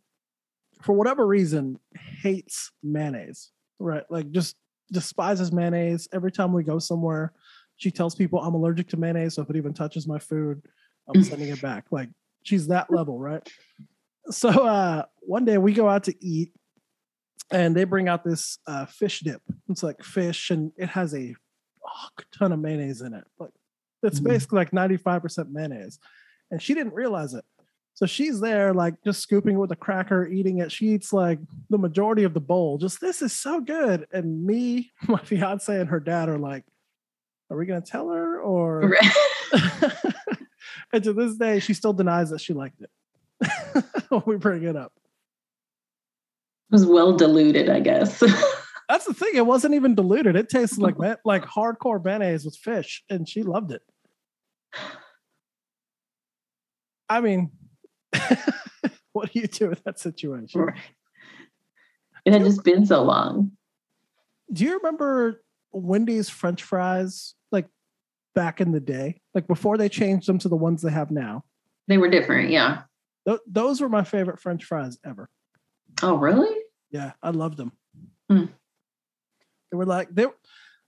for 0.83 0.93
whatever 0.93 1.27
reason 1.27 1.79
hates 2.23 2.71
mayonnaise. 2.83 3.51
Right? 3.79 4.05
Like 4.11 4.31
just 4.31 4.57
despises 4.93 5.53
mayonnaise. 5.53 6.09
Every 6.13 6.33
time 6.33 6.53
we 6.53 6.63
go 6.63 6.79
somewhere, 6.79 7.33
she 7.77 7.91
tells 7.91 8.15
people 8.15 8.41
I'm 8.41 8.55
allergic 8.55 8.89
to 8.89 8.97
mayonnaise, 8.97 9.35
so 9.35 9.43
if 9.43 9.51
it 9.51 9.57
even 9.57 9.75
touches 9.75 10.07
my 10.07 10.19
food, 10.19 10.63
I'm 11.09 11.21
mm. 11.21 11.25
sending 11.25 11.49
it 11.49 11.61
back. 11.61 11.87
Like 11.91 12.09
she's 12.43 12.69
that 12.69 12.91
level, 12.91 13.19
right? 13.19 13.47
So 14.31 14.49
uh 14.49 15.05
one 15.21 15.45
day 15.45 15.59
we 15.59 15.73
go 15.73 15.89
out 15.89 16.05
to 16.05 16.15
eat 16.25 16.53
and 17.51 17.77
they 17.77 17.85
bring 17.85 18.09
out 18.09 18.25
this 18.25 18.59
uh, 18.67 18.87
fish 18.87 19.21
dip. 19.21 19.41
It's 19.69 19.83
like 19.83 20.03
fish, 20.03 20.51
and 20.51 20.73
it 20.77 20.89
has 20.89 21.15
a 21.15 21.35
oh, 21.87 22.09
ton 22.37 22.53
of 22.53 22.59
mayonnaise 22.59 23.03
in 23.03 23.15
it. 23.15 23.25
Like 23.39 23.53
it's 24.03 24.21
Mhm. 24.21 24.25
basically 24.25 24.57
like 24.57 24.73
ninety 24.73 24.97
five 24.97 25.23
percent 25.23 25.51
mayonnaise, 25.53 25.99
and 26.51 26.63
she 26.63 26.75
didn't 26.75 26.95
realize 26.95 27.35
it. 27.35 27.45
So 27.97 28.05
she's 28.05 28.41
there, 28.41 28.75
like 28.75 28.95
just 29.05 29.23
scooping 29.23 29.57
it 29.57 29.59
with 29.59 29.73
a 29.73 29.77
cracker, 29.77 30.27
eating 30.27 30.59
it. 30.59 30.71
She 30.71 30.89
eats 30.89 31.15
like 31.15 31.39
the 31.71 31.79
majority 31.79 32.25
of 32.25 32.35
the 32.35 32.41
bowl. 32.41 32.77
Just 32.77 33.01
this 33.01 33.23
is 33.23 33.33
so 33.33 33.59
good. 33.61 34.07
And 34.13 34.45
me, 34.45 34.93
my 35.09 35.19
fiance, 35.19 35.75
and 35.75 35.89
her 35.89 36.01
dad 36.01 36.29
are 36.29 36.39
like, 36.39 36.65
"Are 37.51 37.57
we 37.57 37.65
gonna 37.65 37.81
tell 37.81 38.11
her?" 38.11 38.39
Or 38.41 38.95
and 40.93 41.03
to 41.05 41.15
this 41.15 41.37
day, 41.37 41.59
she 41.59 41.73
still 41.73 41.95
denies 41.95 42.29
that 42.31 42.41
she 42.43 42.53
liked 42.53 42.83
it 42.83 43.85
when 44.11 44.23
we 44.27 44.37
bring 44.37 44.65
it 44.65 44.77
up. 44.77 44.93
It 46.71 46.75
was 46.75 46.85
well 46.85 47.17
diluted, 47.17 47.71
I 47.71 47.81
guess. 47.81 48.23
That's 48.91 49.07
the 49.07 49.15
thing. 49.15 49.31
It 49.35 49.47
wasn't 49.47 49.75
even 49.75 49.95
diluted. 49.95 50.37
It 50.37 50.51
tasted 50.51 50.81
like 50.81 50.97
like 51.25 51.45
hardcore 51.47 52.05
mayonnaise 52.05 52.45
with 52.45 52.57
fish, 52.57 53.03
and 53.09 53.27
she 53.27 53.43
loved 53.43 53.73
it. 53.73 53.81
I 57.09 57.21
mean, 57.21 57.51
what 59.13 59.33
do 59.33 59.41
you 59.41 59.47
do 59.47 59.69
with 59.69 59.83
that 59.85 59.99
situation? 59.99 60.61
Right. 60.61 60.79
It 62.25 62.33
had 62.33 62.43
just 62.43 62.65
been 62.65 62.85
so 62.85 63.03
long. 63.03 63.53
Do 64.53 64.65
you 64.65 64.77
remember 64.77 65.43
Wendy's 65.73 66.29
French 66.29 66.63
fries 66.63 67.35
like 67.53 67.67
back 68.35 68.61
in 68.61 68.73
the 68.73 68.81
day, 68.81 69.21
like 69.35 69.47
before 69.47 69.79
they 69.79 69.89
changed 69.89 70.29
them 70.29 70.39
to 70.39 70.49
the 70.49 70.57
ones 70.57 70.83
they 70.83 70.91
have 70.91 71.11
now? 71.11 71.45
They 71.89 71.99
were 71.99 72.11
different, 72.11 72.51
yeah. 72.51 72.83
Th- 73.27 73.41
those 73.47 73.81
were 73.81 73.89
my 73.89 74.03
favorite 74.03 74.41
French 74.41 74.65
fries 74.65 74.99
ever. 75.05 75.29
Oh, 76.03 76.17
really? 76.17 76.55
Yeah, 76.91 77.13
I 77.23 77.31
loved 77.31 77.57
them. 77.57 77.73
Hmm. 78.29 78.47
They 79.71 79.77
were 79.77 79.87
like 79.87 80.09
they 80.13 80.27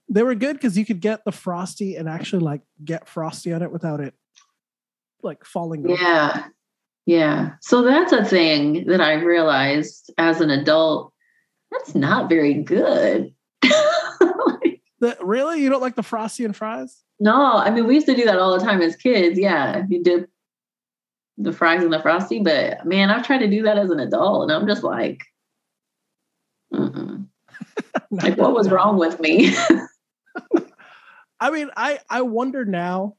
they 0.09 0.23
were 0.23 0.35
good 0.35 0.53
because 0.53 0.77
you 0.77 0.85
could 0.85 0.99
get 1.01 1.23
the 1.23 1.31
frosty 1.31 1.95
and 1.95 2.09
actually 2.09 2.43
like 2.43 2.61
get 2.83 3.07
frosty 3.07 3.53
on 3.53 3.61
it 3.61 3.71
without 3.71 3.99
it 3.99 4.13
like 5.23 5.43
falling. 5.45 5.85
over. 5.85 6.01
Yeah. 6.01 6.45
Yeah. 7.05 7.51
So 7.61 7.81
that's 7.83 8.11
a 8.11 8.23
thing 8.23 8.85
that 8.87 9.01
I 9.01 9.13
realized 9.15 10.11
as 10.17 10.41
an 10.41 10.49
adult. 10.49 11.11
That's 11.71 11.95
not 11.95 12.29
very 12.29 12.53
good. 12.55 13.33
The- 15.01 15.17
really, 15.21 15.61
you 15.61 15.69
don't 15.69 15.81
like 15.81 15.95
the 15.95 16.03
frosty 16.03 16.43
and 16.43 16.53
fries? 16.53 17.03
no, 17.21 17.53
I 17.53 17.69
mean, 17.69 17.87
we 17.87 17.95
used 17.95 18.07
to 18.07 18.15
do 18.15 18.25
that 18.25 18.37
all 18.37 18.57
the 18.59 18.63
time 18.65 18.81
as 18.81 18.97
kids. 18.97 19.39
Yeah. 19.39 19.85
You 19.89 20.03
dip 20.03 20.29
the 21.37 21.53
fries 21.53 21.83
and 21.83 21.93
the 21.93 22.01
frosty, 22.01 22.39
but 22.41 22.85
man, 22.85 23.09
I've 23.09 23.25
tried 23.25 23.37
to 23.39 23.47
do 23.49 23.63
that 23.63 23.77
as 23.77 23.91
an 23.91 23.99
adult 24.01 24.43
and 24.43 24.51
I'm 24.51 24.67
just 24.67 24.83
like, 24.83 25.23
like 26.71 28.37
what 28.37 28.53
was 28.53 28.69
wrong 28.69 28.97
with 28.97 29.21
me? 29.21 29.55
I 31.39 31.49
mean, 31.49 31.69
I 31.77 31.99
I 32.09 32.21
wonder 32.23 32.65
now 32.65 33.15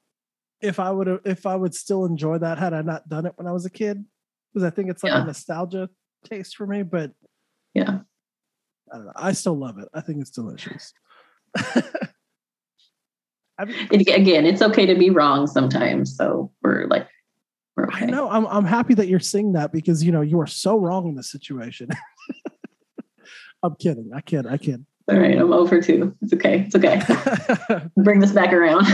if 0.63 0.79
I 0.79 0.91
would 0.91 1.07
have 1.07 1.21
if 1.25 1.47
I 1.47 1.57
would 1.57 1.75
still 1.75 2.05
enjoy 2.05 2.39
that 2.39 2.59
had 2.59 2.75
I 2.75 2.83
not 2.83 3.09
done 3.09 3.27
it 3.27 3.33
when 3.37 3.47
I 3.47 3.53
was 3.53 3.65
a 3.67 3.71
kid 3.71 4.05
because 4.53 4.67
I 4.67 4.71
think 4.71 4.91
it's 4.91 5.03
like 5.03 5.13
Yeah. 5.13 5.23
a 5.23 5.27
nostalgia 5.27 5.89
taste 6.25 6.57
for 6.57 6.67
me. 6.67 6.83
But 6.83 7.13
yeah. 7.75 8.01
I 8.93 8.97
don't 8.97 9.07
know. 9.07 9.13
I 9.17 9.33
still 9.33 9.57
love 9.57 9.79
it. 9.79 9.89
I 9.95 10.01
think 10.01 10.21
it's 10.21 10.31
delicious. 10.31 10.93
I 13.59 13.67
mean, 13.67 13.77
And 13.93 14.01
again, 14.01 14.47
it's 14.47 14.63
okay 14.63 14.87
to 14.87 14.95
be 14.95 15.11
wrong 15.11 15.47
sometimes. 15.47 16.17
So 16.17 16.51
we're 16.63 16.87
like, 16.87 17.07
we're 17.77 17.85
okay. 17.89 18.07
I 18.07 18.11
know. 18.11 18.29
I'm 18.31 18.47
I'm 18.47 18.65
happy 18.65 18.95
that 18.95 19.07
you're 19.07 19.21
seeing 19.21 19.53
that 19.53 19.71
because 19.73 20.03
you 20.03 20.13
know 20.13 20.23
you 20.23 20.41
are 20.41 20.47
so 20.47 20.79
wrong 20.79 21.09
in 21.09 21.15
this 21.15 21.31
situation. 21.31 21.89
I'm 23.63 23.75
kidding. 23.77 24.11
I 24.15 24.23
kid. 24.23 24.47
I 24.47 24.57
kid. 24.57 24.85
All 25.11 25.19
right. 25.19 25.39
I'm 25.39 25.53
over 25.53 25.81
two. 25.83 26.17
It's 26.23 26.33
okay. 26.33 26.61
It's 26.67 26.75
okay. 26.75 27.01
Bring 27.97 28.21
this 28.21 28.33
back 28.33 28.53
around. 28.53 28.87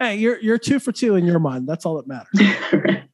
Hey, 0.00 0.16
you're 0.16 0.40
you're 0.40 0.58
two 0.58 0.80
for 0.80 0.90
two 0.90 1.14
in 1.14 1.24
your 1.24 1.38
mind. 1.38 1.68
That's 1.68 1.86
all 1.86 2.02
that 2.02 2.08
matters. 2.08 3.04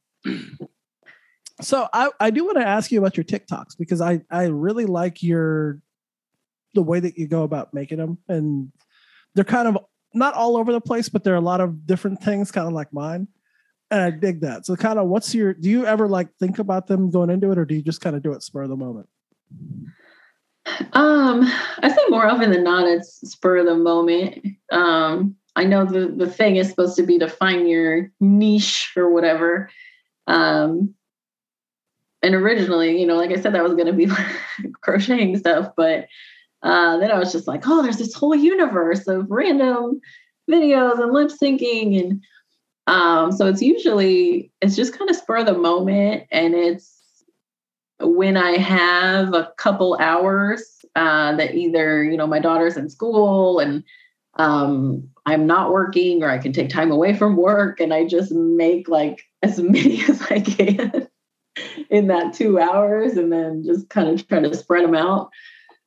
So 1.61 1.87
I, 1.91 2.09
I 2.19 2.29
do 2.29 2.45
want 2.45 2.57
to 2.57 2.67
ask 2.67 2.91
you 2.91 2.99
about 2.99 3.17
your 3.17 3.23
TikToks 3.23 3.77
because 3.79 3.99
I, 3.99 4.21
I 4.29 4.45
really 4.45 4.85
like 4.85 5.23
your 5.23 5.81
the 6.75 6.83
way 6.83 6.99
that 6.99 7.17
you 7.17 7.27
go 7.27 7.43
about 7.43 7.73
making 7.73 7.97
them 7.97 8.19
and 8.27 8.71
they're 9.33 9.43
kind 9.43 9.67
of 9.67 9.77
not 10.13 10.35
all 10.35 10.57
over 10.57 10.71
the 10.71 10.81
place, 10.81 11.09
but 11.09 11.23
there 11.23 11.33
are 11.33 11.37
a 11.37 11.41
lot 11.41 11.59
of 11.59 11.87
different 11.87 12.21
things, 12.21 12.51
kind 12.51 12.67
of 12.67 12.73
like 12.73 12.93
mine. 12.93 13.27
And 13.89 14.01
I 14.01 14.11
dig 14.11 14.41
that. 14.41 14.65
So 14.65 14.75
kind 14.75 14.99
of 14.99 15.07
what's 15.07 15.33
your 15.33 15.53
do 15.53 15.69
you 15.69 15.85
ever 15.85 16.07
like 16.07 16.29
think 16.39 16.59
about 16.59 16.85
them 16.85 17.09
going 17.09 17.29
into 17.29 17.51
it 17.51 17.57
or 17.57 17.65
do 17.65 17.73
you 17.73 17.81
just 17.81 18.01
kind 18.01 18.15
of 18.15 18.21
do 18.21 18.33
it 18.33 18.43
spur 18.43 18.63
of 18.63 18.69
the 18.69 18.75
moment? 18.75 19.09
Um, 20.93 21.41
I 21.79 21.89
say 21.89 22.01
more 22.09 22.27
often 22.27 22.51
than 22.51 22.63
not, 22.63 22.85
it's 22.85 23.21
spur 23.31 23.57
of 23.57 23.65
the 23.65 23.75
moment. 23.75 24.45
Um, 24.71 25.36
I 25.57 25.63
know 25.63 25.85
the 25.85 26.07
the 26.07 26.29
thing 26.29 26.57
is 26.57 26.69
supposed 26.69 26.95
to 26.97 27.03
be 27.03 27.17
to 27.17 27.27
find 27.27 27.67
your 27.67 28.11
niche 28.19 28.93
or 28.95 29.11
whatever. 29.11 29.71
Um, 30.27 30.93
and 32.21 32.35
originally, 32.35 32.99
you 32.99 33.07
know, 33.07 33.15
like 33.15 33.31
I 33.31 33.41
said, 33.41 33.53
that 33.53 33.63
was 33.63 33.73
going 33.73 33.87
to 33.87 33.93
be 33.93 34.07
crocheting 34.81 35.35
stuff, 35.37 35.71
but 35.75 36.07
uh, 36.61 36.97
then 36.97 37.11
I 37.11 37.17
was 37.17 37.31
just 37.31 37.47
like, 37.47 37.63
oh, 37.67 37.81
there's 37.81 37.97
this 37.97 38.13
whole 38.13 38.35
universe 38.35 39.07
of 39.07 39.31
random 39.31 39.99
videos 40.49 41.01
and 41.01 41.11
lip 41.11 41.31
syncing, 41.31 41.99
and 42.01 42.23
um, 42.85 43.31
so 43.31 43.47
it's 43.47 43.61
usually 43.61 44.51
it's 44.61 44.75
just 44.75 44.95
kind 44.95 45.09
of 45.09 45.15
spur 45.15 45.37
of 45.37 45.47
the 45.47 45.57
moment, 45.57 46.27
and 46.31 46.53
it's 46.53 47.23
when 47.99 48.37
I 48.37 48.57
have 48.57 49.33
a 49.33 49.51
couple 49.57 49.97
hours 49.99 50.85
uh, 50.95 51.35
that 51.35 51.55
either 51.55 52.03
you 52.03 52.15
know 52.15 52.27
my 52.27 52.39
daughter's 52.39 52.77
in 52.77 52.91
school 52.91 53.59
and 53.59 53.83
um, 54.37 55.09
I'm 55.25 55.45
not 55.45 55.71
working, 55.71 56.23
or 56.23 56.29
I 56.29 56.37
can 56.37 56.53
take 56.53 56.69
time 56.69 56.91
away 56.91 57.13
from 57.13 57.35
work, 57.35 57.79
and 57.79 57.93
I 57.93 58.05
just 58.05 58.31
make 58.31 58.87
like 58.87 59.23
as 59.43 59.59
many 59.61 60.01
as 60.03 60.21
I 60.23 60.39
can 60.39 61.07
in 61.89 62.07
that 62.07 62.33
two 62.33 62.59
hours, 62.59 63.17
and 63.17 63.31
then 63.31 63.63
just 63.65 63.89
kind 63.89 64.09
of 64.09 64.27
try 64.27 64.39
to 64.39 64.55
spread 64.55 64.83
them 64.83 64.95
out. 64.95 65.29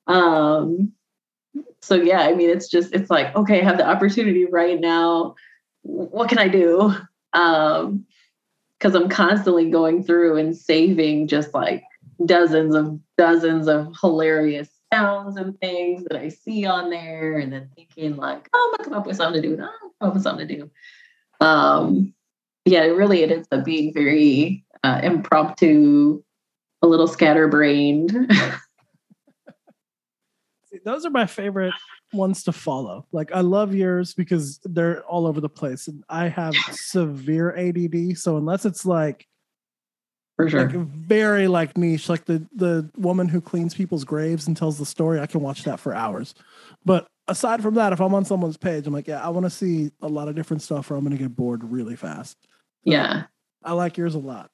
Um, 0.07 0.93
so 1.83 1.95
yeah, 1.95 2.21
I 2.21 2.35
mean, 2.35 2.51
it's 2.51 2.69
just 2.69 2.95
it's 2.95 3.11
like 3.11 3.35
okay, 3.35 3.61
I 3.61 3.65
have 3.65 3.79
the 3.79 3.89
opportunity 3.89 4.47
right 4.47 4.81
now. 4.81 5.35
What 5.83 6.29
can 6.29 6.39
I 6.39 6.49
do? 6.49 6.95
Um, 7.33 8.05
because 8.79 8.95
I'm 8.95 9.11
constantly 9.11 9.71
going 9.71 10.03
through 10.03 10.39
and 10.39 10.57
saving 10.57 11.29
just 11.29 11.53
like 11.53 11.85
dozens 12.25 12.75
of 12.75 12.99
dozens 13.19 13.69
of 13.69 13.95
hilarious 14.01 14.71
sounds 14.93 15.37
and 15.37 15.59
things 15.61 16.05
that 16.05 16.19
I 16.19 16.29
see 16.29 16.67
on 16.67 16.91
there, 16.91 17.39
and 17.39 17.53
then 17.53 17.71
thinking 17.75 18.17
like, 18.17 18.49
oh, 18.53 18.71
I'm 18.73 18.77
gonna 18.77 18.91
come 18.91 19.01
up 19.01 19.07
with 19.07 19.17
something 19.17 19.43
to 19.43 19.49
do. 19.49 19.57
No, 19.57 19.65
I'll 19.65 19.91
come 20.01 20.09
up 20.09 20.15
with 20.15 20.23
something 20.23 20.49
to 20.49 20.57
do. 20.57 20.71
Um, 21.41 22.15
yeah, 22.65 22.83
really 22.83 23.23
it 23.23 23.31
ends 23.31 23.49
up 23.53 23.65
being 23.65 23.93
very 23.93 24.65
uh, 24.85 25.01
impromptu, 25.03 26.23
a 26.83 26.87
little 26.87 27.09
scatterbrained. 27.09 28.31
Those 30.85 31.05
are 31.05 31.11
my 31.11 31.27
favorite 31.27 31.75
ones 32.13 32.45
to 32.45 32.53
follow. 32.53 33.07
Like 33.13 33.33
I 33.33 33.41
love 33.41 33.75
yours 33.75 34.15
because 34.15 34.61
they're 34.65 35.03
all 35.05 35.27
over 35.27 35.41
the 35.41 35.49
place. 35.49 35.89
And 35.89 36.05
I 36.09 36.29
have 36.29 36.55
severe 36.71 37.57
ADD. 37.57 38.17
So 38.19 38.37
unless 38.37 38.65
it's 38.65 38.87
like 38.87 39.27
For 40.45 40.51
sure. 40.51 40.71
like 40.71 40.77
very 40.77 41.49
like 41.49 41.77
niche, 41.77 42.09
like 42.09 42.25
the 42.25 42.47
the 42.55 42.89
woman 42.97 43.29
who 43.29 43.41
cleans 43.41 43.75
people's 43.75 44.05
graves 44.05 44.47
and 44.47 44.57
tells 44.57 44.79
the 44.79 44.87
story. 44.87 45.21
I 45.21 45.27
can 45.27 45.41
watch 45.41 45.65
that 45.65 45.81
for 45.81 45.95
hours. 45.95 46.35
But 46.85 47.07
aside 47.29 47.63
from 47.63 47.75
that, 47.75 47.93
if 47.93 48.01
I'm 48.01 48.15
on 48.15 48.25
someone's 48.25 48.57
page, 48.57 48.87
I'm 48.87 48.93
like, 48.93 49.09
yeah, 49.09 49.25
I 49.25 49.29
want 49.29 49.47
to 49.47 49.51
see 49.51 49.91
a 50.03 50.09
lot 50.09 50.29
of 50.29 50.35
different 50.35 50.63
stuff, 50.63 50.91
or 50.91 50.97
I'm 50.97 51.05
going 51.05 51.17
to 51.17 51.23
get 51.23 51.37
bored 51.37 51.65
really 51.65 51.97
fast. 51.97 52.37
yeah. 52.85 53.25
I 53.63 53.73
like 53.73 53.99
yours 53.99 54.15
a 54.15 54.19
lot. 54.19 54.51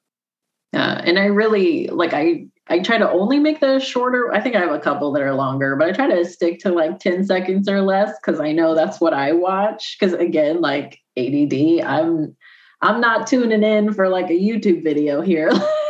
Yeah, 0.73 1.01
and 1.05 1.17
I 1.17 1.25
really 1.25 1.87
like 1.87 2.13
I 2.13 2.47
I 2.67 2.79
try 2.79 2.97
to 2.97 3.09
only 3.09 3.39
make 3.39 3.61
the 3.61 3.79
shorter. 3.79 4.33
I 4.33 4.41
think 4.41 4.55
I 4.55 4.59
have 4.59 4.73
a 4.73 4.79
couple 4.79 5.11
that 5.13 5.21
are 5.21 5.33
longer, 5.33 5.75
but 5.75 5.87
I 5.87 5.91
try 5.93 6.07
to 6.09 6.25
stick 6.25 6.59
to 6.59 6.71
like 6.71 6.99
10 6.99 7.25
seconds 7.25 7.69
or 7.69 7.81
less 7.81 8.11
because 8.19 8.41
I 8.41 8.51
know 8.51 8.75
that's 8.75 8.99
what 8.99 9.13
I 9.13 9.31
watch. 9.31 9.95
Because 9.97 10.13
again, 10.13 10.59
like 10.59 10.99
ADD, 11.17 11.85
I'm 11.85 12.35
I'm 12.81 12.99
not 12.99 13.27
tuning 13.27 13.63
in 13.63 13.93
for 13.93 14.09
like 14.09 14.29
a 14.29 14.33
YouTube 14.33 14.83
video 14.83 15.21
here. 15.21 15.49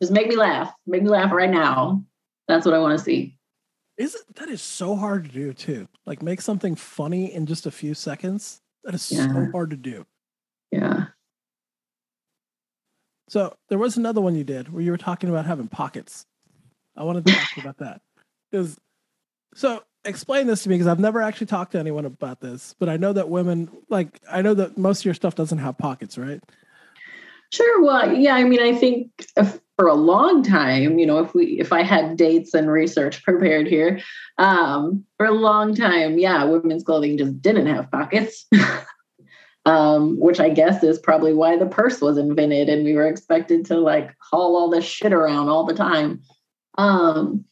Just 0.00 0.12
make 0.12 0.28
me 0.28 0.36
laugh. 0.36 0.72
Make 0.86 1.02
me 1.02 1.08
laugh 1.08 1.32
right 1.32 1.50
now. 1.50 2.04
That's 2.48 2.66
what 2.66 2.74
I 2.74 2.78
want 2.78 2.98
to 2.98 3.04
see. 3.04 3.38
Is 3.96 4.14
it 4.14 4.22
that 4.36 4.48
is 4.48 4.60
so 4.60 4.94
hard 4.94 5.24
to 5.24 5.30
do 5.30 5.52
too? 5.52 5.88
Like 6.04 6.22
make 6.22 6.40
something 6.40 6.74
funny 6.76 7.32
in 7.32 7.46
just 7.46 7.66
a 7.66 7.70
few 7.70 7.94
seconds. 7.94 8.60
That 8.84 8.94
is 8.94 9.02
so 9.02 9.48
hard 9.52 9.70
to 9.70 9.76
do. 9.76 10.06
Yeah. 10.70 11.06
So 13.28 13.56
there 13.68 13.78
was 13.78 13.96
another 13.96 14.20
one 14.20 14.36
you 14.36 14.44
did 14.44 14.72
where 14.72 14.82
you 14.82 14.90
were 14.90 14.98
talking 14.98 15.28
about 15.28 15.46
having 15.46 15.66
pockets. 15.66 16.26
I 16.96 17.02
wanted 17.02 17.26
to 17.26 17.32
talk 17.32 17.56
about 17.58 17.78
that. 17.78 18.00
Because 18.52 18.78
so 19.56 19.82
explain 20.04 20.46
this 20.46 20.62
to 20.62 20.68
me 20.68 20.76
because 20.76 20.86
I've 20.86 21.00
never 21.00 21.20
actually 21.20 21.48
talked 21.48 21.72
to 21.72 21.80
anyone 21.80 22.04
about 22.04 22.40
this, 22.40 22.76
but 22.78 22.88
I 22.88 22.96
know 22.96 23.12
that 23.12 23.28
women 23.28 23.68
like 23.88 24.20
I 24.30 24.40
know 24.40 24.54
that 24.54 24.78
most 24.78 25.00
of 25.00 25.06
your 25.06 25.14
stuff 25.14 25.34
doesn't 25.34 25.58
have 25.58 25.76
pockets, 25.76 26.16
right? 26.16 26.40
Sure. 27.56 27.82
Well, 27.82 28.12
yeah. 28.12 28.34
I 28.34 28.44
mean, 28.44 28.60
I 28.60 28.74
think 28.74 29.10
for 29.76 29.86
a 29.86 29.94
long 29.94 30.42
time, 30.42 30.98
you 30.98 31.06
know, 31.06 31.18
if 31.20 31.34
we 31.34 31.58
if 31.58 31.72
I 31.72 31.82
had 31.82 32.16
dates 32.16 32.52
and 32.52 32.70
research 32.70 33.22
prepared 33.22 33.66
here, 33.66 34.00
um, 34.36 35.04
for 35.16 35.26
a 35.26 35.32
long 35.32 35.74
time, 35.74 36.18
yeah, 36.18 36.44
women's 36.44 36.84
clothing 36.84 37.16
just 37.16 37.40
didn't 37.40 37.66
have 37.66 37.90
pockets. 37.90 38.46
um, 39.64 40.18
which 40.20 40.38
I 40.38 40.50
guess 40.50 40.84
is 40.84 40.98
probably 40.98 41.32
why 41.32 41.56
the 41.56 41.66
purse 41.66 42.00
was 42.00 42.18
invented 42.18 42.68
and 42.68 42.84
we 42.84 42.94
were 42.94 43.08
expected 43.08 43.64
to 43.66 43.78
like 43.78 44.14
haul 44.20 44.56
all 44.56 44.70
this 44.70 44.84
shit 44.84 45.12
around 45.12 45.48
all 45.48 45.64
the 45.64 45.74
time. 45.74 46.22
Um, 46.78 47.44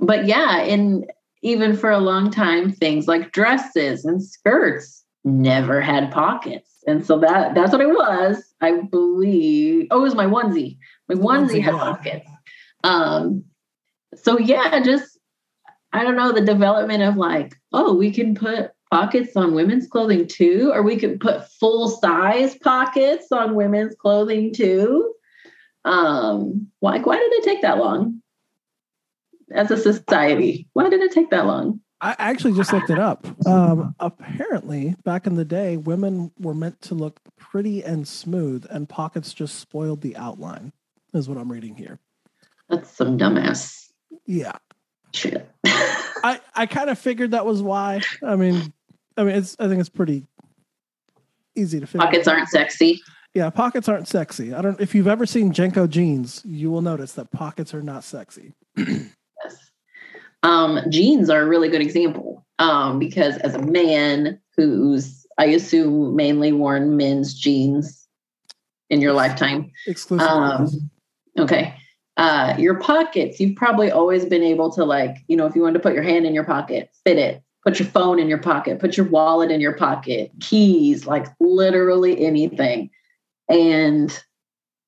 but 0.00 0.26
yeah, 0.26 0.62
and 0.62 1.10
even 1.42 1.76
for 1.76 1.90
a 1.90 1.98
long 1.98 2.30
time, 2.30 2.72
things 2.72 3.06
like 3.06 3.32
dresses 3.32 4.04
and 4.04 4.22
skirts 4.22 5.04
never 5.22 5.80
had 5.80 6.10
pockets. 6.10 6.82
And 6.86 7.06
so 7.06 7.18
that 7.20 7.54
that's 7.54 7.72
what 7.72 7.82
it 7.82 7.90
was. 7.90 8.47
I 8.60 8.80
believe. 8.80 9.88
Oh, 9.90 10.00
it 10.00 10.02
was 10.02 10.14
my 10.14 10.26
onesie. 10.26 10.78
My 11.08 11.14
onesie, 11.14 11.62
had 11.62 11.74
pockets. 11.74 12.28
Um, 12.84 13.44
so 14.14 14.38
yeah, 14.38 14.80
just 14.80 15.18
I 15.92 16.02
don't 16.02 16.16
know 16.16 16.32
the 16.32 16.40
development 16.40 17.02
of 17.02 17.16
like, 17.16 17.54
oh, 17.72 17.94
we 17.94 18.10
can 18.10 18.34
put 18.34 18.72
pockets 18.90 19.36
on 19.36 19.54
women's 19.54 19.86
clothing 19.86 20.26
too, 20.26 20.70
or 20.72 20.82
we 20.82 20.96
could 20.96 21.20
put 21.20 21.48
full 21.52 21.88
size 21.88 22.56
pockets 22.56 23.26
on 23.32 23.54
women's 23.54 23.94
clothing 23.94 24.52
too. 24.52 25.14
Um, 25.84 26.68
why 26.80 26.98
why 26.98 27.16
did 27.16 27.32
it 27.32 27.44
take 27.44 27.62
that 27.62 27.78
long? 27.78 28.22
As 29.50 29.70
a 29.70 29.76
society, 29.76 30.68
why 30.74 30.90
did 30.90 31.00
it 31.00 31.12
take 31.12 31.30
that 31.30 31.46
long? 31.46 31.80
I 32.00 32.14
actually 32.18 32.54
just 32.54 32.72
looked 32.72 32.90
it 32.90 32.98
up. 32.98 33.26
Um, 33.46 33.94
apparently, 33.98 34.94
back 35.04 35.26
in 35.26 35.34
the 35.34 35.44
day, 35.44 35.76
women 35.76 36.30
were 36.38 36.54
meant 36.54 36.80
to 36.82 36.94
look 36.94 37.20
pretty 37.36 37.82
and 37.82 38.06
smooth, 38.06 38.66
and 38.70 38.88
pockets 38.88 39.32
just 39.34 39.58
spoiled 39.58 40.00
the 40.00 40.16
outline. 40.16 40.72
Is 41.14 41.28
what 41.28 41.38
I'm 41.38 41.50
reading 41.50 41.74
here. 41.74 41.98
That's 42.68 42.90
some 42.90 43.18
dumbass. 43.18 43.88
Yeah. 44.26 44.52
Shit. 45.14 45.50
I 45.66 46.40
I 46.54 46.66
kind 46.66 46.90
of 46.90 46.98
figured 46.98 47.32
that 47.32 47.46
was 47.46 47.62
why. 47.62 48.02
I 48.22 48.36
mean, 48.36 48.72
I 49.16 49.24
mean, 49.24 49.34
it's 49.34 49.56
I 49.58 49.68
think 49.68 49.80
it's 49.80 49.88
pretty 49.88 50.24
easy 51.56 51.80
to 51.80 51.86
figure. 51.86 52.06
Pockets 52.06 52.28
aren't 52.28 52.48
sexy. 52.48 53.00
Yeah, 53.34 53.50
pockets 53.50 53.88
aren't 53.88 54.08
sexy. 54.08 54.54
I 54.54 54.62
don't. 54.62 54.80
If 54.80 54.94
you've 54.94 55.08
ever 55.08 55.26
seen 55.26 55.52
JNCO 55.52 55.88
jeans, 55.88 56.42
you 56.44 56.70
will 56.70 56.82
notice 56.82 57.12
that 57.12 57.30
pockets 57.30 57.74
are 57.74 57.82
not 57.82 58.04
sexy. 58.04 58.54
Um, 60.42 60.80
jeans 60.88 61.30
are 61.30 61.42
a 61.42 61.46
really 61.46 61.68
good 61.68 61.80
example 61.80 62.46
um, 62.58 62.98
because 62.98 63.36
as 63.38 63.54
a 63.54 63.62
man 63.62 64.40
who's, 64.56 65.26
I 65.38 65.46
assume, 65.46 66.16
mainly 66.16 66.52
worn 66.52 66.96
men's 66.96 67.34
jeans 67.34 68.06
in 68.90 69.00
your 69.00 69.12
lifetime. 69.12 69.70
Exclusively. 69.86 70.28
Um, 70.28 70.90
okay. 71.38 71.74
Uh, 72.16 72.54
your 72.58 72.80
pockets, 72.80 73.38
you've 73.38 73.56
probably 73.56 73.90
always 73.90 74.24
been 74.24 74.42
able 74.42 74.72
to, 74.72 74.84
like, 74.84 75.16
you 75.28 75.36
know, 75.36 75.46
if 75.46 75.54
you 75.54 75.62
wanted 75.62 75.74
to 75.74 75.80
put 75.80 75.94
your 75.94 76.02
hand 76.02 76.26
in 76.26 76.34
your 76.34 76.44
pocket, 76.44 76.90
fit 77.04 77.16
it, 77.16 77.42
put 77.64 77.78
your 77.78 77.86
phone 77.88 78.18
in 78.18 78.28
your 78.28 78.38
pocket, 78.38 78.80
put 78.80 78.96
your 78.96 79.06
wallet 79.06 79.50
in 79.50 79.60
your 79.60 79.76
pocket, 79.76 80.32
keys, 80.40 81.06
like 81.06 81.26
literally 81.38 82.24
anything. 82.24 82.90
And 83.48 84.20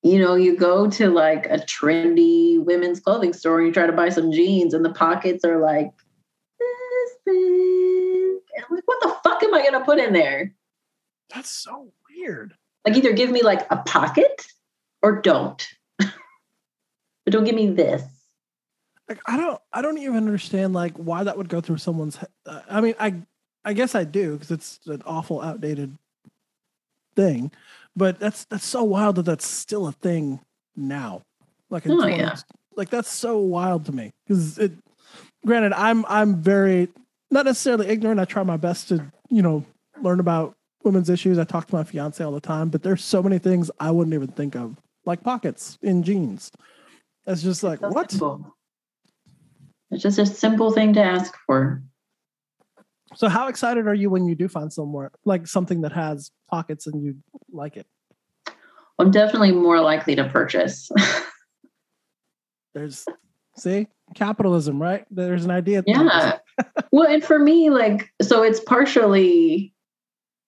you 0.02 0.18
know, 0.18 0.34
you 0.34 0.56
go 0.56 0.88
to 0.88 1.10
like 1.10 1.46
a 1.46 1.58
trendy 1.58 2.62
women's 2.62 3.00
clothing 3.00 3.32
store 3.32 3.58
and 3.58 3.66
you 3.66 3.72
try 3.72 3.86
to 3.86 3.92
buy 3.92 4.08
some 4.08 4.32
jeans 4.32 4.72
and 4.72 4.84
the 4.84 4.92
pockets 4.92 5.44
are 5.44 5.58
like 5.58 5.90
this 6.58 7.10
big. 7.26 7.36
And 8.56 8.64
I'm 8.68 8.76
like, 8.76 8.86
what 8.86 9.00
the 9.02 9.14
fuck 9.22 9.42
am 9.42 9.54
I 9.54 9.62
gonna 9.62 9.84
put 9.84 9.98
in 9.98 10.12
there? 10.12 10.54
That's 11.34 11.50
so 11.50 11.92
weird. 12.08 12.54
Like 12.86 12.96
either 12.96 13.12
give 13.12 13.30
me 13.30 13.42
like 13.42 13.66
a 13.70 13.76
pocket 13.76 14.46
or 15.02 15.20
don't. 15.20 15.66
but 15.98 16.12
don't 17.26 17.44
give 17.44 17.54
me 17.54 17.70
this. 17.70 18.02
Like 19.06 19.20
I 19.26 19.36
don't 19.36 19.60
I 19.72 19.82
don't 19.82 19.98
even 19.98 20.16
understand 20.16 20.72
like 20.72 20.96
why 20.96 21.24
that 21.24 21.36
would 21.36 21.48
go 21.48 21.60
through 21.60 21.78
someone's 21.78 22.16
head. 22.16 22.30
Uh, 22.46 22.62
I 22.70 22.80
mean, 22.80 22.94
I 22.98 23.16
I 23.64 23.74
guess 23.74 23.94
I 23.94 24.04
do 24.04 24.34
because 24.34 24.50
it's 24.50 24.80
an 24.86 25.02
awful 25.04 25.42
outdated 25.42 25.98
thing. 27.16 27.52
But 28.00 28.18
that's 28.18 28.46
that's 28.46 28.64
so 28.64 28.82
wild 28.82 29.16
that 29.16 29.26
that's 29.26 29.46
still 29.46 29.86
a 29.86 29.92
thing 29.92 30.40
now. 30.74 31.20
Like, 31.68 31.82
oh, 31.86 32.06
yeah. 32.06 32.34
like 32.74 32.88
that's 32.88 33.10
so 33.10 33.36
wild 33.36 33.84
to 33.86 33.92
me 33.92 34.10
because 34.26 34.56
it. 34.56 34.72
Granted, 35.44 35.74
I'm 35.74 36.06
I'm 36.08 36.40
very 36.40 36.88
not 37.30 37.44
necessarily 37.44 37.88
ignorant. 37.88 38.18
I 38.18 38.24
try 38.24 38.42
my 38.42 38.56
best 38.56 38.88
to 38.88 39.04
you 39.28 39.42
know 39.42 39.66
learn 40.00 40.18
about 40.18 40.54
women's 40.82 41.10
issues. 41.10 41.38
I 41.38 41.44
talk 41.44 41.66
to 41.66 41.74
my 41.74 41.84
fiance 41.84 42.24
all 42.24 42.32
the 42.32 42.40
time, 42.40 42.70
but 42.70 42.82
there's 42.82 43.04
so 43.04 43.22
many 43.22 43.38
things 43.38 43.70
I 43.78 43.90
wouldn't 43.90 44.14
even 44.14 44.28
think 44.28 44.56
of, 44.56 44.76
like 45.04 45.22
pockets 45.22 45.76
in 45.82 46.02
jeans. 46.02 46.50
That's 47.26 47.42
just 47.42 47.62
like 47.62 47.80
so 47.80 47.88
what? 47.88 48.10
Simple. 48.10 48.56
It's 49.90 50.02
just 50.02 50.18
a 50.18 50.24
simple 50.24 50.72
thing 50.72 50.94
to 50.94 51.02
ask 51.02 51.34
for. 51.46 51.82
So 53.16 53.28
how 53.28 53.48
excited 53.48 53.86
are 53.86 53.94
you 53.94 54.10
when 54.10 54.26
you 54.26 54.34
do 54.34 54.48
find 54.48 54.72
somewhere 54.72 55.10
like 55.24 55.46
something 55.46 55.80
that 55.82 55.92
has 55.92 56.30
pockets 56.48 56.86
and 56.86 57.02
you 57.02 57.16
like 57.50 57.76
it? 57.76 57.86
I'm 58.98 59.10
definitely 59.10 59.52
more 59.52 59.80
likely 59.80 60.14
to 60.16 60.28
purchase. 60.28 60.90
There's 62.74 63.04
see 63.56 63.88
capitalism, 64.14 64.80
right? 64.80 65.06
There's 65.10 65.44
an 65.44 65.50
idea. 65.50 65.82
Yeah. 65.86 66.38
well, 66.92 67.08
and 67.08 67.24
for 67.24 67.38
me, 67.38 67.70
like, 67.70 68.12
so 68.22 68.42
it's 68.42 68.60
partially. 68.60 69.74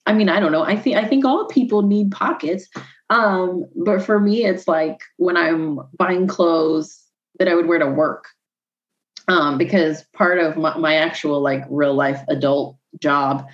I 0.04 0.12
mean, 0.12 0.28
I 0.28 0.40
don't 0.40 0.50
know. 0.50 0.64
I 0.64 0.76
think 0.76 0.96
I 0.96 1.06
think 1.06 1.24
all 1.24 1.46
people 1.46 1.82
need 1.82 2.10
pockets. 2.10 2.68
Um, 3.10 3.66
but 3.76 4.02
for 4.02 4.18
me, 4.18 4.44
it's 4.44 4.66
like 4.66 5.00
when 5.16 5.36
I'm 5.36 5.78
buying 5.96 6.26
clothes 6.26 6.98
that 7.38 7.48
I 7.48 7.54
would 7.54 7.66
wear 7.66 7.78
to 7.78 7.86
work 7.86 8.26
um, 9.28 9.58
because 9.58 10.04
part 10.12 10.38
of 10.38 10.56
my, 10.56 10.76
my, 10.78 10.96
actual 10.96 11.40
like 11.40 11.64
real 11.70 11.94
life 11.94 12.20
adult 12.28 12.76
job 13.00 13.46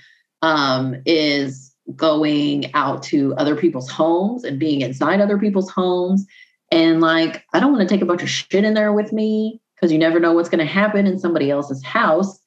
um, 0.42 0.96
is 1.04 1.74
going 1.94 2.72
out 2.74 3.02
to 3.02 3.34
other 3.36 3.56
people's 3.56 3.90
homes 3.90 4.44
and 4.44 4.58
being 4.58 4.80
inside 4.80 5.20
other 5.20 5.38
people's 5.38 5.70
homes. 5.70 6.26
And 6.70 7.00
like 7.00 7.44
i 7.54 7.60
don't 7.60 7.72
want 7.72 7.88
to 7.88 7.94
take 7.94 8.02
a 8.02 8.06
bunch 8.06 8.22
of 8.22 8.28
shit 8.28 8.64
in 8.64 8.74
there 8.74 8.92
with 8.92 9.12
me 9.12 9.60
because 9.74 9.90
you 9.90 9.98
never 9.98 10.20
know 10.20 10.32
what's 10.32 10.50
going 10.50 10.66
to 10.66 10.70
happen 10.70 11.06
in 11.06 11.18
somebody 11.18 11.50
else's 11.50 11.82
house. 11.82 12.40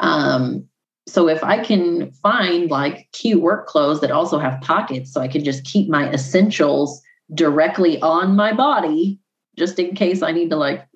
Um, 0.00 0.68
so 1.08 1.26
if 1.26 1.42
i 1.42 1.58
can 1.58 2.12
find 2.12 2.70
like 2.70 3.08
cute 3.12 3.40
work 3.40 3.66
clothes 3.66 4.00
that 4.00 4.10
also 4.10 4.38
have 4.38 4.60
pockets 4.60 5.12
so 5.12 5.20
i 5.20 5.26
can 5.26 5.42
just 5.42 5.64
keep 5.64 5.88
my 5.88 6.08
essentials 6.10 7.02
directly 7.34 8.00
on 8.00 8.36
my 8.36 8.52
body 8.52 9.18
just 9.58 9.78
in 9.78 9.94
case 9.94 10.22
i 10.22 10.30
need 10.30 10.50
to 10.50 10.56
like 10.56 10.86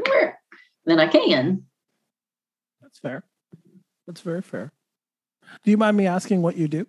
then 0.84 1.00
i 1.00 1.06
can 1.06 1.64
fair. 3.02 3.24
That's 4.06 4.20
very 4.20 4.42
fair. 4.42 4.72
Do 5.64 5.70
you 5.70 5.76
mind 5.76 5.96
me 5.96 6.06
asking 6.06 6.42
what 6.42 6.56
you 6.56 6.68
do 6.68 6.86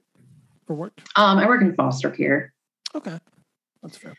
for 0.66 0.74
work? 0.74 1.02
Um, 1.16 1.38
I 1.38 1.48
work 1.48 1.62
in 1.62 1.76
foster 1.76 2.10
care. 2.10 2.54
Okay, 2.96 3.20
that's 3.82 3.98
fair. 3.98 4.16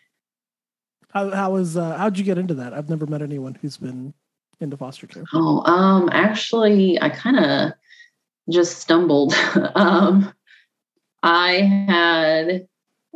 How 1.11 1.31
how 1.31 1.57
is 1.57 1.77
uh, 1.77 1.97
how'd 1.97 2.19
you 2.19 2.25
get 2.25 2.39
into 2.39 2.55
that? 2.55 2.75
I've 2.75 2.89
never 2.89 3.07
met 3.07 3.23
anyone 3.23 3.57
who's 3.61 3.77
been 3.77 4.13
into 4.61 4.77
foster 4.77 5.07
care. 5.07 5.25
Oh, 5.33 5.63
um, 5.65 6.09
actually, 6.13 7.01
I 7.01 7.09
kind 7.09 7.39
of 7.39 7.73
just 8.51 8.79
stumbled. 8.79 9.35
um, 9.75 10.33
I 11.23 11.53
had 11.89 12.67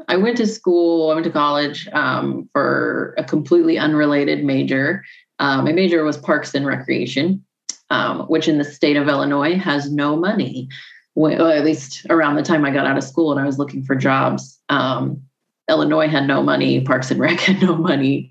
I 0.06 0.16
went 0.16 0.36
to 0.36 0.46
school, 0.46 1.10
I 1.10 1.14
went 1.14 1.24
to 1.24 1.32
college 1.32 1.88
um, 1.92 2.48
for 2.52 3.14
a 3.18 3.24
completely 3.24 3.78
unrelated 3.78 4.44
major. 4.44 5.04
Um, 5.40 5.64
my 5.64 5.72
major 5.72 6.04
was 6.04 6.16
parks 6.16 6.54
and 6.54 6.66
recreation 6.66 7.44
um, 7.90 8.20
which 8.22 8.48
in 8.48 8.58
the 8.58 8.64
state 8.64 8.96
of 8.96 9.08
Illinois 9.08 9.56
has 9.56 9.90
no 9.90 10.16
money. 10.16 10.68
Well, 11.14 11.48
at 11.48 11.64
least 11.64 12.06
around 12.10 12.36
the 12.36 12.42
time 12.42 12.64
I 12.64 12.70
got 12.70 12.86
out 12.86 12.96
of 12.96 13.04
school 13.04 13.32
and 13.32 13.40
I 13.40 13.46
was 13.46 13.58
looking 13.58 13.82
for 13.82 13.96
jobs, 13.96 14.60
um, 14.68 15.22
Illinois 15.68 16.08
had 16.08 16.26
no 16.26 16.42
money, 16.42 16.80
Parks 16.80 17.10
and 17.10 17.20
Rec 17.20 17.40
had 17.40 17.62
no 17.62 17.76
money. 17.76 18.30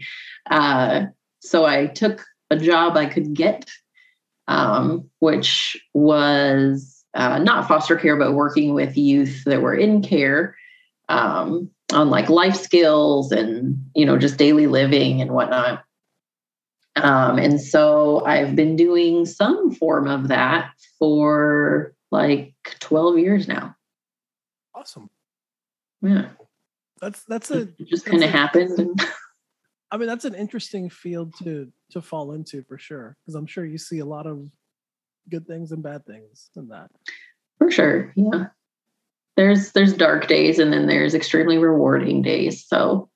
Uh, 0.49 1.07
so 1.41 1.65
I 1.65 1.87
took 1.87 2.25
a 2.49 2.57
job 2.57 2.97
I 2.97 3.05
could 3.05 3.33
get, 3.33 3.69
um, 4.47 5.09
which 5.19 5.77
was 5.93 7.03
uh, 7.13 7.39
not 7.39 7.67
foster 7.67 7.95
care, 7.95 8.15
but 8.15 8.33
working 8.33 8.73
with 8.73 8.97
youth 8.97 9.43
that 9.45 9.61
were 9.61 9.75
in 9.75 10.01
care 10.01 10.55
um, 11.09 11.69
on 11.93 12.09
like 12.09 12.29
life 12.29 12.55
skills 12.55 13.31
and 13.31 13.89
you 13.95 14.05
know 14.05 14.17
just 14.17 14.37
daily 14.37 14.67
living 14.67 15.21
and 15.21 15.31
whatnot. 15.31 15.83
Um, 17.03 17.37
and 17.37 17.59
so 17.59 18.25
I've 18.25 18.55
been 18.55 18.75
doing 18.75 19.25
some 19.25 19.71
form 19.73 20.07
of 20.07 20.27
that 20.29 20.71
for 20.99 21.93
like 22.11 22.53
12 22.79 23.19
years 23.19 23.47
now. 23.47 23.75
Awesome. 24.75 25.09
Yeah. 26.01 26.29
That's 27.01 27.23
that's 27.25 27.51
a 27.51 27.61
it 27.61 27.87
just 27.87 28.05
kind 28.05 28.23
of 28.23 28.29
happened. 28.29 29.01
I 29.91 29.97
mean, 29.97 30.07
that's 30.07 30.25
an 30.25 30.35
interesting 30.35 30.89
field 30.89 31.33
to 31.43 31.71
to 31.91 32.01
fall 32.01 32.33
into 32.33 32.63
for 32.63 32.77
sure. 32.77 33.15
Because 33.21 33.35
I'm 33.35 33.47
sure 33.47 33.65
you 33.65 33.77
see 33.77 33.99
a 33.99 34.05
lot 34.05 34.27
of 34.27 34.49
good 35.29 35.47
things 35.47 35.71
and 35.71 35.83
bad 35.83 36.05
things 36.05 36.49
in 36.55 36.69
that. 36.69 36.89
For 37.57 37.71
sure. 37.71 38.13
Yeah. 38.15 38.47
There's 39.35 39.71
there's 39.71 39.93
dark 39.93 40.27
days 40.27 40.59
and 40.59 40.73
then 40.73 40.87
there's 40.87 41.13
extremely 41.13 41.57
rewarding 41.57 42.21
days. 42.21 42.65
So 42.65 43.09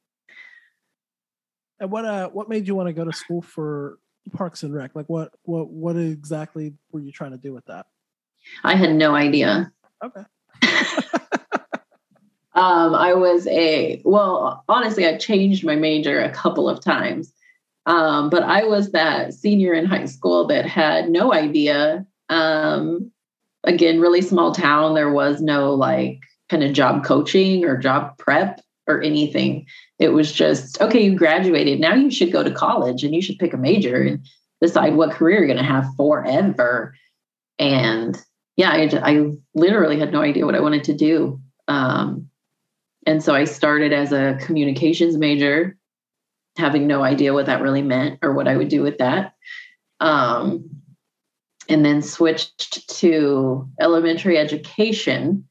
And 1.81 1.91
what 1.91 2.05
uh 2.05 2.29
what 2.29 2.47
made 2.47 2.67
you 2.67 2.75
want 2.75 2.87
to 2.87 2.93
go 2.93 3.03
to 3.03 3.11
school 3.11 3.41
for 3.41 3.97
Parks 4.33 4.61
and 4.61 4.73
Rec? 4.73 4.91
Like 4.95 5.09
what 5.09 5.33
what 5.43 5.69
what 5.69 5.97
exactly 5.97 6.73
were 6.91 6.99
you 6.99 7.11
trying 7.11 7.31
to 7.31 7.37
do 7.37 7.53
with 7.53 7.65
that? 7.65 7.87
I 8.63 8.75
had 8.75 8.93
no 8.93 9.15
idea. 9.15 9.71
Okay. 10.03 10.21
um, 12.53 12.93
I 12.93 13.15
was 13.15 13.47
a 13.47 13.99
well, 14.05 14.63
honestly, 14.69 15.07
I 15.07 15.17
changed 15.17 15.65
my 15.65 15.75
major 15.75 16.21
a 16.21 16.31
couple 16.31 16.69
of 16.69 16.81
times. 16.81 17.33
Um, 17.87 18.29
but 18.29 18.43
I 18.43 18.63
was 18.63 18.91
that 18.91 19.33
senior 19.33 19.73
in 19.73 19.85
high 19.85 20.05
school 20.05 20.45
that 20.47 20.67
had 20.67 21.09
no 21.09 21.33
idea. 21.33 22.05
Um, 22.29 23.11
again, 23.63 23.99
really 23.99 24.21
small 24.21 24.53
town. 24.53 24.93
There 24.93 25.11
was 25.11 25.41
no 25.41 25.73
like 25.73 26.19
kind 26.47 26.63
of 26.63 26.73
job 26.73 27.03
coaching 27.03 27.65
or 27.65 27.75
job 27.75 28.19
prep 28.19 28.61
or 28.87 29.01
anything. 29.01 29.65
It 30.01 30.13
was 30.13 30.31
just, 30.31 30.81
okay, 30.81 30.99
you 30.99 31.15
graduated. 31.15 31.79
Now 31.79 31.93
you 31.93 32.09
should 32.09 32.31
go 32.31 32.43
to 32.43 32.49
college 32.49 33.03
and 33.03 33.13
you 33.13 33.21
should 33.21 33.37
pick 33.37 33.53
a 33.53 33.57
major 33.57 34.01
and 34.01 34.25
decide 34.59 34.95
what 34.95 35.11
career 35.11 35.37
you're 35.37 35.45
going 35.45 35.57
to 35.57 35.63
have 35.63 35.85
forever. 35.95 36.95
And 37.59 38.19
yeah, 38.57 38.71
I, 38.71 38.89
I, 39.03 39.31
literally 39.53 39.99
had 39.99 40.11
no 40.11 40.23
idea 40.23 40.47
what 40.47 40.55
I 40.55 40.59
wanted 40.59 40.83
to 40.85 40.95
do. 40.95 41.39
Um, 41.67 42.29
and 43.05 43.23
so 43.23 43.35
I 43.35 43.43
started 43.43 43.93
as 43.93 44.11
a 44.11 44.39
communications 44.41 45.17
major, 45.17 45.77
having 46.57 46.87
no 46.87 47.03
idea 47.03 47.33
what 47.33 47.45
that 47.45 47.61
really 47.61 47.83
meant 47.83 48.17
or 48.23 48.33
what 48.33 48.47
I 48.47 48.57
would 48.57 48.69
do 48.69 48.81
with 48.81 48.97
that. 48.97 49.35
Um, 49.99 50.67
and 51.69 51.85
then 51.85 52.01
switched 52.01 52.89
to 53.01 53.69
elementary 53.79 54.39
education 54.39 55.47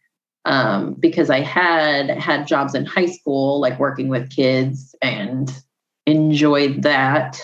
um, 0.50 0.94
because 0.94 1.30
I 1.30 1.40
had 1.40 2.10
had 2.10 2.48
jobs 2.48 2.74
in 2.74 2.84
high 2.84 3.06
school, 3.06 3.60
like 3.60 3.78
working 3.78 4.08
with 4.08 4.34
kids, 4.34 4.96
and 5.00 5.48
enjoyed 6.06 6.82
that. 6.82 7.40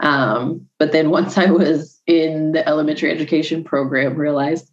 Um, 0.00 0.66
but 0.80 0.90
then 0.90 1.10
once 1.10 1.38
I 1.38 1.46
was 1.46 2.02
in 2.08 2.50
the 2.50 2.68
elementary 2.68 3.12
education 3.12 3.62
program, 3.62 4.16
realized 4.16 4.68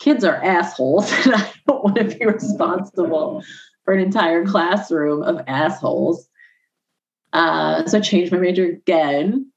kids 0.00 0.24
are 0.24 0.42
assholes, 0.42 1.12
and 1.26 1.34
I 1.34 1.52
don't 1.66 1.84
want 1.84 1.96
to 1.96 2.04
be 2.04 2.24
responsible 2.24 3.44
for 3.84 3.92
an 3.92 4.00
entire 4.00 4.46
classroom 4.46 5.22
of 5.24 5.44
assholes. 5.46 6.26
Uh, 7.34 7.84
so 7.84 7.98
I 7.98 8.00
changed 8.00 8.32
my 8.32 8.38
major 8.38 8.64
again 8.64 9.52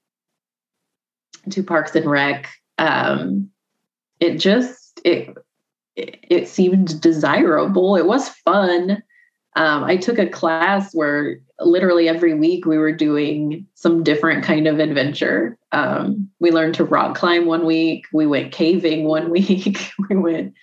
to 1.51 1.63
Parks 1.63 1.95
and 1.95 2.05
Rec. 2.05 2.49
Um, 2.77 3.51
it 4.19 4.37
just 4.37 4.99
it 5.05 5.33
it, 6.29 6.47
seemed 6.47 7.01
desirable. 7.01 7.95
It 7.95 8.05
was 8.05 8.29
fun. 8.29 9.03
Um, 9.55 9.83
I 9.83 9.97
took 9.97 10.19
a 10.19 10.29
class 10.29 10.93
where 10.93 11.39
literally 11.59 12.07
every 12.07 12.33
week 12.33 12.65
we 12.65 12.77
were 12.77 12.91
doing 12.91 13.65
some 13.75 14.03
different 14.03 14.43
kind 14.43 14.67
of 14.67 14.79
adventure. 14.79 15.57
Um, 15.71 16.29
we 16.39 16.51
learned 16.51 16.75
to 16.75 16.85
rock 16.85 17.15
climb 17.15 17.45
one 17.45 17.65
week. 17.65 18.05
We 18.13 18.25
went 18.25 18.51
caving 18.51 19.05
one 19.05 19.29
week. 19.31 19.91
we 20.09 20.15
went 20.15 20.53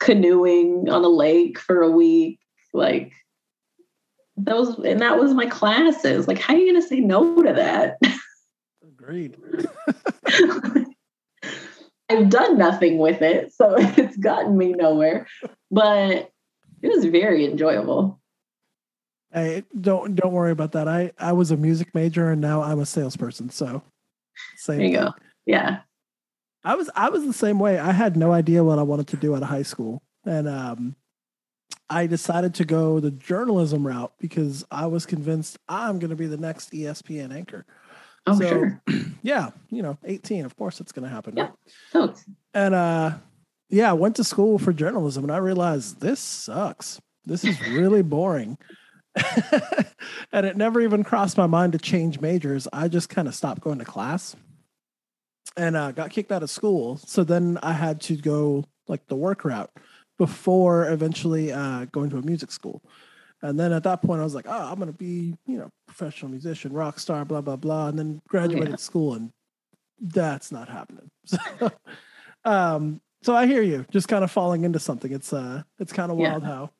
canoeing 0.00 0.88
on 0.88 1.04
a 1.04 1.08
lake 1.08 1.58
for 1.58 1.82
a 1.82 1.90
week. 1.90 2.40
Like 2.72 3.12
those, 4.36 4.78
and 4.78 5.00
that 5.00 5.18
was 5.18 5.32
my 5.32 5.46
classes. 5.46 6.28
Like, 6.28 6.38
how 6.38 6.54
are 6.54 6.58
you 6.58 6.70
going 6.70 6.82
to 6.82 6.88
say 6.88 7.00
no 7.00 7.42
to 7.42 7.52
that? 7.52 7.98
Agreed. 8.82 9.36
I've 12.08 12.30
done 12.30 12.56
nothing 12.56 12.98
with 12.98 13.22
it, 13.22 13.52
so 13.52 13.74
it's 13.78 14.16
gotten 14.16 14.56
me 14.56 14.72
nowhere. 14.72 15.26
But 15.70 16.30
it 16.82 16.88
was 16.88 17.04
very 17.06 17.44
enjoyable. 17.44 18.20
Hey, 19.32 19.64
don't 19.78 20.14
don't 20.14 20.32
worry 20.32 20.52
about 20.52 20.72
that. 20.72 20.88
I 20.88 21.12
I 21.18 21.32
was 21.32 21.50
a 21.50 21.56
music 21.56 21.94
major 21.94 22.30
and 22.30 22.40
now 22.40 22.62
I'm 22.62 22.80
a 22.80 22.86
salesperson. 22.86 23.50
So 23.50 23.82
same. 24.56 24.78
There 24.78 24.86
you 24.86 24.92
thing. 24.94 25.04
go. 25.04 25.14
Yeah. 25.44 25.80
I 26.64 26.74
was 26.74 26.90
I 26.96 27.10
was 27.10 27.24
the 27.24 27.32
same 27.32 27.58
way. 27.58 27.78
I 27.78 27.92
had 27.92 28.16
no 28.16 28.32
idea 28.32 28.64
what 28.64 28.78
I 28.78 28.82
wanted 28.82 29.08
to 29.08 29.16
do 29.16 29.36
out 29.36 29.42
of 29.42 29.48
high 29.48 29.62
school, 29.62 30.02
and 30.24 30.48
um, 30.48 30.96
I 31.88 32.06
decided 32.06 32.54
to 32.54 32.64
go 32.64 32.98
the 32.98 33.12
journalism 33.12 33.86
route 33.86 34.12
because 34.18 34.64
I 34.70 34.86
was 34.86 35.06
convinced 35.06 35.58
I'm 35.68 36.00
going 36.00 36.10
to 36.10 36.16
be 36.16 36.26
the 36.26 36.36
next 36.36 36.72
ESPN 36.72 37.32
anchor. 37.32 37.66
Oh, 38.26 38.38
so, 38.38 38.48
sure. 38.48 38.82
Yeah, 39.22 39.50
you 39.70 39.82
know, 39.82 39.98
18, 40.04 40.44
of 40.44 40.56
course 40.56 40.80
it's 40.80 40.92
going 40.92 41.02
to 41.02 41.12
happen. 41.12 41.36
Yeah. 41.36 41.48
Right? 41.92 42.10
Oh. 42.10 42.14
And 42.54 42.74
uh 42.74 43.18
yeah, 43.68 43.90
I 43.90 43.94
went 43.94 44.16
to 44.16 44.24
school 44.24 44.58
for 44.58 44.72
journalism 44.72 45.24
and 45.24 45.32
I 45.32 45.38
realized 45.38 46.00
this 46.00 46.20
sucks. 46.20 47.00
This 47.24 47.44
is 47.44 47.60
really 47.60 48.02
boring. 48.16 48.56
and 50.32 50.46
it 50.46 50.56
never 50.56 50.80
even 50.80 51.02
crossed 51.02 51.36
my 51.36 51.46
mind 51.46 51.72
to 51.72 51.78
change 51.78 52.20
majors. 52.20 52.68
I 52.72 52.88
just 52.88 53.08
kind 53.08 53.26
of 53.26 53.34
stopped 53.34 53.62
going 53.62 53.78
to 53.78 53.84
class 53.84 54.36
and 55.56 55.76
uh, 55.76 55.92
got 55.92 56.10
kicked 56.10 56.30
out 56.30 56.42
of 56.42 56.50
school. 56.50 56.98
So 56.98 57.24
then 57.24 57.58
I 57.62 57.72
had 57.72 58.00
to 58.02 58.16
go 58.16 58.64
like 58.88 59.06
the 59.08 59.16
work 59.16 59.44
route 59.44 59.70
before 60.18 60.88
eventually 60.88 61.52
uh, 61.52 61.86
going 61.86 62.10
to 62.10 62.18
a 62.18 62.22
music 62.22 62.52
school. 62.52 62.82
And 63.42 63.60
then 63.60 63.72
at 63.72 63.82
that 63.84 64.02
point, 64.02 64.20
I 64.20 64.24
was 64.24 64.34
like, 64.34 64.46
oh, 64.48 64.70
I'm 64.70 64.76
going 64.76 64.90
to 64.90 64.96
be, 64.96 65.36
you 65.46 65.58
know, 65.58 65.70
professional 65.86 66.30
musician, 66.30 66.72
rock 66.72 66.98
star, 66.98 67.24
blah, 67.24 67.40
blah, 67.40 67.56
blah. 67.56 67.88
And 67.88 67.98
then 67.98 68.22
graduated 68.28 68.70
yeah. 68.70 68.76
school 68.76 69.14
and 69.14 69.30
that's 70.00 70.52
not 70.52 70.68
happening. 70.68 71.10
So, 71.26 71.72
um, 72.44 73.00
so 73.22 73.34
I 73.34 73.46
hear 73.46 73.60
you 73.60 73.84
just 73.90 74.06
kind 74.06 74.22
of 74.22 74.30
falling 74.30 74.62
into 74.62 74.78
something. 74.78 75.10
It's, 75.10 75.32
uh, 75.32 75.64
it's 75.80 75.92
kind 75.92 76.12
of 76.12 76.18
wild 76.18 76.42
yeah. 76.42 76.48
how, 76.48 76.70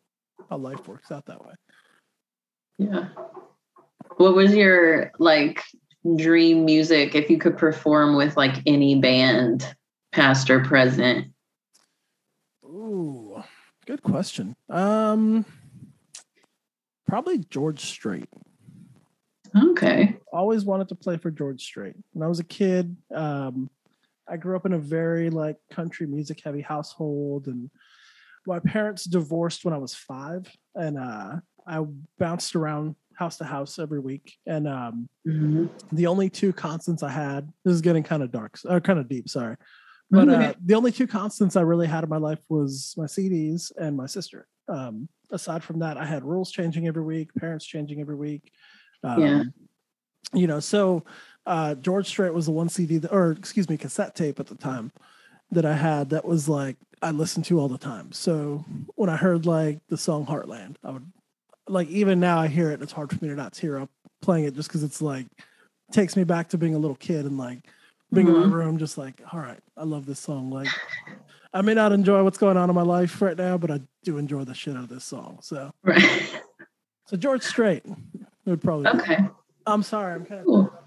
how 0.48 0.58
life 0.58 0.86
works 0.86 1.10
out 1.10 1.26
that 1.26 1.44
way. 1.44 1.54
Yeah. 2.78 3.08
What 4.16 4.36
was 4.36 4.54
your 4.54 5.10
like 5.18 5.64
dream 6.14 6.64
music 6.64 7.16
if 7.16 7.28
you 7.28 7.38
could 7.38 7.58
perform 7.58 8.14
with 8.14 8.36
like 8.36 8.62
any 8.64 9.00
band, 9.00 9.74
past 10.12 10.48
or 10.48 10.60
present? 10.60 11.28
Ooh, 12.64 13.42
good 13.86 14.02
question. 14.02 14.54
Um, 14.68 15.44
Probably 17.06 17.38
George 17.38 17.80
Strait. 17.80 18.28
Okay. 19.56 20.16
Always 20.32 20.64
wanted 20.64 20.88
to 20.88 20.94
play 20.94 21.16
for 21.16 21.30
George 21.30 21.62
Strait. 21.62 21.94
When 22.12 22.24
I 22.24 22.28
was 22.28 22.40
a 22.40 22.44
kid, 22.44 22.96
um, 23.14 23.70
I 24.28 24.36
grew 24.36 24.56
up 24.56 24.66
in 24.66 24.72
a 24.72 24.78
very 24.78 25.30
like 25.30 25.56
country 25.70 26.06
music 26.06 26.40
heavy 26.44 26.60
household, 26.60 27.46
and 27.46 27.70
my 28.46 28.58
parents 28.58 29.04
divorced 29.04 29.64
when 29.64 29.72
I 29.72 29.78
was 29.78 29.94
five, 29.94 30.50
and 30.74 30.98
uh, 30.98 31.36
I 31.66 31.84
bounced 32.18 32.56
around 32.56 32.96
house 33.14 33.38
to 33.38 33.44
house 33.44 33.78
every 33.78 34.00
week. 34.00 34.34
And 34.46 34.68
um, 34.68 35.08
mm-hmm. 35.26 35.66
the 35.92 36.06
only 36.06 36.28
two 36.28 36.52
constants 36.52 37.02
I 37.02 37.10
had 37.10 37.50
this 37.64 37.74
is 37.74 37.80
getting 37.80 38.02
kind 38.02 38.22
of 38.22 38.32
dark, 38.32 38.58
or 38.68 38.80
kind 38.80 38.98
of 38.98 39.08
deep. 39.08 39.28
Sorry, 39.28 39.56
but 40.10 40.28
uh, 40.28 40.54
the 40.64 40.74
only 40.74 40.92
two 40.92 41.06
constants 41.06 41.56
I 41.56 41.62
really 41.62 41.86
had 41.86 42.04
in 42.04 42.10
my 42.10 42.18
life 42.18 42.38
was 42.48 42.94
my 42.96 43.06
CDs 43.06 43.72
and 43.76 43.96
my 43.96 44.06
sister. 44.06 44.46
Um, 44.68 45.08
aside 45.30 45.64
from 45.64 45.80
that, 45.80 45.96
I 45.96 46.04
had 46.04 46.24
rules 46.24 46.52
changing 46.52 46.86
every 46.86 47.02
week, 47.02 47.34
parents 47.34 47.66
changing 47.66 48.00
every 48.00 48.16
week. 48.16 48.52
Um, 49.02 49.20
yeah. 49.20 49.42
You 50.32 50.46
know, 50.46 50.60
so 50.60 51.04
uh, 51.46 51.74
George 51.76 52.06
Strait 52.06 52.34
was 52.34 52.46
the 52.46 52.52
one 52.52 52.68
CD, 52.68 52.98
that, 52.98 53.12
or 53.12 53.32
excuse 53.32 53.68
me, 53.68 53.76
cassette 53.76 54.14
tape 54.14 54.40
at 54.40 54.46
the 54.46 54.56
time 54.56 54.92
that 55.50 55.64
I 55.64 55.74
had 55.74 56.10
that 56.10 56.24
was 56.24 56.48
like 56.48 56.76
I 57.02 57.10
listened 57.10 57.44
to 57.46 57.60
all 57.60 57.68
the 57.68 57.78
time. 57.78 58.12
So 58.12 58.64
when 58.94 59.10
I 59.10 59.16
heard 59.16 59.46
like 59.46 59.80
the 59.88 59.96
song 59.96 60.26
Heartland, 60.26 60.76
I 60.82 60.90
would 60.90 61.12
like 61.68 61.88
even 61.88 62.20
now 62.20 62.38
I 62.38 62.48
hear 62.48 62.70
it. 62.70 62.82
It's 62.82 62.92
hard 62.92 63.10
for 63.10 63.24
me 63.24 63.28
to 63.30 63.36
not 63.36 63.52
tear 63.52 63.78
up 63.78 63.90
playing 64.22 64.44
it 64.44 64.54
just 64.54 64.68
because 64.68 64.82
it's 64.82 65.02
like 65.02 65.26
takes 65.92 66.16
me 66.16 66.24
back 66.24 66.48
to 66.48 66.58
being 66.58 66.74
a 66.74 66.78
little 66.78 66.96
kid 66.96 67.26
and 67.26 67.38
like 67.38 67.60
being 68.12 68.26
mm-hmm. 68.28 68.42
in 68.42 68.50
my 68.50 68.56
room, 68.56 68.78
just 68.78 68.98
like 68.98 69.20
all 69.32 69.40
right, 69.40 69.60
I 69.76 69.84
love 69.84 70.06
this 70.06 70.20
song. 70.20 70.50
Like 70.50 70.68
I 71.52 71.62
may 71.62 71.74
not 71.74 71.92
enjoy 71.92 72.22
what's 72.22 72.38
going 72.38 72.56
on 72.56 72.68
in 72.68 72.74
my 72.74 72.82
life 72.82 73.20
right 73.22 73.36
now, 73.36 73.56
but 73.56 73.70
I 73.70 73.80
do 74.04 74.18
enjoy 74.18 74.44
the 74.44 74.54
shit 74.54 74.76
out 74.76 74.84
of 74.84 74.88
this 74.88 75.04
song. 75.04 75.38
So, 75.40 75.70
right. 75.82 76.42
So 77.06 77.16
George 77.16 77.42
Strait 77.42 77.82
would 78.44 78.60
probably. 78.60 78.88
Okay. 78.88 79.22
Be. 79.22 79.28
I'm 79.66 79.82
sorry. 79.82 80.14
I'm 80.14 80.26
kind 80.26 80.40
of. 80.40 80.46
Cool. 80.46 80.72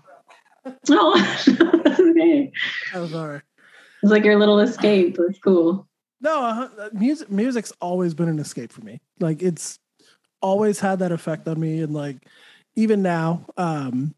Oh, 0.91 1.37
okay. 1.99 2.51
I'm 2.93 3.07
sorry. 3.07 3.41
It's 4.03 4.11
like 4.11 4.25
your 4.25 4.37
little 4.37 4.59
escape. 4.59 5.15
That's 5.17 5.39
cool. 5.39 5.87
No, 6.21 6.43
uh, 6.43 6.89
music. 6.93 7.31
Music's 7.31 7.71
always 7.81 8.13
been 8.13 8.27
an 8.27 8.37
escape 8.37 8.71
for 8.71 8.81
me. 8.81 8.99
Like 9.19 9.41
it's 9.41 9.79
always 10.41 10.79
had 10.79 10.99
that 10.99 11.11
effect 11.11 11.47
on 11.47 11.59
me, 11.59 11.81
and 11.81 11.93
like 11.93 12.17
even 12.75 13.01
now, 13.01 13.45
um, 13.57 14.13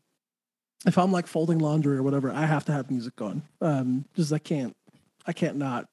if 0.85 0.97
I'm 0.97 1.11
like 1.11 1.27
folding 1.27 1.59
laundry 1.59 1.97
or 1.97 2.03
whatever, 2.03 2.31
I 2.31 2.45
have 2.45 2.65
to 2.65 2.71
have 2.71 2.89
music 2.89 3.21
on. 3.21 3.43
Um, 3.61 4.05
just 4.15 4.33
I 4.33 4.39
can't, 4.39 4.75
I 5.25 5.33
can't 5.33 5.57
not 5.57 5.87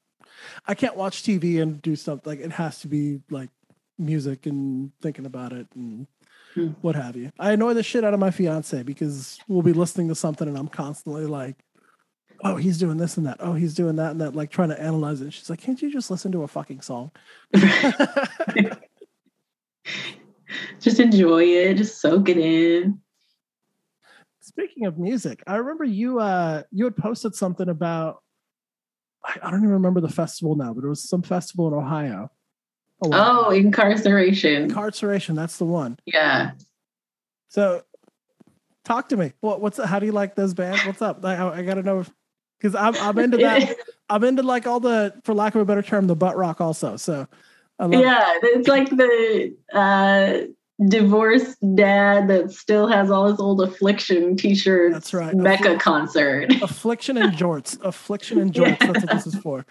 I 0.67 0.75
can't 0.75 0.95
watch 0.95 1.23
TV 1.23 1.61
and 1.61 1.81
do 1.81 1.95
something 1.95 2.29
like 2.29 2.39
it 2.39 2.51
has 2.51 2.79
to 2.81 2.87
be 2.87 3.21
like 3.29 3.49
music 3.97 4.45
and 4.45 4.91
thinking 5.01 5.25
about 5.25 5.53
it 5.53 5.67
and 5.75 6.07
hmm. 6.53 6.67
what 6.81 6.95
have 6.95 7.15
you. 7.15 7.31
I 7.39 7.53
annoy 7.53 7.73
the 7.73 7.83
shit 7.83 8.03
out 8.03 8.13
of 8.13 8.19
my 8.19 8.31
fiance 8.31 8.83
because 8.83 9.39
we'll 9.47 9.61
be 9.61 9.73
listening 9.73 10.09
to 10.09 10.15
something 10.15 10.47
and 10.47 10.57
I'm 10.57 10.67
constantly 10.67 11.25
like, 11.25 11.57
oh, 12.43 12.55
he's 12.55 12.77
doing 12.77 12.97
this 12.97 13.17
and 13.17 13.25
that. 13.25 13.37
Oh, 13.39 13.53
he's 13.53 13.73
doing 13.73 13.95
that 13.97 14.11
and 14.11 14.21
that, 14.21 14.35
like 14.35 14.51
trying 14.51 14.69
to 14.69 14.81
analyze 14.81 15.21
it. 15.21 15.33
She's 15.33 15.49
like, 15.49 15.59
can't 15.59 15.81
you 15.81 15.91
just 15.91 16.09
listen 16.09 16.31
to 16.31 16.43
a 16.43 16.47
fucking 16.47 16.81
song? 16.81 17.11
just 20.79 20.99
enjoy 20.99 21.43
it, 21.43 21.75
just 21.75 21.99
soak 21.99 22.29
it 22.29 22.37
in. 22.37 23.01
Speaking 24.49 24.87
of 24.87 24.97
music, 24.97 25.43
I 25.45 25.57
remember 25.57 25.83
you 25.83 26.19
uh 26.19 26.63
you 26.71 26.85
had 26.85 26.97
posted 26.97 27.35
something 27.35 27.69
about 27.69 28.23
I, 29.23 29.51
don't 29.51 29.59
even 29.59 29.69
remember 29.69 30.01
the 30.01 30.09
festival 30.09 30.55
now, 30.55 30.73
but 30.73 30.83
it 30.83 30.87
was 30.87 31.07
some 31.07 31.21
festival 31.21 31.67
in 31.67 31.75
Ohio. 31.75 32.31
Oh, 33.03 33.49
Inkcarceration. 33.51 34.71
Inkcarceration, 34.71 35.35
that's 35.35 35.57
the 35.57 35.65
one. 35.65 35.99
Yeah. 36.05 36.51
So 37.49 37.83
talk 38.85 39.09
to 39.09 39.17
me. 39.17 39.33
What 39.41 39.61
what's 39.61 39.77
how 39.77 39.99
do 39.99 40.07
you 40.07 40.13
like 40.13 40.33
those 40.33 40.55
bands? 40.55 40.83
What's 40.83 41.03
up? 41.03 41.23
I, 41.23 41.59
I 41.59 41.61
gotta 41.61 41.83
know 41.83 42.03
because 42.59 42.73
I'm 42.73 42.95
I'm 42.95 43.19
into 43.19 43.37
that. 43.37 43.75
I'm 44.09 44.23
into 44.23 44.41
like 44.41 44.65
all 44.65 44.79
the, 44.79 45.13
for 45.25 45.35
lack 45.35 45.53
of 45.53 45.61
a 45.61 45.65
better 45.65 45.83
term, 45.83 46.07
the 46.07 46.15
butt 46.15 46.35
rock 46.35 46.59
also. 46.59 46.95
So 46.97 47.27
yeah, 47.79 48.33
it. 48.37 48.39
it's 48.43 48.67
like 48.67 48.89
the 48.89 49.55
uh 49.71 50.47
divorced 50.87 51.57
dad 51.75 52.29
that 52.29 52.51
still 52.51 52.87
has 52.87 53.11
all 53.11 53.27
his 53.27 53.39
old 53.39 53.61
affliction 53.61 54.37
t-shirts. 54.37 54.93
That's 54.93 55.13
right. 55.13 55.35
Mecca 55.35 55.77
concert. 55.77 56.51
Affliction 56.61 57.17
and 57.17 57.33
jorts. 57.33 57.77
Affliction 57.83 58.39
and 58.39 58.53
jorts. 58.53 58.81
Yeah. 58.81 58.91
That's 58.91 59.05
what 59.05 59.11
this 59.11 59.27
is 59.27 59.35
for. 59.35 59.65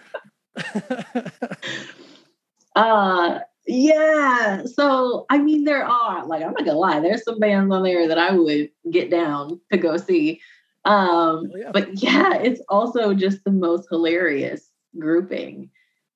uh 2.75 3.39
yeah. 3.65 4.63
So 4.65 5.25
I 5.29 5.39
mean 5.39 5.63
there 5.63 5.83
are 5.83 6.25
like 6.25 6.43
I'm 6.43 6.51
not 6.51 6.65
gonna 6.65 6.73
lie, 6.73 6.99
there's 6.99 7.23
some 7.23 7.39
bands 7.39 7.73
on 7.73 7.81
there 7.83 8.07
that 8.07 8.19
I 8.19 8.31
would 8.31 8.69
get 8.91 9.09
down 9.09 9.59
to 9.71 9.77
go 9.77 9.97
see. 9.97 10.41
Um 10.85 11.51
yeah. 11.55 11.71
but 11.71 12.03
yeah, 12.03 12.35
it's 12.35 12.61
also 12.69 13.15
just 13.15 13.43
the 13.45 13.51
most 13.51 13.87
hilarious 13.89 14.69
grouping. 14.97 15.71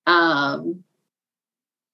Um 0.05 0.83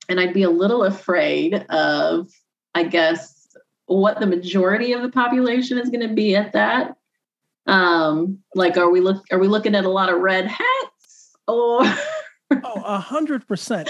and 0.10 0.20
I'd 0.20 0.34
be 0.34 0.44
a 0.44 0.50
little 0.50 0.84
afraid 0.84 1.54
of 1.70 2.30
I 2.76 2.84
guess, 2.84 3.48
what 3.86 4.20
the 4.20 4.28
majority 4.28 4.94
of 4.94 5.02
the 5.02 5.10
population 5.10 5.78
is 5.78 5.90
going 5.90 6.08
to 6.08 6.14
be 6.14 6.36
at 6.36 6.54
that. 6.54 6.96
Um, 7.66 8.40
like, 8.56 8.78
are 8.78 8.90
we 8.90 9.00
look 9.00 9.26
are 9.32 9.40
we 9.40 9.48
looking 9.48 9.76
at 9.76 9.86
a 9.86 9.90
lot 9.90 10.12
of 10.12 10.20
red 10.22 10.48
hats 10.48 11.36
or? 11.48 11.82
oh, 12.64 12.84
a 12.86 13.00
hundred 13.00 13.48
percent. 13.48 13.90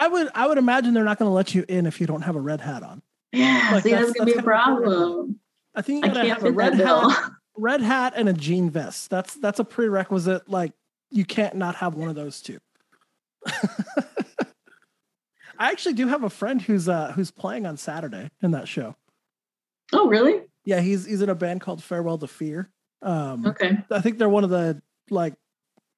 I 0.00 0.08
would 0.08 0.30
I 0.34 0.46
would 0.46 0.58
imagine 0.58 0.94
they're 0.94 1.04
not 1.04 1.18
going 1.18 1.28
to 1.28 1.34
let 1.34 1.54
you 1.54 1.64
in 1.68 1.86
if 1.86 2.00
you 2.00 2.06
don't 2.06 2.22
have 2.22 2.36
a 2.36 2.40
red 2.40 2.60
hat 2.60 2.82
on. 2.82 3.02
Yeah, 3.32 3.70
like, 3.72 3.82
see, 3.82 3.90
that's, 3.90 4.06
that's 4.06 4.18
going 4.18 4.28
to 4.28 4.34
be 4.34 4.38
a 4.38 4.42
problem. 4.42 5.40
I 5.74 5.82
think 5.82 6.04
you 6.04 6.12
got 6.12 6.22
to 6.22 6.28
have 6.28 6.44
a 6.44 6.52
red 6.52 6.74
hat, 6.74 7.30
red 7.56 7.82
hat, 7.82 8.14
and 8.16 8.28
a 8.28 8.32
jean 8.32 8.70
vest. 8.70 9.10
That's 9.10 9.34
that's 9.34 9.58
a 9.58 9.64
prerequisite. 9.64 10.48
Like 10.48 10.72
you 11.10 11.24
can't 11.24 11.56
not 11.56 11.76
have 11.76 11.94
one 11.94 12.08
of 12.08 12.14
those 12.14 12.40
two. 12.40 12.58
I 15.64 15.70
actually 15.70 15.94
do 15.94 16.08
have 16.08 16.24
a 16.24 16.30
friend 16.30 16.60
who's 16.60 16.90
uh 16.90 17.12
who's 17.12 17.30
playing 17.30 17.64
on 17.64 17.78
Saturday 17.78 18.30
in 18.42 18.50
that 18.50 18.68
show. 18.68 18.96
Oh, 19.94 20.08
really? 20.08 20.42
Yeah, 20.66 20.80
he's 20.80 21.06
he's 21.06 21.22
in 21.22 21.30
a 21.30 21.34
band 21.34 21.62
called 21.62 21.82
Farewell 21.82 22.18
to 22.18 22.26
Fear. 22.26 22.68
Um, 23.00 23.46
okay. 23.46 23.78
I 23.90 24.02
think 24.02 24.18
they're 24.18 24.28
one 24.28 24.44
of 24.44 24.50
the 24.50 24.82
like 25.08 25.32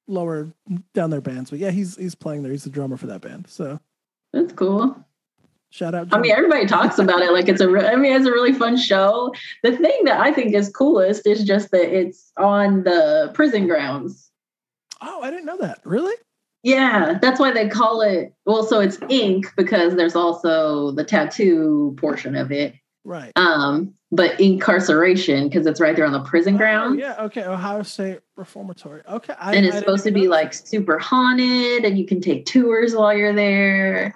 lower 0.07 0.53
down 0.93 1.09
their 1.09 1.19
bands, 1.19 1.49
but 1.49 1.59
yeah, 1.59 1.71
he's 1.71 1.97
he's 1.97 2.15
playing 2.15 2.43
there. 2.43 2.51
He's 2.53 2.63
the 2.63 2.69
drummer 2.69 2.95
for 2.95 3.07
that 3.07 3.19
band. 3.19 3.47
So 3.49 3.77
that's 4.31 4.53
cool. 4.53 5.03
Shout 5.69 5.93
out. 5.93 6.13
I 6.13 6.19
mean, 6.19 6.31
everybody 6.31 6.65
talks 6.65 6.97
about 6.97 7.21
it 7.21 7.33
like 7.33 7.49
it's 7.49 7.59
a. 7.59 7.69
Re- 7.69 7.87
I 7.87 7.97
mean, 7.97 8.13
it's 8.13 8.25
a 8.25 8.31
really 8.31 8.53
fun 8.53 8.77
show. 8.77 9.33
The 9.63 9.75
thing 9.75 10.05
that 10.05 10.21
I 10.21 10.31
think 10.31 10.53
is 10.53 10.69
coolest 10.69 11.27
is 11.27 11.43
just 11.43 11.71
that 11.71 11.93
it's 11.93 12.31
on 12.37 12.83
the 12.83 13.31
prison 13.33 13.67
grounds. 13.67 14.31
Oh, 15.01 15.21
I 15.21 15.29
didn't 15.29 15.45
know 15.45 15.57
that. 15.57 15.81
Really? 15.83 16.15
Yeah, 16.67 17.17
that's 17.21 17.39
why 17.39 17.53
they 17.53 17.69
call 17.69 18.01
it. 18.01 18.33
Well, 18.45 18.61
so 18.65 18.81
it's 18.81 18.97
ink 19.07 19.53
because 19.55 19.95
there's 19.95 20.17
also 20.17 20.91
the 20.91 21.05
tattoo 21.05 21.95
portion 21.97 22.35
of 22.35 22.51
it. 22.51 22.75
Right. 23.05 23.31
Um, 23.37 23.93
but 24.11 24.37
Inkcarceration 24.37 25.45
because 25.45 25.65
it's 25.65 25.79
right 25.79 25.95
there 25.95 26.05
on 26.05 26.11
the 26.11 26.23
prison 26.23 26.55
oh, 26.55 26.57
ground. 26.57 26.99
Yeah. 26.99 27.15
Okay. 27.23 27.45
Ohio 27.45 27.83
State 27.83 28.19
Reformatory. 28.35 29.01
Okay. 29.07 29.33
I, 29.39 29.55
and 29.55 29.65
it's 29.65 29.77
supposed 29.77 30.03
to 30.03 30.11
be 30.11 30.27
like 30.27 30.53
super 30.53 30.99
haunted, 30.99 31.85
and 31.85 31.97
you 31.97 32.05
can 32.05 32.19
take 32.19 32.45
tours 32.45 32.93
while 32.93 33.15
you're 33.15 33.31
there. 33.31 34.13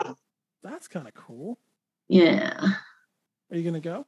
That's 0.62 0.90
kind 0.90 1.08
of 1.08 1.14
cool. 1.14 1.58
Yeah. 2.10 2.60
Are 3.50 3.58
you 3.58 3.64
gonna 3.64 3.80
go? 3.80 4.06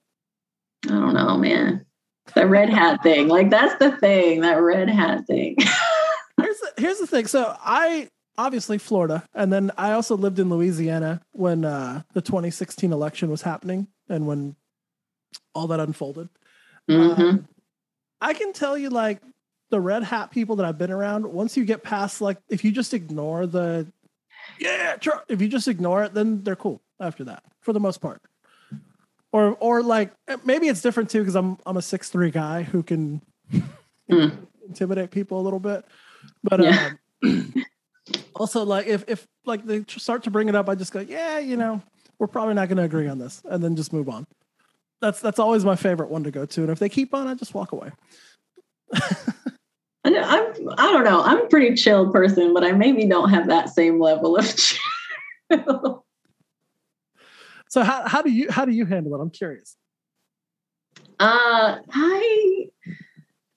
I 0.88 0.90
don't 0.90 1.14
know, 1.14 1.38
man. 1.38 1.86
The 2.36 2.46
red 2.46 2.70
hat 2.70 3.04
thing, 3.04 3.30
like 3.30 3.50
that's 3.50 3.76
the 3.80 3.96
thing. 4.00 4.42
That 4.42 4.56
red 4.56 4.90
hat 4.90 5.28
thing. 5.28 5.56
here's 6.42 6.60
the, 6.60 6.74
here's 6.76 7.00
the 7.00 7.08
thing. 7.08 7.28
So 7.28 7.56
I 7.64 8.10
obviously 8.38 8.78
Florida, 8.78 9.24
and 9.34 9.52
then 9.52 9.72
I 9.78 9.92
also 9.92 10.18
lived 10.18 10.40
in 10.40 10.50
Louisiana 10.50 11.22
when 11.32 11.66
uh, 11.66 12.04
the 12.14 12.22
2016 12.22 12.92
election 12.92 13.30
was 13.30 13.42
happening 13.42 13.88
and 14.10 14.28
when 14.28 14.56
all 15.54 15.68
that 15.68 15.80
unfolded. 15.80 16.30
Mm-hmm. 16.90 17.22
Um, 17.22 17.48
I 18.22 18.34
can 18.34 18.54
tell 18.54 18.78
you, 18.78 18.90
like 18.90 19.22
the 19.70 19.80
red 19.80 20.04
hat 20.04 20.32
people 20.32 20.58
that 20.58 20.66
I've 20.66 20.78
been 20.78 20.92
around, 20.92 21.26
once 21.26 21.58
you 21.58 21.66
get 21.66 21.84
past, 21.84 22.22
like, 22.22 22.38
if 22.50 22.64
you 22.64 22.72
just 22.72 22.94
ignore 22.94 23.46
the, 23.46 23.88
yeah, 24.60 24.98
if 25.30 25.42
you 25.42 25.48
just 25.48 25.68
ignore 25.68 26.04
it, 26.04 26.14
then 26.14 26.44
they're 26.44 26.56
cool 26.56 26.82
after 27.00 27.24
that 27.26 27.44
for 27.62 27.74
the 27.74 27.80
most 27.80 28.02
part. 28.02 28.22
Or, 29.32 29.58
or 29.60 29.82
like 29.82 30.12
maybe 30.46 30.68
it's 30.68 30.82
different 30.82 31.10
too 31.10 31.20
because 31.20 31.36
I'm 31.36 31.58
I'm 31.66 31.76
a 31.76 31.82
six 31.82 32.10
three 32.10 32.30
guy 32.30 32.62
who 32.62 32.84
can 32.84 33.20
mm. 34.08 34.38
intimidate 34.68 35.10
people 35.10 35.40
a 35.40 35.44
little 35.44 35.60
bit, 35.60 35.86
but 36.44 36.62
yeah. 36.62 36.92
um, 37.24 37.66
also 38.36 38.64
like 38.64 38.88
if 38.88 39.04
if 39.08 39.28
like 39.46 39.66
they 39.66 39.84
start 39.88 40.24
to 40.24 40.32
bring 40.32 40.50
it 40.50 40.56
up, 40.56 40.70
I 40.70 40.76
just 40.76 40.92
go, 40.92 41.00
yeah, 41.00 41.40
you 41.40 41.58
know, 41.58 41.82
we're 42.20 42.28
probably 42.28 42.54
not 42.54 42.68
going 42.68 42.78
to 42.78 42.84
agree 42.84 43.08
on 43.08 43.20
this, 43.20 43.42
and 43.46 43.64
then 43.64 43.76
just 43.76 43.94
move 43.94 44.10
on. 44.10 44.26
That's 45.02 45.20
that's 45.20 45.40
always 45.40 45.66
my 45.66 45.76
favorite 45.76 46.10
one 46.10 46.24
to 46.24 46.32
go 46.32 46.46
to, 46.46 46.62
and 46.62 46.70
if 46.70 46.80
they 46.80 46.90
keep 46.90 47.14
on, 47.14 47.28
I 47.28 47.34
just 47.34 47.54
walk 47.54 47.72
away. 47.72 47.92
I'm 50.06 50.70
I 50.78 50.92
don't 50.92 51.04
know. 51.04 51.22
I'm 51.22 51.46
a 51.46 51.48
pretty 51.48 51.76
chill 51.76 52.12
person, 52.12 52.54
but 52.54 52.64
I 52.64 52.72
maybe 52.72 53.08
don't 53.08 53.30
have 53.30 53.48
that 53.48 53.70
same 53.70 54.00
level 54.00 54.38
of 54.38 54.46
chill. 54.56 56.06
so 57.70 57.84
how 57.84 58.08
how 58.08 58.22
do 58.22 58.32
you 58.32 58.52
how 58.52 58.66
do 58.66 58.72
you 58.72 58.86
handle 58.86 59.16
it? 59.16 59.22
I'm 59.22 59.30
curious. 59.30 59.78
Uh, 61.20 61.78
I 61.90 62.68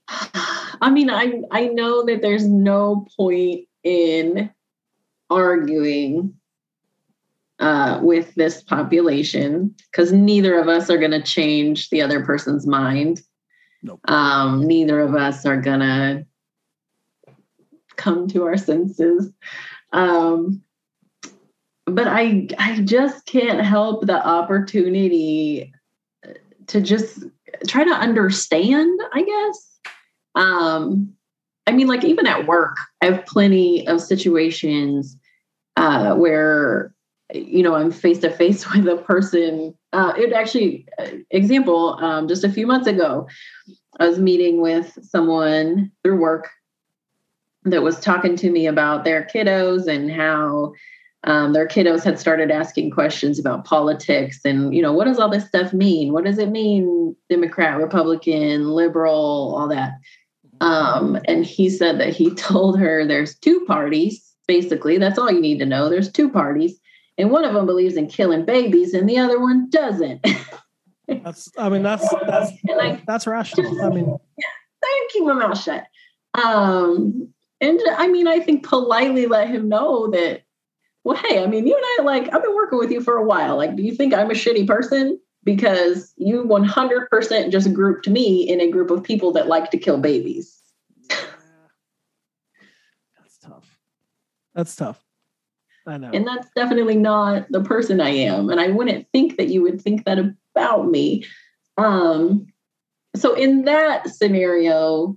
I 0.80 0.90
mean, 0.90 1.10
I 1.10 1.42
I 1.50 1.68
know 1.68 2.04
that 2.04 2.22
there's 2.22 2.46
no 2.46 3.06
point 3.16 3.65
in 3.86 4.50
arguing 5.30 6.34
uh, 7.60 8.00
with 8.02 8.34
this 8.34 8.62
population 8.62 9.74
because 9.90 10.12
neither 10.12 10.58
of 10.58 10.68
us 10.68 10.90
are 10.90 10.98
going 10.98 11.12
to 11.12 11.22
change 11.22 11.88
the 11.88 12.02
other 12.02 12.24
person's 12.24 12.66
mind. 12.66 13.22
Nope. 13.82 14.00
Um, 14.10 14.66
neither 14.66 15.00
of 15.00 15.14
us 15.14 15.46
are 15.46 15.60
going 15.60 15.80
to 15.80 16.26
come 17.94 18.26
to 18.28 18.44
our 18.44 18.56
senses. 18.56 19.32
Um, 19.92 20.62
but 21.84 22.08
I, 22.08 22.48
I 22.58 22.80
just 22.80 23.24
can't 23.24 23.64
help 23.64 24.04
the 24.04 24.26
opportunity 24.26 25.72
to 26.66 26.80
just 26.80 27.22
try 27.68 27.84
to 27.84 27.92
understand, 27.92 29.00
I 29.12 29.22
guess. 29.22 29.78
Um, 30.34 31.15
I 31.66 31.72
mean, 31.72 31.88
like 31.88 32.04
even 32.04 32.26
at 32.26 32.46
work, 32.46 32.76
I 33.02 33.06
have 33.06 33.26
plenty 33.26 33.86
of 33.88 34.00
situations 34.00 35.16
uh, 35.76 36.14
where 36.14 36.94
you 37.34 37.62
know 37.62 37.74
I'm 37.74 37.90
face 37.90 38.18
to 38.20 38.30
face 38.30 38.70
with 38.72 38.86
a 38.88 38.96
person. 38.96 39.74
Uh, 39.92 40.12
it 40.16 40.32
actually, 40.32 40.86
uh, 40.98 41.08
example, 41.30 41.98
um, 42.02 42.28
just 42.28 42.44
a 42.44 42.52
few 42.52 42.66
months 42.66 42.86
ago, 42.86 43.28
I 43.98 44.08
was 44.08 44.18
meeting 44.18 44.60
with 44.60 44.98
someone 45.02 45.90
through 46.02 46.20
work 46.20 46.50
that 47.64 47.82
was 47.82 47.98
talking 47.98 48.36
to 48.36 48.50
me 48.50 48.66
about 48.66 49.04
their 49.04 49.24
kiddos 49.24 49.88
and 49.88 50.10
how 50.10 50.72
um, 51.24 51.52
their 51.52 51.66
kiddos 51.66 52.04
had 52.04 52.18
started 52.18 52.50
asking 52.50 52.90
questions 52.90 53.38
about 53.38 53.64
politics 53.64 54.40
and 54.44 54.72
you 54.74 54.80
know 54.80 54.92
what 54.92 55.06
does 55.06 55.18
all 55.18 55.28
this 55.28 55.46
stuff 55.46 55.72
mean 55.72 56.12
what 56.12 56.24
does 56.24 56.38
it 56.38 56.50
mean 56.50 57.16
democrat 57.28 57.76
republican 57.78 58.68
liberal 58.68 59.56
all 59.56 59.66
that 59.68 59.94
um, 60.60 61.18
and 61.26 61.44
he 61.44 61.70
said 61.70 62.00
that 62.00 62.14
he 62.14 62.30
told 62.34 62.78
her 62.78 63.06
there's 63.06 63.38
two 63.38 63.64
parties, 63.66 64.34
basically. 64.46 64.98
That's 64.98 65.18
all 65.18 65.30
you 65.30 65.40
need 65.40 65.58
to 65.58 65.66
know. 65.66 65.88
There's 65.88 66.10
two 66.10 66.30
parties, 66.30 66.78
and 67.18 67.30
one 67.30 67.44
of 67.44 67.54
them 67.54 67.66
believes 67.66 67.96
in 67.96 68.08
killing 68.08 68.44
babies, 68.44 68.94
and 68.94 69.08
the 69.08 69.18
other 69.18 69.40
one 69.40 69.68
doesn't. 69.70 70.26
that's, 71.08 71.50
I 71.58 71.68
mean, 71.68 71.82
that's 71.82 72.08
that's 72.26 72.52
I, 72.68 73.02
that's 73.06 73.26
rational. 73.26 73.82
I 73.82 73.90
mean, 73.90 74.06
yeah, 74.06 74.48
I 74.84 75.08
keep 75.12 75.24
my 75.24 75.34
mouth 75.34 75.60
shut. 75.60 75.86
Um, 76.34 77.32
and 77.60 77.80
I 77.96 78.08
mean, 78.08 78.26
I 78.26 78.40
think 78.40 78.66
politely 78.66 79.26
let 79.26 79.48
him 79.48 79.68
know 79.68 80.10
that. 80.10 80.42
Well, 81.04 81.16
hey, 81.16 81.40
I 81.40 81.46
mean, 81.46 81.68
you 81.68 81.76
and 81.76 81.84
I 82.00 82.02
like 82.02 82.34
I've 82.34 82.42
been 82.42 82.54
working 82.54 82.80
with 82.80 82.90
you 82.90 83.00
for 83.00 83.16
a 83.16 83.24
while. 83.24 83.56
Like, 83.56 83.76
do 83.76 83.82
you 83.82 83.94
think 83.94 84.12
I'm 84.12 84.30
a 84.30 84.34
shitty 84.34 84.66
person? 84.66 85.20
Because 85.46 86.12
you 86.16 86.42
100% 86.42 87.52
just 87.52 87.72
grouped 87.72 88.08
me 88.08 88.42
in 88.42 88.60
a 88.60 88.68
group 88.68 88.90
of 88.90 89.04
people 89.04 89.32
that 89.32 89.46
like 89.46 89.70
to 89.70 89.78
kill 89.78 89.96
babies. 89.96 90.60
That's 93.16 93.38
tough. 93.40 93.78
That's 94.54 94.74
tough. 94.74 95.02
I 95.86 95.98
know. 95.98 96.10
And 96.12 96.26
that's 96.26 96.48
definitely 96.56 96.96
not 96.96 97.46
the 97.50 97.62
person 97.62 98.00
I 98.00 98.10
am. 98.10 98.50
And 98.50 98.60
I 98.60 98.70
wouldn't 98.70 99.06
think 99.12 99.36
that 99.36 99.48
you 99.48 99.62
would 99.62 99.80
think 99.80 100.04
that 100.04 100.18
about 100.18 100.88
me. 100.88 101.24
Um, 101.78 102.48
so 103.14 103.34
in 103.34 103.66
that 103.66 104.08
scenario, 104.08 105.16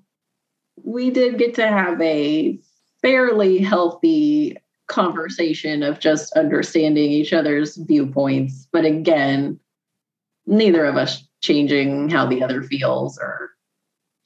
we 0.84 1.10
did 1.10 1.40
get 1.40 1.56
to 1.56 1.68
have 1.68 2.00
a 2.00 2.60
fairly 3.02 3.58
healthy 3.58 4.58
conversation 4.86 5.82
of 5.82 6.00
just 6.00 6.32
understanding 6.34 7.10
each 7.10 7.34
other's 7.34 7.78
viewpoints. 7.78 8.68
But 8.72 8.86
again, 8.86 9.60
neither 10.50 10.86
of 10.86 10.98
us 10.98 11.28
changing 11.42 12.10
how 12.10 12.26
the 12.26 12.44
other 12.44 12.64
feels 12.64 13.18
or 13.18 13.52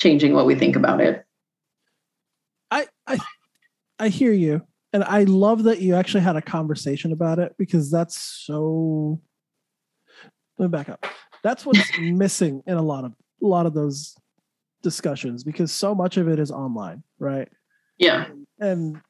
changing 0.02 0.34
what 0.34 0.46
we 0.46 0.56
think 0.56 0.76
about 0.76 1.02
it. 1.02 1.26
I 2.72 2.88
I 3.06 3.20
I 4.00 4.10
hear 4.10 4.32
you. 4.32 4.62
And 4.92 5.04
I 5.04 5.24
love 5.24 5.64
that 5.64 5.82
you 5.82 5.96
actually 5.96 6.22
had 6.22 6.36
a 6.36 6.42
conversation 6.42 7.12
about 7.12 7.40
it 7.40 7.56
because 7.58 7.90
that's 7.90 8.18
so 8.46 9.20
let 10.58 10.68
me 10.68 10.70
back 10.70 10.90
up. 10.90 11.06
That's 11.44 11.66
what's 11.66 11.90
missing 12.00 12.62
in 12.68 12.78
a 12.78 12.82
lot 12.82 13.04
of 13.04 13.14
a 13.42 13.46
lot 13.46 13.66
of 13.66 13.74
those 13.74 14.16
discussions 14.82 15.44
because 15.44 15.72
so 15.72 15.96
much 15.96 16.18
of 16.18 16.28
it 16.28 16.40
is 16.40 16.52
online, 16.52 17.04
right? 17.20 17.50
Yeah. 17.98 18.28
And 18.60 19.02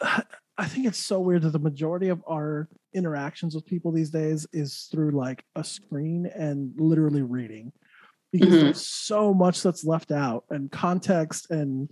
I 0.58 0.66
think 0.66 0.86
it's 0.86 0.98
so 0.98 1.20
weird 1.20 1.42
that 1.42 1.50
the 1.50 1.58
majority 1.58 2.08
of 2.08 2.22
our 2.28 2.68
interactions 2.94 3.54
with 3.54 3.66
people 3.66 3.92
these 3.92 4.10
days 4.10 4.46
is 4.52 4.88
through 4.90 5.12
like 5.12 5.44
a 5.56 5.64
screen 5.64 6.26
and 6.26 6.72
literally 6.76 7.22
reading 7.22 7.72
because 8.32 8.54
Mhm. 8.54 8.60
there's 8.60 8.86
so 8.86 9.32
much 9.34 9.62
that's 9.62 9.84
left 9.84 10.10
out 10.12 10.44
and 10.50 10.70
context 10.70 11.50
and 11.50 11.90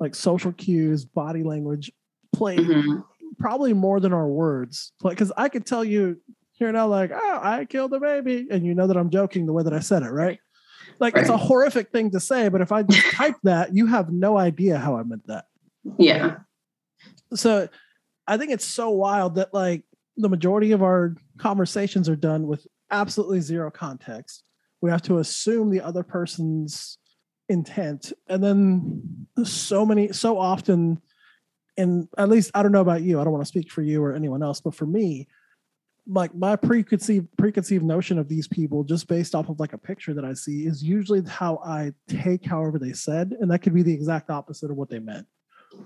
like 0.00 0.14
social 0.14 0.52
cues, 0.52 1.04
body 1.04 1.42
language 1.42 1.90
play 2.32 2.56
Mhm. 2.58 3.04
probably 3.38 3.72
more 3.72 4.00
than 4.00 4.12
our 4.12 4.28
words. 4.28 4.92
Like, 5.02 5.16
Because 5.16 5.32
I 5.36 5.48
could 5.48 5.66
tell 5.66 5.84
you 5.84 6.20
here 6.52 6.72
now, 6.72 6.88
like, 6.88 7.10
oh, 7.12 7.40
I 7.42 7.64
killed 7.64 7.92
a 7.94 8.00
baby, 8.00 8.48
and 8.50 8.64
you 8.64 8.74
know 8.74 8.88
that 8.88 8.96
I'm 8.96 9.10
joking 9.10 9.46
the 9.46 9.52
way 9.52 9.62
that 9.62 9.72
I 9.72 9.78
said 9.80 10.02
it, 10.02 10.10
right? 10.10 10.40
Like 11.00 11.16
it's 11.16 11.28
a 11.28 11.36
horrific 11.36 11.90
thing 11.90 12.10
to 12.12 12.20
say, 12.20 12.48
but 12.48 12.60
if 12.60 12.72
I 12.72 12.82
just 12.82 13.06
type 13.14 13.36
that, 13.44 13.74
you 13.74 13.86
have 13.86 14.12
no 14.12 14.36
idea 14.36 14.78
how 14.78 14.96
I 14.96 15.04
meant 15.04 15.26
that. 15.28 15.46
Yeah. 15.98 16.38
So 17.34 17.68
I 18.26 18.36
think 18.36 18.50
it's 18.50 18.64
so 18.64 18.90
wild 18.90 19.36
that 19.36 19.54
like 19.54 19.84
the 20.18 20.28
majority 20.28 20.72
of 20.72 20.82
our 20.82 21.14
conversations 21.38 22.08
are 22.08 22.16
done 22.16 22.46
with 22.46 22.66
absolutely 22.90 23.40
zero 23.40 23.70
context. 23.70 24.42
We 24.80 24.90
have 24.90 25.02
to 25.02 25.18
assume 25.18 25.70
the 25.70 25.80
other 25.80 26.02
person's 26.02 26.98
intent. 27.48 28.12
And 28.28 28.42
then 28.42 29.26
so 29.44 29.86
many, 29.86 30.12
so 30.12 30.38
often, 30.38 31.00
and 31.76 32.08
at 32.18 32.28
least 32.28 32.50
I 32.54 32.62
don't 32.62 32.72
know 32.72 32.80
about 32.80 33.02
you, 33.02 33.20
I 33.20 33.24
don't 33.24 33.32
want 33.32 33.44
to 33.44 33.48
speak 33.48 33.70
for 33.70 33.82
you 33.82 34.02
or 34.02 34.12
anyone 34.12 34.42
else, 34.42 34.60
but 34.60 34.74
for 34.74 34.86
me, 34.86 35.28
like 36.10 36.34
my 36.34 36.56
preconceived 36.56 37.28
preconceived 37.36 37.84
notion 37.84 38.18
of 38.18 38.28
these 38.28 38.48
people 38.48 38.82
just 38.82 39.06
based 39.08 39.34
off 39.34 39.48
of 39.48 39.60
like 39.60 39.74
a 39.74 39.78
picture 39.78 40.14
that 40.14 40.24
I 40.24 40.32
see 40.32 40.66
is 40.66 40.82
usually 40.82 41.22
how 41.28 41.60
I 41.64 41.92
take 42.08 42.44
however 42.44 42.78
they 42.78 42.92
said, 42.94 43.34
and 43.40 43.50
that 43.50 43.60
could 43.60 43.74
be 43.74 43.82
the 43.82 43.92
exact 43.92 44.30
opposite 44.30 44.70
of 44.70 44.76
what 44.76 44.88
they 44.88 44.98
meant 44.98 45.26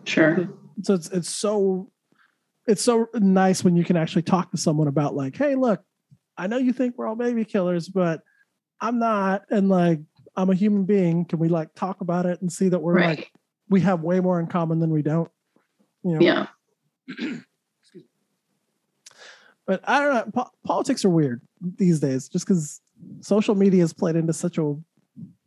Sure. 0.04 0.48
so 0.82 0.94
it's 0.94 1.10
it's 1.10 1.28
so 1.28 1.90
it's 2.66 2.82
so 2.82 3.08
nice 3.14 3.64
when 3.64 3.76
you 3.76 3.84
can 3.84 3.96
actually 3.96 4.22
talk 4.22 4.50
to 4.50 4.56
someone 4.56 4.88
about 4.88 5.14
like 5.14 5.36
hey 5.36 5.54
look 5.54 5.82
i 6.36 6.46
know 6.46 6.58
you 6.58 6.72
think 6.72 6.96
we're 6.96 7.06
all 7.06 7.16
baby 7.16 7.44
killers 7.44 7.88
but 7.88 8.20
i'm 8.80 8.98
not 8.98 9.42
and 9.50 9.68
like 9.68 10.00
i'm 10.36 10.50
a 10.50 10.54
human 10.54 10.84
being 10.84 11.24
can 11.24 11.38
we 11.38 11.48
like 11.48 11.74
talk 11.74 12.00
about 12.00 12.24
it 12.26 12.40
and 12.40 12.52
see 12.52 12.68
that 12.68 12.78
we're 12.80 12.94
Right. 12.94 13.18
like 13.18 13.32
we 13.68 13.80
have 13.80 14.02
way 14.02 14.20
more 14.20 14.38
in 14.40 14.46
common 14.46 14.78
than 14.80 14.90
we 14.90 15.02
don't 15.02 15.30
you 16.04 16.12
know 16.18 16.20
Yeah. 16.20 16.46
Excuse 17.08 17.42
me. 17.94 18.02
But 19.66 19.80
i 19.88 20.00
don't 20.00 20.14
know 20.14 20.30
po- 20.44 20.50
politics 20.64 21.04
are 21.04 21.10
weird 21.10 21.40
these 21.60 22.00
days 22.00 22.28
just 22.28 22.46
because 22.46 22.80
social 23.20 23.54
media 23.54 23.80
has 23.80 23.92
played 23.92 24.16
into 24.16 24.32
such 24.32 24.58
a 24.58 24.74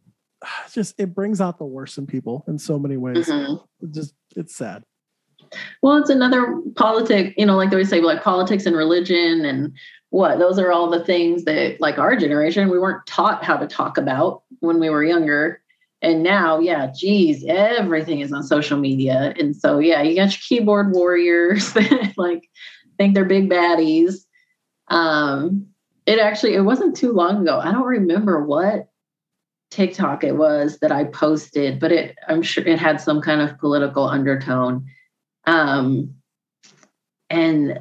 just 0.74 0.96
it 1.00 1.14
brings 1.16 1.40
out 1.42 1.58
the 1.58 1.66
worst 1.66 1.98
in 1.98 2.06
people 2.08 2.44
in 2.48 2.58
so 2.60 2.78
many 2.78 2.98
ways 2.98 3.28
Mhm. 3.28 3.64
It 3.82 3.92
just 3.94 4.14
it's 4.36 4.56
sad 4.56 4.84
Well, 5.82 5.98
it's 5.98 6.10
another 6.10 6.62
politic, 6.76 7.34
you 7.38 7.46
know, 7.46 7.56
like 7.56 7.70
they 7.70 7.76
always 7.76 7.90
say, 7.90 8.02
like 8.02 8.24
politics 8.24 8.66
and 8.66 8.76
religion 8.76 9.46
and 9.46 9.74
what 10.10 10.40
those 10.40 10.58
are 10.60 10.72
all 10.72 10.90
the 10.90 11.04
things 11.04 11.44
that, 11.46 11.80
like 11.80 11.98
our 11.98 12.16
generation, 12.16 12.70
we 12.70 12.80
weren't 12.80 13.06
taught 13.06 13.44
how 13.44 13.58
to 13.58 13.68
talk 13.68 13.98
about 13.98 14.44
when 14.60 14.80
we 14.80 14.90
were 14.90 15.04
younger. 15.04 15.62
And 16.02 16.24
now, 16.24 16.60
yeah, 16.60 16.92
geez, 16.96 17.44
everything 17.48 18.20
is 18.20 18.32
on 18.32 18.44
social 18.44 18.78
media. 18.78 19.34
And 19.40 19.56
so, 19.56 19.80
yeah, 19.80 20.02
you 20.02 20.16
got 20.16 20.32
your 20.32 20.42
keyboard 20.48 20.94
warriors 20.94 21.74
that 21.74 22.14
like 22.18 22.50
think 22.98 23.14
they're 23.14 23.26
big 23.26 23.50
baddies. 23.50 24.26
Um, 24.90 25.68
it 26.06 26.20
actually, 26.20 26.54
it 26.54 26.62
wasn't 26.62 26.96
too 26.96 27.12
long 27.12 27.42
ago. 27.42 27.60
I 27.60 27.72
don't 27.72 27.86
remember 27.86 28.44
what 28.44 28.90
TikTok 29.72 30.24
it 30.24 30.38
was 30.38 30.78
that 30.80 30.92
I 30.92 31.06
posted, 31.06 31.80
but 31.80 31.92
it, 31.92 32.18
I'm 32.28 32.42
sure 32.42 32.64
it 32.66 32.80
had 32.80 33.02
some 33.02 33.22
kind 33.22 33.42
of 33.42 33.58
political 33.58 34.08
undertone 34.08 34.86
um, 35.46 36.16
and 37.30 37.80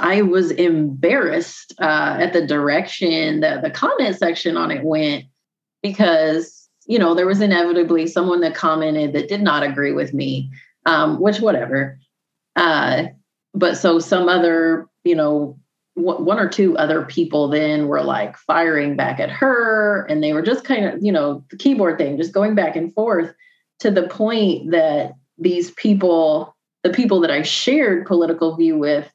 I 0.00 0.22
was 0.22 0.50
embarrassed 0.50 1.74
uh, 1.80 2.16
at 2.20 2.32
the 2.32 2.46
direction 2.46 3.40
that 3.40 3.62
the 3.62 3.70
comment 3.70 4.16
section 4.16 4.56
on 4.56 4.70
it 4.70 4.84
went 4.84 5.24
because 5.82 6.68
you 6.86 6.98
know 6.98 7.14
there 7.14 7.26
was 7.26 7.40
inevitably 7.40 8.06
someone 8.06 8.40
that 8.40 8.54
commented 8.54 9.12
that 9.12 9.28
did 9.28 9.42
not 9.42 9.62
agree 9.62 9.92
with 9.92 10.14
me, 10.14 10.50
um, 10.86 11.20
which 11.20 11.40
whatever. 11.40 11.98
Uh, 12.56 13.04
but 13.54 13.76
so 13.76 13.98
some 13.98 14.28
other 14.28 14.88
you 15.04 15.14
know 15.14 15.58
w- 15.96 16.24
one 16.24 16.38
or 16.38 16.48
two 16.48 16.76
other 16.78 17.04
people 17.04 17.48
then 17.48 17.86
were 17.86 18.02
like 18.02 18.36
firing 18.38 18.96
back 18.96 19.20
at 19.20 19.30
her, 19.30 20.06
and 20.08 20.22
they 20.22 20.32
were 20.32 20.42
just 20.42 20.64
kind 20.64 20.86
of 20.86 21.02
you 21.02 21.12
know 21.12 21.44
the 21.50 21.56
keyboard 21.56 21.98
thing, 21.98 22.16
just 22.16 22.32
going 22.32 22.54
back 22.54 22.76
and 22.76 22.94
forth 22.94 23.34
to 23.80 23.90
the 23.90 24.06
point 24.08 24.70
that 24.70 25.12
these 25.40 25.70
people, 25.72 26.54
the 26.84 26.90
people 26.90 27.20
that 27.20 27.30
I 27.30 27.42
shared 27.42 28.06
political 28.06 28.56
view 28.56 28.78
with, 28.78 29.10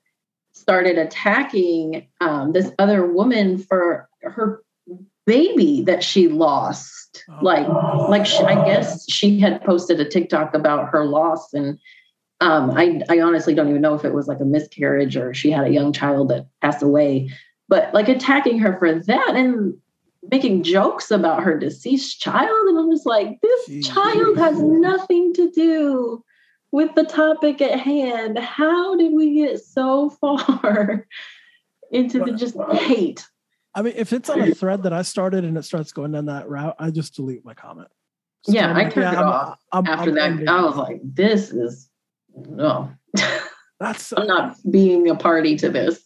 started 0.54 0.98
attacking 0.98 2.08
um, 2.22 2.52
this 2.52 2.72
other 2.80 3.06
woman 3.06 3.58
for 3.58 4.10
her 4.22 4.62
baby 5.26 5.84
that 5.84 6.04
she 6.04 6.28
lost. 6.28 7.24
Oh. 7.30 7.40
Like, 7.42 7.68
like 8.10 8.26
she, 8.26 8.44
I 8.44 8.66
guess 8.66 9.10
she 9.10 9.40
had 9.40 9.64
posted 9.64 10.00
a 10.00 10.10
TikTok 10.10 10.54
about 10.54 10.90
her 10.90 11.06
loss, 11.06 11.54
and 11.54 11.80
um, 12.42 12.72
I, 12.72 13.02
I 13.10 13.22
honestly 13.22 13.54
don't 13.54 13.70
even 13.70 13.82
know 13.82 13.96
if 13.96 14.04
it 14.04 14.14
was 14.14 14.28
like 14.28 14.40
a 14.40 14.46
miscarriage 14.46 15.16
or 15.16 15.34
she 15.34 15.52
had 15.52 15.66
a 15.66 15.72
young 15.72 15.94
child 15.94 16.30
that 16.30 16.48
passed 16.62 16.84
away. 16.84 17.30
But 17.68 17.94
like 17.94 18.10
attacking 18.10 18.60
her 18.60 18.78
for 18.78 19.00
that 19.00 19.36
and 19.36 19.76
making 20.32 20.64
jokes 20.64 21.12
about 21.12 21.44
her 21.44 21.58
deceased 21.58 22.20
child, 22.22 22.68
and 22.70 22.78
I'm 22.80 22.92
just 22.92 23.06
like, 23.06 23.40
this 23.42 23.70
Jeez. 23.70 23.94
child 23.94 24.38
has 24.38 24.62
nothing 24.62 25.34
to 25.36 25.52
do 25.52 26.24
with 26.72 26.94
the 26.96 27.04
topic 27.04 27.62
at 27.62 27.80
hand. 27.80 28.38
How 28.40 28.96
did 28.96 29.14
we 29.14 29.36
get 29.36 29.60
so 29.64 30.10
far 30.22 31.08
into 31.92 32.20
the 32.20 32.32
just 32.34 32.56
hate? 32.72 33.26
I 33.74 33.82
mean, 33.82 33.94
if 33.98 34.14
it's 34.14 34.30
on 34.30 34.42
a 34.42 34.56
thread 34.56 34.84
that 34.84 34.94
I 34.94 35.02
started 35.02 35.44
and 35.44 35.58
it 35.58 35.64
starts 35.64 35.92
going 35.92 36.14
down 36.14 36.28
that 36.28 36.48
route, 36.50 36.76
I 36.80 36.92
just 36.92 37.16
delete 37.16 37.44
my 37.44 37.54
comment. 37.54 37.90
So 38.44 38.54
Yeah, 38.54 38.70
I'm 38.70 38.76
I 38.78 38.84
like, 38.84 38.94
turned 38.94 39.14
it 39.14 39.18
I'm- 39.18 39.28
off 39.28 39.60
I'm- 39.74 39.86
After 39.88 40.12
that, 40.14 40.48
I 40.48 40.62
was 40.64 40.78
like, 40.78 41.02
this 41.04 41.52
is 41.52 41.90
no, 42.36 42.90
that's 43.80 44.14
I'm 44.18 44.28
not 44.28 44.56
being 44.70 45.10
a 45.10 45.16
party 45.16 45.56
to 45.58 45.70
this. 45.70 46.05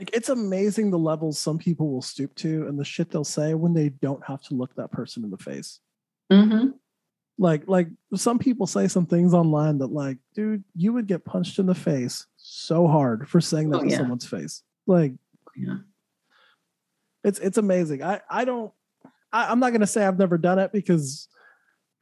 Like 0.00 0.10
it's 0.14 0.30
amazing 0.30 0.90
the 0.90 0.98
levels 0.98 1.38
some 1.38 1.58
people 1.58 1.90
will 1.90 2.00
stoop 2.02 2.34
to 2.34 2.66
and 2.66 2.78
the 2.78 2.84
shit 2.84 3.10
they'll 3.10 3.22
say 3.22 3.52
when 3.54 3.74
they 3.74 3.90
don't 3.90 4.24
have 4.24 4.40
to 4.42 4.54
look 4.54 4.74
that 4.74 4.90
person 4.90 5.22
in 5.24 5.30
the 5.30 5.36
face. 5.36 5.78
hmm 6.32 6.68
Like, 7.38 7.68
like 7.68 7.88
some 8.16 8.38
people 8.38 8.66
say 8.66 8.88
some 8.88 9.04
things 9.06 9.34
online 9.34 9.78
that, 9.78 9.88
like, 9.92 10.16
dude, 10.34 10.64
you 10.74 10.92
would 10.94 11.06
get 11.06 11.24
punched 11.26 11.58
in 11.58 11.66
the 11.66 11.74
face 11.74 12.26
so 12.36 12.86
hard 12.88 13.28
for 13.28 13.40
saying 13.42 13.70
that 13.70 13.80
Oh, 13.80 13.84
to 13.84 13.90
yeah. 13.90 13.98
someone's 13.98 14.26
face. 14.26 14.62
Like, 14.86 15.12
Yeah. 15.54 15.76
it's 17.22 17.38
it's 17.38 17.58
amazing. 17.58 18.02
I 18.02 18.20
I 18.30 18.44
don't. 18.46 18.72
I, 19.32 19.50
I'm 19.50 19.60
not 19.60 19.72
gonna 19.72 19.86
say 19.86 20.04
I've 20.04 20.18
never 20.18 20.38
done 20.38 20.58
it 20.58 20.72
because, 20.72 21.28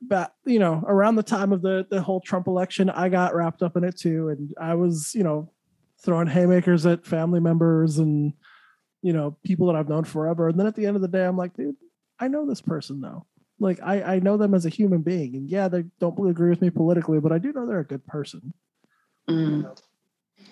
but 0.01 0.33
you 0.47 0.61
know, 0.61 0.83
around 0.87 1.17
the 1.17 1.23
time 1.25 1.53
of 1.53 1.63
the 1.63 1.85
the 1.91 2.01
whole 2.01 2.21
Trump 2.21 2.47
election, 2.47 2.89
I 2.91 3.09
got 3.09 3.35
wrapped 3.35 3.63
up 3.63 3.77
in 3.77 3.83
it 3.85 3.97
too, 3.99 4.29
and 4.29 4.55
I 4.61 4.75
was 4.75 5.15
you 5.17 5.25
know 5.25 5.51
throwing 6.03 6.29
haymakers 6.29 6.87
at 6.87 7.07
family 7.07 7.41
members 7.41 7.99
and 7.99 8.33
you 9.03 9.13
know 9.13 9.37
people 9.45 9.67
that 9.67 9.77
I've 9.77 9.89
known 9.89 10.05
forever. 10.05 10.49
And 10.49 10.59
then 10.59 10.67
at 10.67 10.75
the 10.75 10.87
end 10.87 10.97
of 10.97 11.03
the 11.03 11.09
day, 11.09 11.25
I'm 11.25 11.37
like, 11.37 11.55
dude, 11.55 11.77
I 12.19 12.29
know 12.29 12.47
this 12.47 12.61
person 12.61 13.01
though. 13.01 13.27
Like 13.61 13.81
I 13.83 14.03
I 14.03 14.19
know 14.21 14.37
them 14.37 14.55
as 14.55 14.67
a 14.67 14.71
human 14.71 15.03
being, 15.03 15.35
and 15.37 15.49
yeah, 15.49 15.69
they 15.69 15.85
don't 16.01 16.29
agree 16.29 16.51
with 16.51 16.63
me 16.63 16.71
politically, 16.71 17.21
but 17.21 17.33
I 17.33 17.39
do 17.39 17.53
know 17.53 17.67
they're 17.67 17.81
a 17.81 17.85
good 17.85 18.07
person. 18.07 18.55
Mm. 19.29 19.77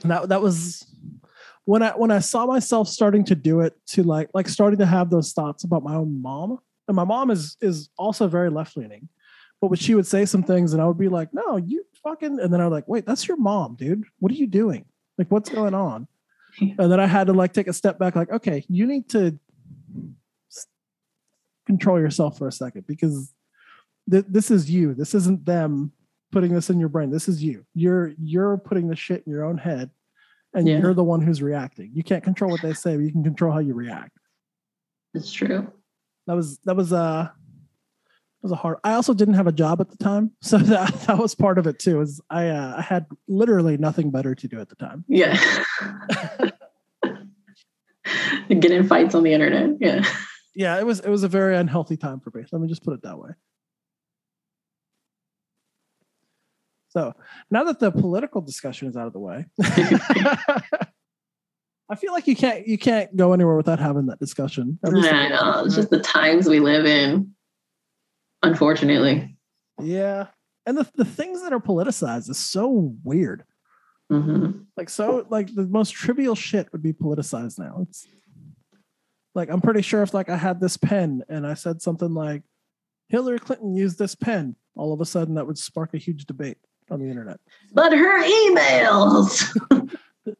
And 0.03 0.11
that 0.11 0.29
that 0.29 0.43
was 0.43 0.85
when 1.65 1.83
I 1.83 1.91
when 1.91 2.11
I 2.11 2.19
saw 2.19 2.47
myself 2.47 2.89
starting 2.89 3.25
to 3.27 3.35
do 3.35 3.61
it 3.61 3.75
to 3.89 4.03
like 4.03 4.31
like 4.35 4.49
starting 4.49 4.79
to 4.81 4.87
have 4.87 5.11
those 5.11 5.33
thoughts 5.33 5.65
about 5.65 5.85
my 5.85 5.95
own 5.95 6.21
mom. 6.21 6.59
And 6.89 6.97
my 6.97 7.05
mom 7.05 7.31
is 7.31 7.57
is 7.61 7.91
also 7.97 8.27
very 8.27 8.51
left 8.51 8.77
leaning. 8.77 9.09
But 9.61 9.69
when 9.69 9.79
she 9.79 9.95
would 9.95 10.07
say 10.07 10.25
some 10.25 10.43
things 10.43 10.73
and 10.73 10.83
I 10.83 10.87
would 10.87 10.99
be 10.99 11.09
like, 11.09 11.33
no, 11.33 11.57
you 11.57 11.85
fucking 12.03 12.41
and 12.41 12.53
then 12.53 12.61
I 12.61 12.65
was 12.65 12.73
like, 12.73 12.89
wait, 12.89 13.07
that's 13.07 13.27
your 13.27 13.37
mom, 13.37 13.77
dude. 13.77 14.05
What 14.19 14.33
are 14.33 14.37
you 14.37 14.47
doing? 14.47 14.85
Like 15.19 15.31
what's 15.31 15.49
going 15.51 15.75
on? 15.75 16.09
And 16.79 16.91
then 16.91 16.99
I 16.99 17.07
had 17.07 17.27
to 17.27 17.35
like 17.35 17.53
take 17.53 17.69
a 17.69 17.73
step 17.75 17.99
back, 17.99 18.17
like, 18.17 18.31
okay, 18.31 18.64
you 18.69 18.87
need 18.87 19.11
to 19.11 19.39
control 21.67 21.99
yourself 22.01 22.39
for 22.39 22.49
a 22.49 22.53
second 22.53 22.87
because 22.87 23.33
th- 24.11 24.25
this 24.29 24.51
is 24.51 24.71
you. 24.71 24.95
This 24.95 25.14
isn't 25.14 25.45
them 25.45 25.93
putting 26.33 26.55
this 26.55 26.71
in 26.71 26.79
your 26.81 26.89
brain. 26.89 27.11
This 27.11 27.29
is 27.29 27.43
you. 27.43 27.67
You're 27.75 28.12
you're 28.19 28.57
putting 28.57 28.89
the 28.89 28.97
shit 28.97 29.23
in 29.27 29.33
your 29.33 29.45
own 29.45 29.59
head, 29.59 29.91
and 30.55 30.67
Yeah. 30.67 30.79
you're 30.79 30.95
the 30.95 31.05
one 31.05 31.21
who's 31.21 31.43
reacting. 31.43 31.91
You 31.93 32.03
can't 32.03 32.25
control 32.25 32.51
what 32.51 32.62
they 32.62 32.73
say, 32.73 32.97
but 32.97 33.03
you 33.03 33.12
can 33.12 33.23
control 33.25 33.53
how 33.53 33.59
you 33.59 33.75
react. 33.75 34.17
It's 35.12 35.31
true. 35.33 35.71
That 36.27 36.37
was 36.37 36.59
that 36.64 36.75
was 36.77 36.93
uh 36.93 37.29
was 38.43 38.53
a 38.53 38.57
hard. 38.57 38.78
I 38.84 38.93
also 38.95 39.14
didn't 39.14 39.34
have 39.34 39.47
a 39.47 39.53
job 39.53 39.80
at 39.80 39.91
the 39.91 39.97
time, 39.97 40.32
so 40.41 40.59
that 40.59 40.93
that 41.07 41.18
was 41.18 41.34
part 41.34 41.59
of 41.59 41.66
it 41.66 41.78
too. 41.78 42.01
Is 42.01 42.20
I 42.30 42.49
uh, 42.49 42.74
I 42.78 42.82
had 42.82 43.07
literally 43.28 43.76
nothing 43.76 44.11
better 44.11 44.34
to 44.34 44.49
do 44.49 44.61
at 44.61 44.68
the 44.68 44.76
time. 44.76 45.05
Yeah. 45.09 45.39
Get 48.49 48.70
in 48.70 48.87
fights 48.87 49.14
on 49.14 49.24
the 49.24 49.32
internet. 49.32 49.70
Yeah. 49.80 50.05
Yeah, 50.55 50.78
it 50.78 50.87
was 50.87 51.01
it 51.01 51.11
was 51.11 51.22
a 51.22 51.28
very 51.28 51.57
unhealthy 51.57 51.97
time 51.97 52.20
for 52.20 52.30
me. 52.34 52.45
Let 52.51 52.62
me 52.62 52.68
just 52.68 52.82
put 52.82 52.95
it 52.95 53.03
that 53.03 53.18
way. 53.18 53.30
So 56.89 57.12
now 57.51 57.64
that 57.64 57.78
the 57.78 57.91
political 57.91 58.41
discussion 58.41 58.89
is 58.89 58.97
out 58.97 59.07
of 59.07 59.12
the 59.12 59.18
way, 59.18 59.45
I 61.91 61.95
feel 61.95 62.12
like 62.12 62.26
you 62.26 62.34
can't 62.34 62.66
you 62.66 62.78
can't 62.78 63.14
go 63.14 63.34
anywhere 63.34 63.57
without 63.57 63.78
having 63.78 64.07
that 64.07 64.18
discussion. 64.18 64.78
I 64.82 65.28
know. 65.28 65.64
It's 65.66 65.74
just 65.74 65.91
the 65.91 66.01
times 66.01 66.49
we 66.49 66.59
live 66.59 66.87
in. 66.87 67.36
Unfortunately. 68.47 69.37
yeah, 69.81 70.27
and 70.67 70.79
the 70.79 70.89
the 70.95 71.05
things 71.05 71.43
that 71.43 71.53
are 71.53 71.61
politicized 71.61 72.31
is 72.31 72.39
so 72.39 72.95
weird. 73.05 73.45
hmm 74.11 74.51
Like 74.77 74.89
so, 74.89 75.27
like 75.29 75.55
the 75.55 75.67
most 75.67 75.91
trivial 75.91 76.35
shit 76.35 76.71
would 76.73 76.83
be 76.83 76.93
politicized 76.93 77.59
now. 77.59 77.87
It's 77.89 78.07
like 79.35 79.51
I'm 79.51 79.61
pretty 79.61 79.83
sure 79.83 80.03
if 80.03 80.15
like 80.15 80.29
I 80.31 80.37
had 80.37 80.61
this 80.61 80.77
pen 80.77 81.23
and 81.29 81.47
I 81.47 81.55
said 81.55 81.83
something 81.83 82.15
like 82.15 82.43
Hillary 83.09 83.39
Clinton 83.39 83.75
used 83.75 83.99
this 83.99 84.15
pen, 84.15 84.57
all 84.75 84.93
of 84.93 85.01
a 85.01 85.07
sudden 85.07 85.35
that 85.35 85.47
would 85.47 85.59
spark 85.59 85.95
a 85.95 85.99
huge 85.99 86.25
debate 86.27 86.59
on 86.91 87.01
the 87.01 87.09
internet. 87.09 87.39
But 87.73 87.93
her 87.93 88.23
emails. 88.25 89.43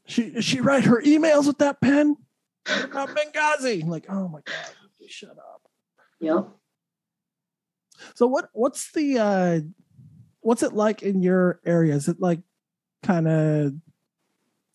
She 0.07 0.41
she 0.41 0.61
write 0.61 0.83
her 0.85 1.01
emails 1.03 1.47
with 1.47 1.59
that 1.59 1.81
pen? 1.81 2.17
Not 2.69 3.11
Benghazi. 3.11 3.85
I'm 3.85 3.89
like, 3.89 4.07
oh 4.09 4.27
my 4.27 4.41
god, 4.45 4.67
shut 5.07 5.31
up. 5.31 5.63
Yep. 6.19 6.49
So 8.14 8.26
what 8.26 8.51
what's 8.53 8.92
the 8.92 9.18
uh 9.18 9.61
what's 10.40 10.62
it 10.62 10.72
like 10.74 11.03
in 11.03 11.22
your 11.22 11.61
area? 11.64 11.94
Is 11.94 12.09
it 12.09 12.20
like 12.20 12.40
kind 13.03 13.28
of 13.28 13.72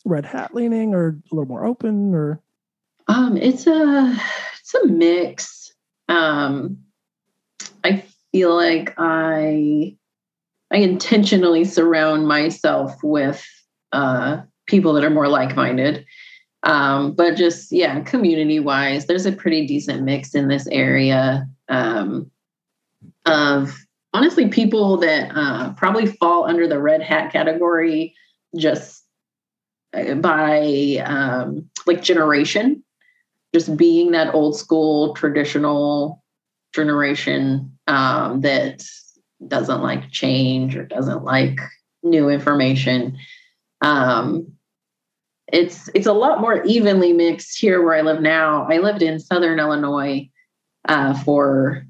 red 0.05 0.25
hat 0.25 0.53
leaning 0.53 0.93
or 0.93 1.09
a 1.09 1.35
little 1.35 1.47
more 1.47 1.65
open 1.65 2.13
or 2.13 2.41
Um, 3.07 3.37
it's 3.37 3.67
a 3.67 4.15
it's 4.59 4.73
a 4.73 4.87
mix. 4.87 5.71
Um, 6.09 6.77
I 7.83 8.03
feel 8.31 8.55
like 8.55 8.93
I 8.97 9.95
I 10.71 10.77
intentionally 10.77 11.65
surround 11.65 12.27
myself 12.27 12.95
with 13.03 13.45
uh, 13.91 14.41
people 14.67 14.93
that 14.93 15.03
are 15.03 15.09
more 15.09 15.27
like 15.27 15.55
minded. 15.55 16.05
Um, 16.63 17.13
but 17.13 17.35
just 17.35 17.71
yeah, 17.71 17.99
community 18.01 18.59
wise, 18.59 19.07
there's 19.07 19.25
a 19.25 19.31
pretty 19.31 19.65
decent 19.65 20.03
mix 20.03 20.35
in 20.35 20.47
this 20.47 20.67
area 20.67 21.47
um, 21.69 22.29
of 23.25 23.75
honestly 24.13 24.47
people 24.47 24.97
that 24.97 25.31
uh, 25.35 25.73
probably 25.73 26.05
fall 26.05 26.45
under 26.45 26.67
the 26.67 26.79
red 26.79 27.01
hat 27.01 27.31
category 27.31 28.15
just 28.57 29.03
uh, 29.93 30.15
by 30.15 31.03
um, 31.05 31.69
like 31.85 32.01
generation. 32.01 32.83
Just 33.53 33.75
being 33.75 34.11
that 34.11 34.33
old 34.33 34.57
school 34.57 35.13
traditional 35.13 36.23
generation 36.73 37.77
um, 37.87 38.39
that 38.41 38.81
doesn't 39.45 39.81
like 39.81 40.09
change 40.09 40.75
or 40.75 40.85
doesn't 40.85 41.23
like 41.25 41.59
new 42.01 42.29
information. 42.29 43.17
Um, 43.81 44.53
it's 45.51 45.89
it's 45.93 46.07
a 46.07 46.13
lot 46.13 46.39
more 46.39 46.63
evenly 46.63 47.11
mixed 47.11 47.59
here 47.59 47.83
where 47.83 47.95
i 47.95 48.01
live 48.01 48.21
now. 48.21 48.65
I 48.69 48.77
lived 48.77 49.01
in 49.01 49.19
southern 49.19 49.59
illinois 49.59 50.29
uh, 50.87 51.13
for 51.23 51.85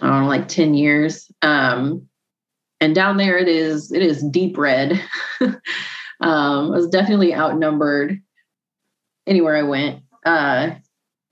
I 0.00 0.08
don't 0.08 0.22
know, 0.22 0.28
like 0.28 0.48
10 0.48 0.74
years 0.74 1.30
um, 1.42 2.08
and 2.80 2.94
down 2.94 3.16
there 3.16 3.38
it 3.38 3.48
is 3.48 3.92
it 3.92 4.02
is 4.02 4.22
deep 4.24 4.56
red 4.56 4.92
um, 5.40 5.60
i 6.20 6.70
was 6.70 6.88
definitely 6.88 7.34
outnumbered 7.34 8.20
anywhere 9.26 9.56
i 9.56 9.62
went 9.62 10.02
uh, 10.24 10.70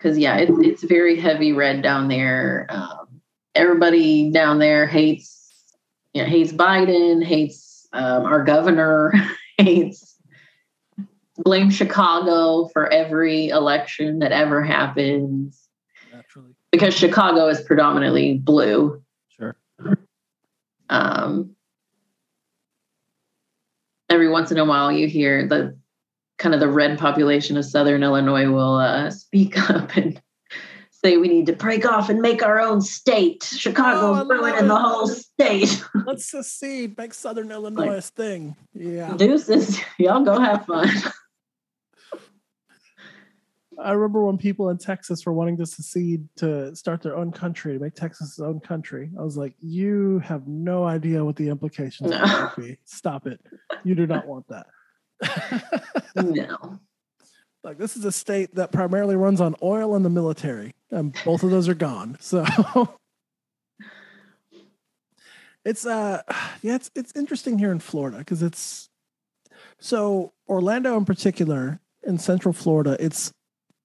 because 0.00 0.16
yeah, 0.16 0.36
it, 0.36 0.48
it's 0.50 0.82
very 0.82 1.20
heavy 1.20 1.52
red 1.52 1.82
down 1.82 2.08
there. 2.08 2.66
Um, 2.70 3.20
everybody 3.54 4.30
down 4.30 4.58
there 4.58 4.86
hates, 4.86 5.52
you 6.14 6.22
know, 6.22 6.28
hates 6.28 6.52
Biden, 6.52 7.22
hates 7.22 7.86
um, 7.92 8.24
our 8.24 8.42
governor, 8.42 9.12
hates 9.58 10.16
blame 11.36 11.70
Chicago 11.70 12.68
for 12.68 12.90
every 12.90 13.48
election 13.48 14.20
that 14.20 14.32
ever 14.32 14.62
happens? 14.62 15.68
Because 16.72 16.94
Chicago 16.94 17.48
is 17.48 17.60
predominantly 17.60 18.38
blue. 18.38 19.02
Sure. 19.28 19.56
Um, 20.88 21.56
every 24.08 24.28
once 24.28 24.50
in 24.50 24.58
a 24.58 24.64
while, 24.64 24.90
you 24.90 25.06
hear 25.06 25.46
the 25.46 25.78
kind 26.38 26.54
of 26.54 26.60
the 26.60 26.68
red 26.68 26.98
population 26.98 27.56
of 27.56 27.64
Southern 27.64 28.02
Illinois 28.02 28.50
will 28.50 28.76
uh, 28.76 29.10
speak 29.10 29.58
up 29.70 29.96
and 29.96 30.20
say 30.90 31.16
we 31.16 31.28
need 31.28 31.46
to 31.46 31.52
break 31.52 31.86
off 31.86 32.10
and 32.10 32.20
make 32.20 32.42
our 32.42 32.60
own 32.60 32.80
state. 32.80 33.48
Oh, 33.52 33.54
I 33.54 33.58
Chicago's 33.58 34.16
love 34.18 34.28
ruining 34.28 34.68
the 34.68 34.76
whole 34.76 35.08
state. 35.08 35.82
Let's 36.06 36.30
secede, 36.30 36.96
make 36.98 37.14
Southern 37.14 37.50
Illinois 37.50 37.96
a 37.96 38.00
thing. 38.00 38.56
Yeah. 38.74 39.14
Deuces, 39.16 39.80
y'all 39.98 40.24
go 40.24 40.38
have 40.38 40.66
fun. 40.66 40.88
I 43.82 43.92
remember 43.92 44.24
when 44.24 44.36
people 44.38 44.68
in 44.70 44.78
Texas 44.78 45.24
were 45.24 45.32
wanting 45.32 45.56
to 45.58 45.66
secede 45.66 46.28
to 46.36 46.74
start 46.76 47.02
their 47.02 47.16
own 47.16 47.32
country, 47.32 47.74
to 47.74 47.78
make 47.78 47.94
Texas 47.94 48.30
its 48.30 48.40
own 48.40 48.60
country. 48.60 49.10
I 49.18 49.22
was 49.22 49.36
like, 49.36 49.54
you 49.60 50.18
have 50.20 50.46
no 50.46 50.84
idea 50.84 51.24
what 51.24 51.36
the 51.36 51.48
implications 51.48 52.10
No. 52.10 52.50
would 52.56 52.62
be. 52.66 52.78
Stop 52.84 53.26
it. 53.26 53.40
You 53.84 53.94
do 53.94 54.06
not 54.06 54.26
want 54.26 54.46
that. 54.48 54.66
no. 56.16 56.80
like 57.62 57.78
this 57.78 57.96
is 57.96 58.04
a 58.04 58.12
state 58.12 58.54
that 58.54 58.72
primarily 58.72 59.16
runs 59.16 59.40
on 59.40 59.54
oil 59.62 59.94
and 59.94 60.04
the 60.04 60.10
military, 60.10 60.74
and 60.90 61.14
both 61.24 61.42
of 61.42 61.50
those 61.50 61.68
are 61.68 61.74
gone. 61.74 62.16
So 62.20 62.44
it's 65.64 65.84
uh 65.84 66.22
yeah, 66.62 66.76
it's 66.76 66.90
it's 66.94 67.12
interesting 67.14 67.58
here 67.58 67.72
in 67.72 67.80
Florida 67.80 68.18
because 68.18 68.42
it's 68.42 68.88
so 69.78 70.32
Orlando 70.48 70.96
in 70.96 71.04
particular 71.04 71.80
in 72.02 72.18
Central 72.18 72.54
Florida, 72.54 72.96
it's 72.98 73.32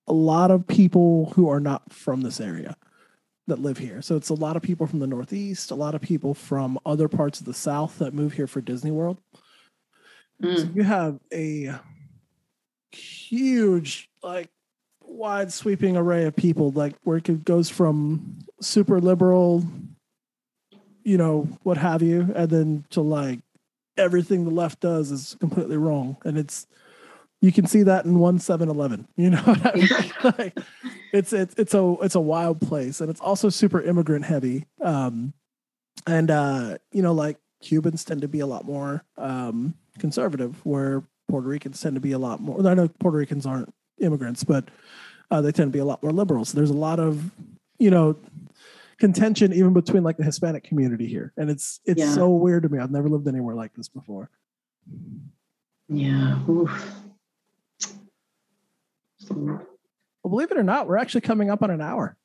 a 0.08 0.14
lot 0.14 0.52
of 0.52 0.68
people 0.68 1.32
who 1.36 1.50
are 1.50 1.60
not 1.60 1.92
from 1.92 2.22
this 2.22 2.40
area 2.40 2.78
that 3.48 3.60
live 3.60 3.78
here. 3.78 4.02
So 4.02 4.16
it's 4.16 4.30
a 4.30 4.34
lot 4.34 4.56
of 4.56 4.62
people 4.62 4.88
from 4.88 5.00
the 5.00 5.08
Northeast, 5.08 5.72
a 5.72 5.76
lot 5.76 5.96
of 5.96 6.02
people 6.02 6.34
from 6.34 6.80
other 6.86 7.08
parts 7.08 7.40
of 7.40 7.46
the 7.46 7.54
South 7.54 8.00
that 8.00 8.14
move 8.14 8.34
here 8.34 8.48
for 8.48 8.62
Disney 8.62 8.92
World. 8.92 9.18
So 10.42 10.48
Mm, 10.48 10.76
you 10.76 10.84
have 10.84 11.20
a 11.34 11.80
huge, 12.92 14.10
like, 14.22 14.50
wide 15.02 15.54
sweeping 15.54 15.96
array 15.96 16.26
of 16.26 16.36
people, 16.36 16.72
like 16.72 16.96
where 17.04 17.18
it 17.18 17.46
goes 17.46 17.70
from 17.70 18.40
super 18.62 19.00
liberal, 19.00 19.64
you 21.04 21.18
know, 21.18 21.48
what 21.64 21.78
have 21.78 22.02
you, 22.02 22.34
and 22.36 22.50
then 22.50 22.86
to 22.90 23.02
like 23.02 23.40
everything 23.98 24.44
the 24.44 24.52
left 24.52 24.82
does 24.82 25.12
is 25.12 25.38
completely 25.40 25.78
wrong. 25.78 26.18
And 26.26 26.38
it's 26.38 26.68
you 27.46 27.52
can 27.52 27.68
see 27.68 27.84
that 27.84 28.06
in 28.06 28.18
one 28.18 28.40
7-Eleven. 28.40 29.08
You 29.16 29.30
know 29.30 29.42
what 29.42 29.62
I 29.66 29.76
mean? 29.76 30.12
like, 30.38 30.58
it's 31.14 31.32
it's 31.32 31.54
it's 31.58 31.74
a 31.74 31.96
it's 32.02 32.16
a 32.16 32.20
wild 32.20 32.60
place, 32.60 33.02
and 33.02 33.10
it's 33.10 33.22
also 33.22 33.50
super 33.50 33.82
immigrant 33.82 34.26
heavy. 34.26 34.66
Um, 34.82 35.34
and 36.08 36.32
uh, 36.32 36.78
you 36.92 37.02
know, 37.04 37.14
like 37.14 37.38
Cubans 37.62 38.04
tend 38.04 38.22
to 38.22 38.28
be 38.28 38.40
a 38.40 38.46
lot 38.48 38.66
more 38.66 39.04
um, 39.18 39.76
conservative, 40.00 40.66
where 40.66 41.04
Puerto 41.30 41.48
Ricans 41.48 41.80
tend 41.80 41.96
to 41.96 42.02
be 42.02 42.12
a 42.14 42.20
lot 42.20 42.42
more. 42.42 42.66
I 42.68 42.74
know 42.74 42.88
Puerto 43.00 43.18
Ricans 43.18 43.46
aren't 43.46 43.74
immigrants, 44.00 44.44
but 44.44 44.66
uh, 45.32 45.42
they 45.42 45.52
tend 45.52 45.72
to 45.72 45.76
be 45.76 45.80
a 45.80 45.86
lot 45.86 46.02
more 46.04 46.12
liberal. 46.12 46.46
So 46.46 46.58
there's 46.58 46.70
a 46.70 46.74
lot 46.74 47.00
of, 47.00 47.32
you 47.80 47.90
know, 47.92 48.18
contention 49.00 49.54
even 49.54 49.74
between 49.74 50.04
like 50.04 50.18
the 50.18 50.24
Hispanic 50.24 50.64
community 50.64 51.08
here, 51.08 51.32
and 51.38 51.50
it's 51.50 51.80
it's 51.86 52.00
Yeah. 52.02 52.12
so 52.14 52.30
weird 52.30 52.64
to 52.64 52.70
me. 52.70 52.80
I've 52.80 52.92
never 52.92 53.08
lived 53.10 53.28
anywhere 53.28 53.56
like 53.56 53.74
this 53.76 53.88
before. 53.88 54.30
yeah. 55.88 56.40
Oof. 56.50 56.92
Well, 59.30 60.30
believe 60.30 60.52
it 60.52 60.58
or 60.58 60.64
not, 60.64 60.88
we're 60.88 60.98
actually 60.98 61.22
coming 61.22 61.50
up 61.50 61.64
on 61.64 61.70
an 61.70 61.82
hour. 61.82 62.18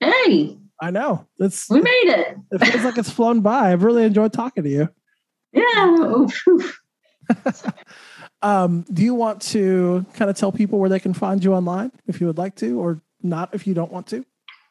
Hey, 0.00 0.58
I 0.80 0.90
know 0.90 1.26
it's 1.38 1.70
we 1.70 1.80
made 1.80 2.06
it. 2.06 2.36
it 2.50 2.64
feels 2.64 2.84
like 2.84 2.98
it's 2.98 3.10
flown 3.10 3.40
by. 3.40 3.72
I've 3.72 3.82
really 3.84 4.04
enjoyed 4.04 4.32
talking 4.32 4.64
to 4.64 4.70
you. 4.70 4.88
Yeah. 5.52 5.86
Oof. 5.86 6.80
Um, 8.42 8.84
do 8.92 9.02
you 9.02 9.14
want 9.14 9.40
to 9.42 10.04
kind 10.14 10.30
of 10.30 10.36
tell 10.36 10.52
people 10.52 10.78
where 10.78 10.90
they 10.90 10.98
can 10.98 11.14
find 11.14 11.42
you 11.42 11.54
online 11.54 11.92
if 12.06 12.20
you 12.20 12.26
would 12.26 12.38
like 12.38 12.56
to, 12.56 12.80
or 12.80 13.00
not 13.22 13.54
if 13.54 13.66
you 13.66 13.74
don't 13.74 13.92
want 13.92 14.08
to? 14.08 14.24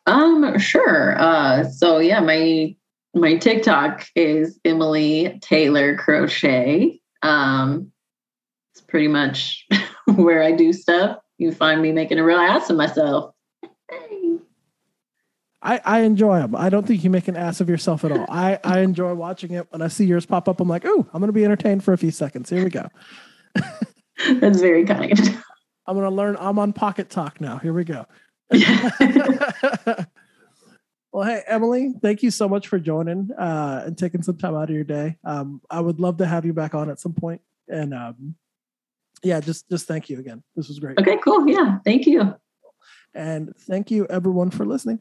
Um, 0.05 0.59
sure. 0.59 1.17
Uh, 1.17 1.63
so 1.69 1.99
yeah, 1.99 2.19
my 2.19 2.75
my 3.13 3.37
TikTok 3.37 4.05
is 4.15 4.59
Emily 4.65 5.39
Taylor 5.41 5.97
Crochet. 5.97 6.99
Um, 7.23 7.91
it's 8.73 8.81
pretty 8.81 9.07
much 9.07 9.65
where 10.15 10.43
I 10.43 10.51
do 10.51 10.73
stuff. 10.73 11.19
You 11.41 11.51
find 11.51 11.81
me 11.81 11.91
making 11.91 12.19
a 12.19 12.23
real 12.23 12.37
ass 12.37 12.69
of 12.69 12.77
myself. 12.77 13.33
I, 15.59 15.81
I 15.83 16.01
enjoy 16.01 16.37
them. 16.37 16.55
I 16.55 16.69
don't 16.69 16.85
think 16.85 17.03
you 17.03 17.09
make 17.09 17.27
an 17.27 17.35
ass 17.35 17.59
of 17.61 17.67
yourself 17.67 18.05
at 18.05 18.11
all. 18.11 18.27
I, 18.29 18.59
I 18.63 18.81
enjoy 18.81 19.15
watching 19.15 19.53
it. 19.53 19.65
When 19.71 19.81
I 19.81 19.87
see 19.87 20.05
yours 20.05 20.23
pop 20.23 20.47
up, 20.47 20.59
I'm 20.59 20.67
like, 20.67 20.83
oh, 20.85 21.07
I'm 21.11 21.19
going 21.19 21.29
to 21.29 21.33
be 21.33 21.43
entertained 21.43 21.83
for 21.83 21.93
a 21.93 21.97
few 21.97 22.11
seconds. 22.11 22.51
Here 22.51 22.63
we 22.63 22.69
go. 22.69 22.87
That's 24.39 24.61
very 24.61 24.85
kind. 24.85 25.19
I'm 25.87 25.95
going 25.95 26.07
to 26.07 26.15
learn. 26.15 26.37
I'm 26.39 26.59
on 26.59 26.73
Pocket 26.73 27.09
Talk 27.09 27.41
now. 27.41 27.57
Here 27.57 27.73
we 27.73 27.85
go. 27.85 28.05
well, 31.11 31.25
hey, 31.25 31.41
Emily, 31.47 31.95
thank 32.03 32.21
you 32.21 32.29
so 32.29 32.47
much 32.47 32.67
for 32.67 32.77
joining 32.77 33.31
uh, 33.31 33.81
and 33.87 33.97
taking 33.97 34.21
some 34.21 34.37
time 34.37 34.53
out 34.53 34.69
of 34.69 34.75
your 34.75 34.83
day. 34.83 35.17
Um, 35.23 35.59
I 35.71 35.79
would 35.79 35.99
love 35.99 36.17
to 36.17 36.27
have 36.27 36.45
you 36.45 36.53
back 36.53 36.75
on 36.75 36.91
at 36.91 36.99
some. 36.99 37.15
And 37.67 37.95
um, 37.95 38.35
yeah, 39.23 39.39
just 39.39 39.69
just 39.69 39.87
thank 39.87 40.09
you 40.09 40.19
again. 40.19 40.43
This 40.55 40.67
was 40.67 40.79
great. 40.79 40.99
Okay, 40.99 41.17
cool. 41.23 41.47
Yeah, 41.47 41.79
thank 41.85 42.05
you. 42.05 42.35
And 43.13 43.53
thank 43.67 43.91
you 43.91 44.07
everyone 44.09 44.51
for 44.51 44.65
listening. 44.65 44.99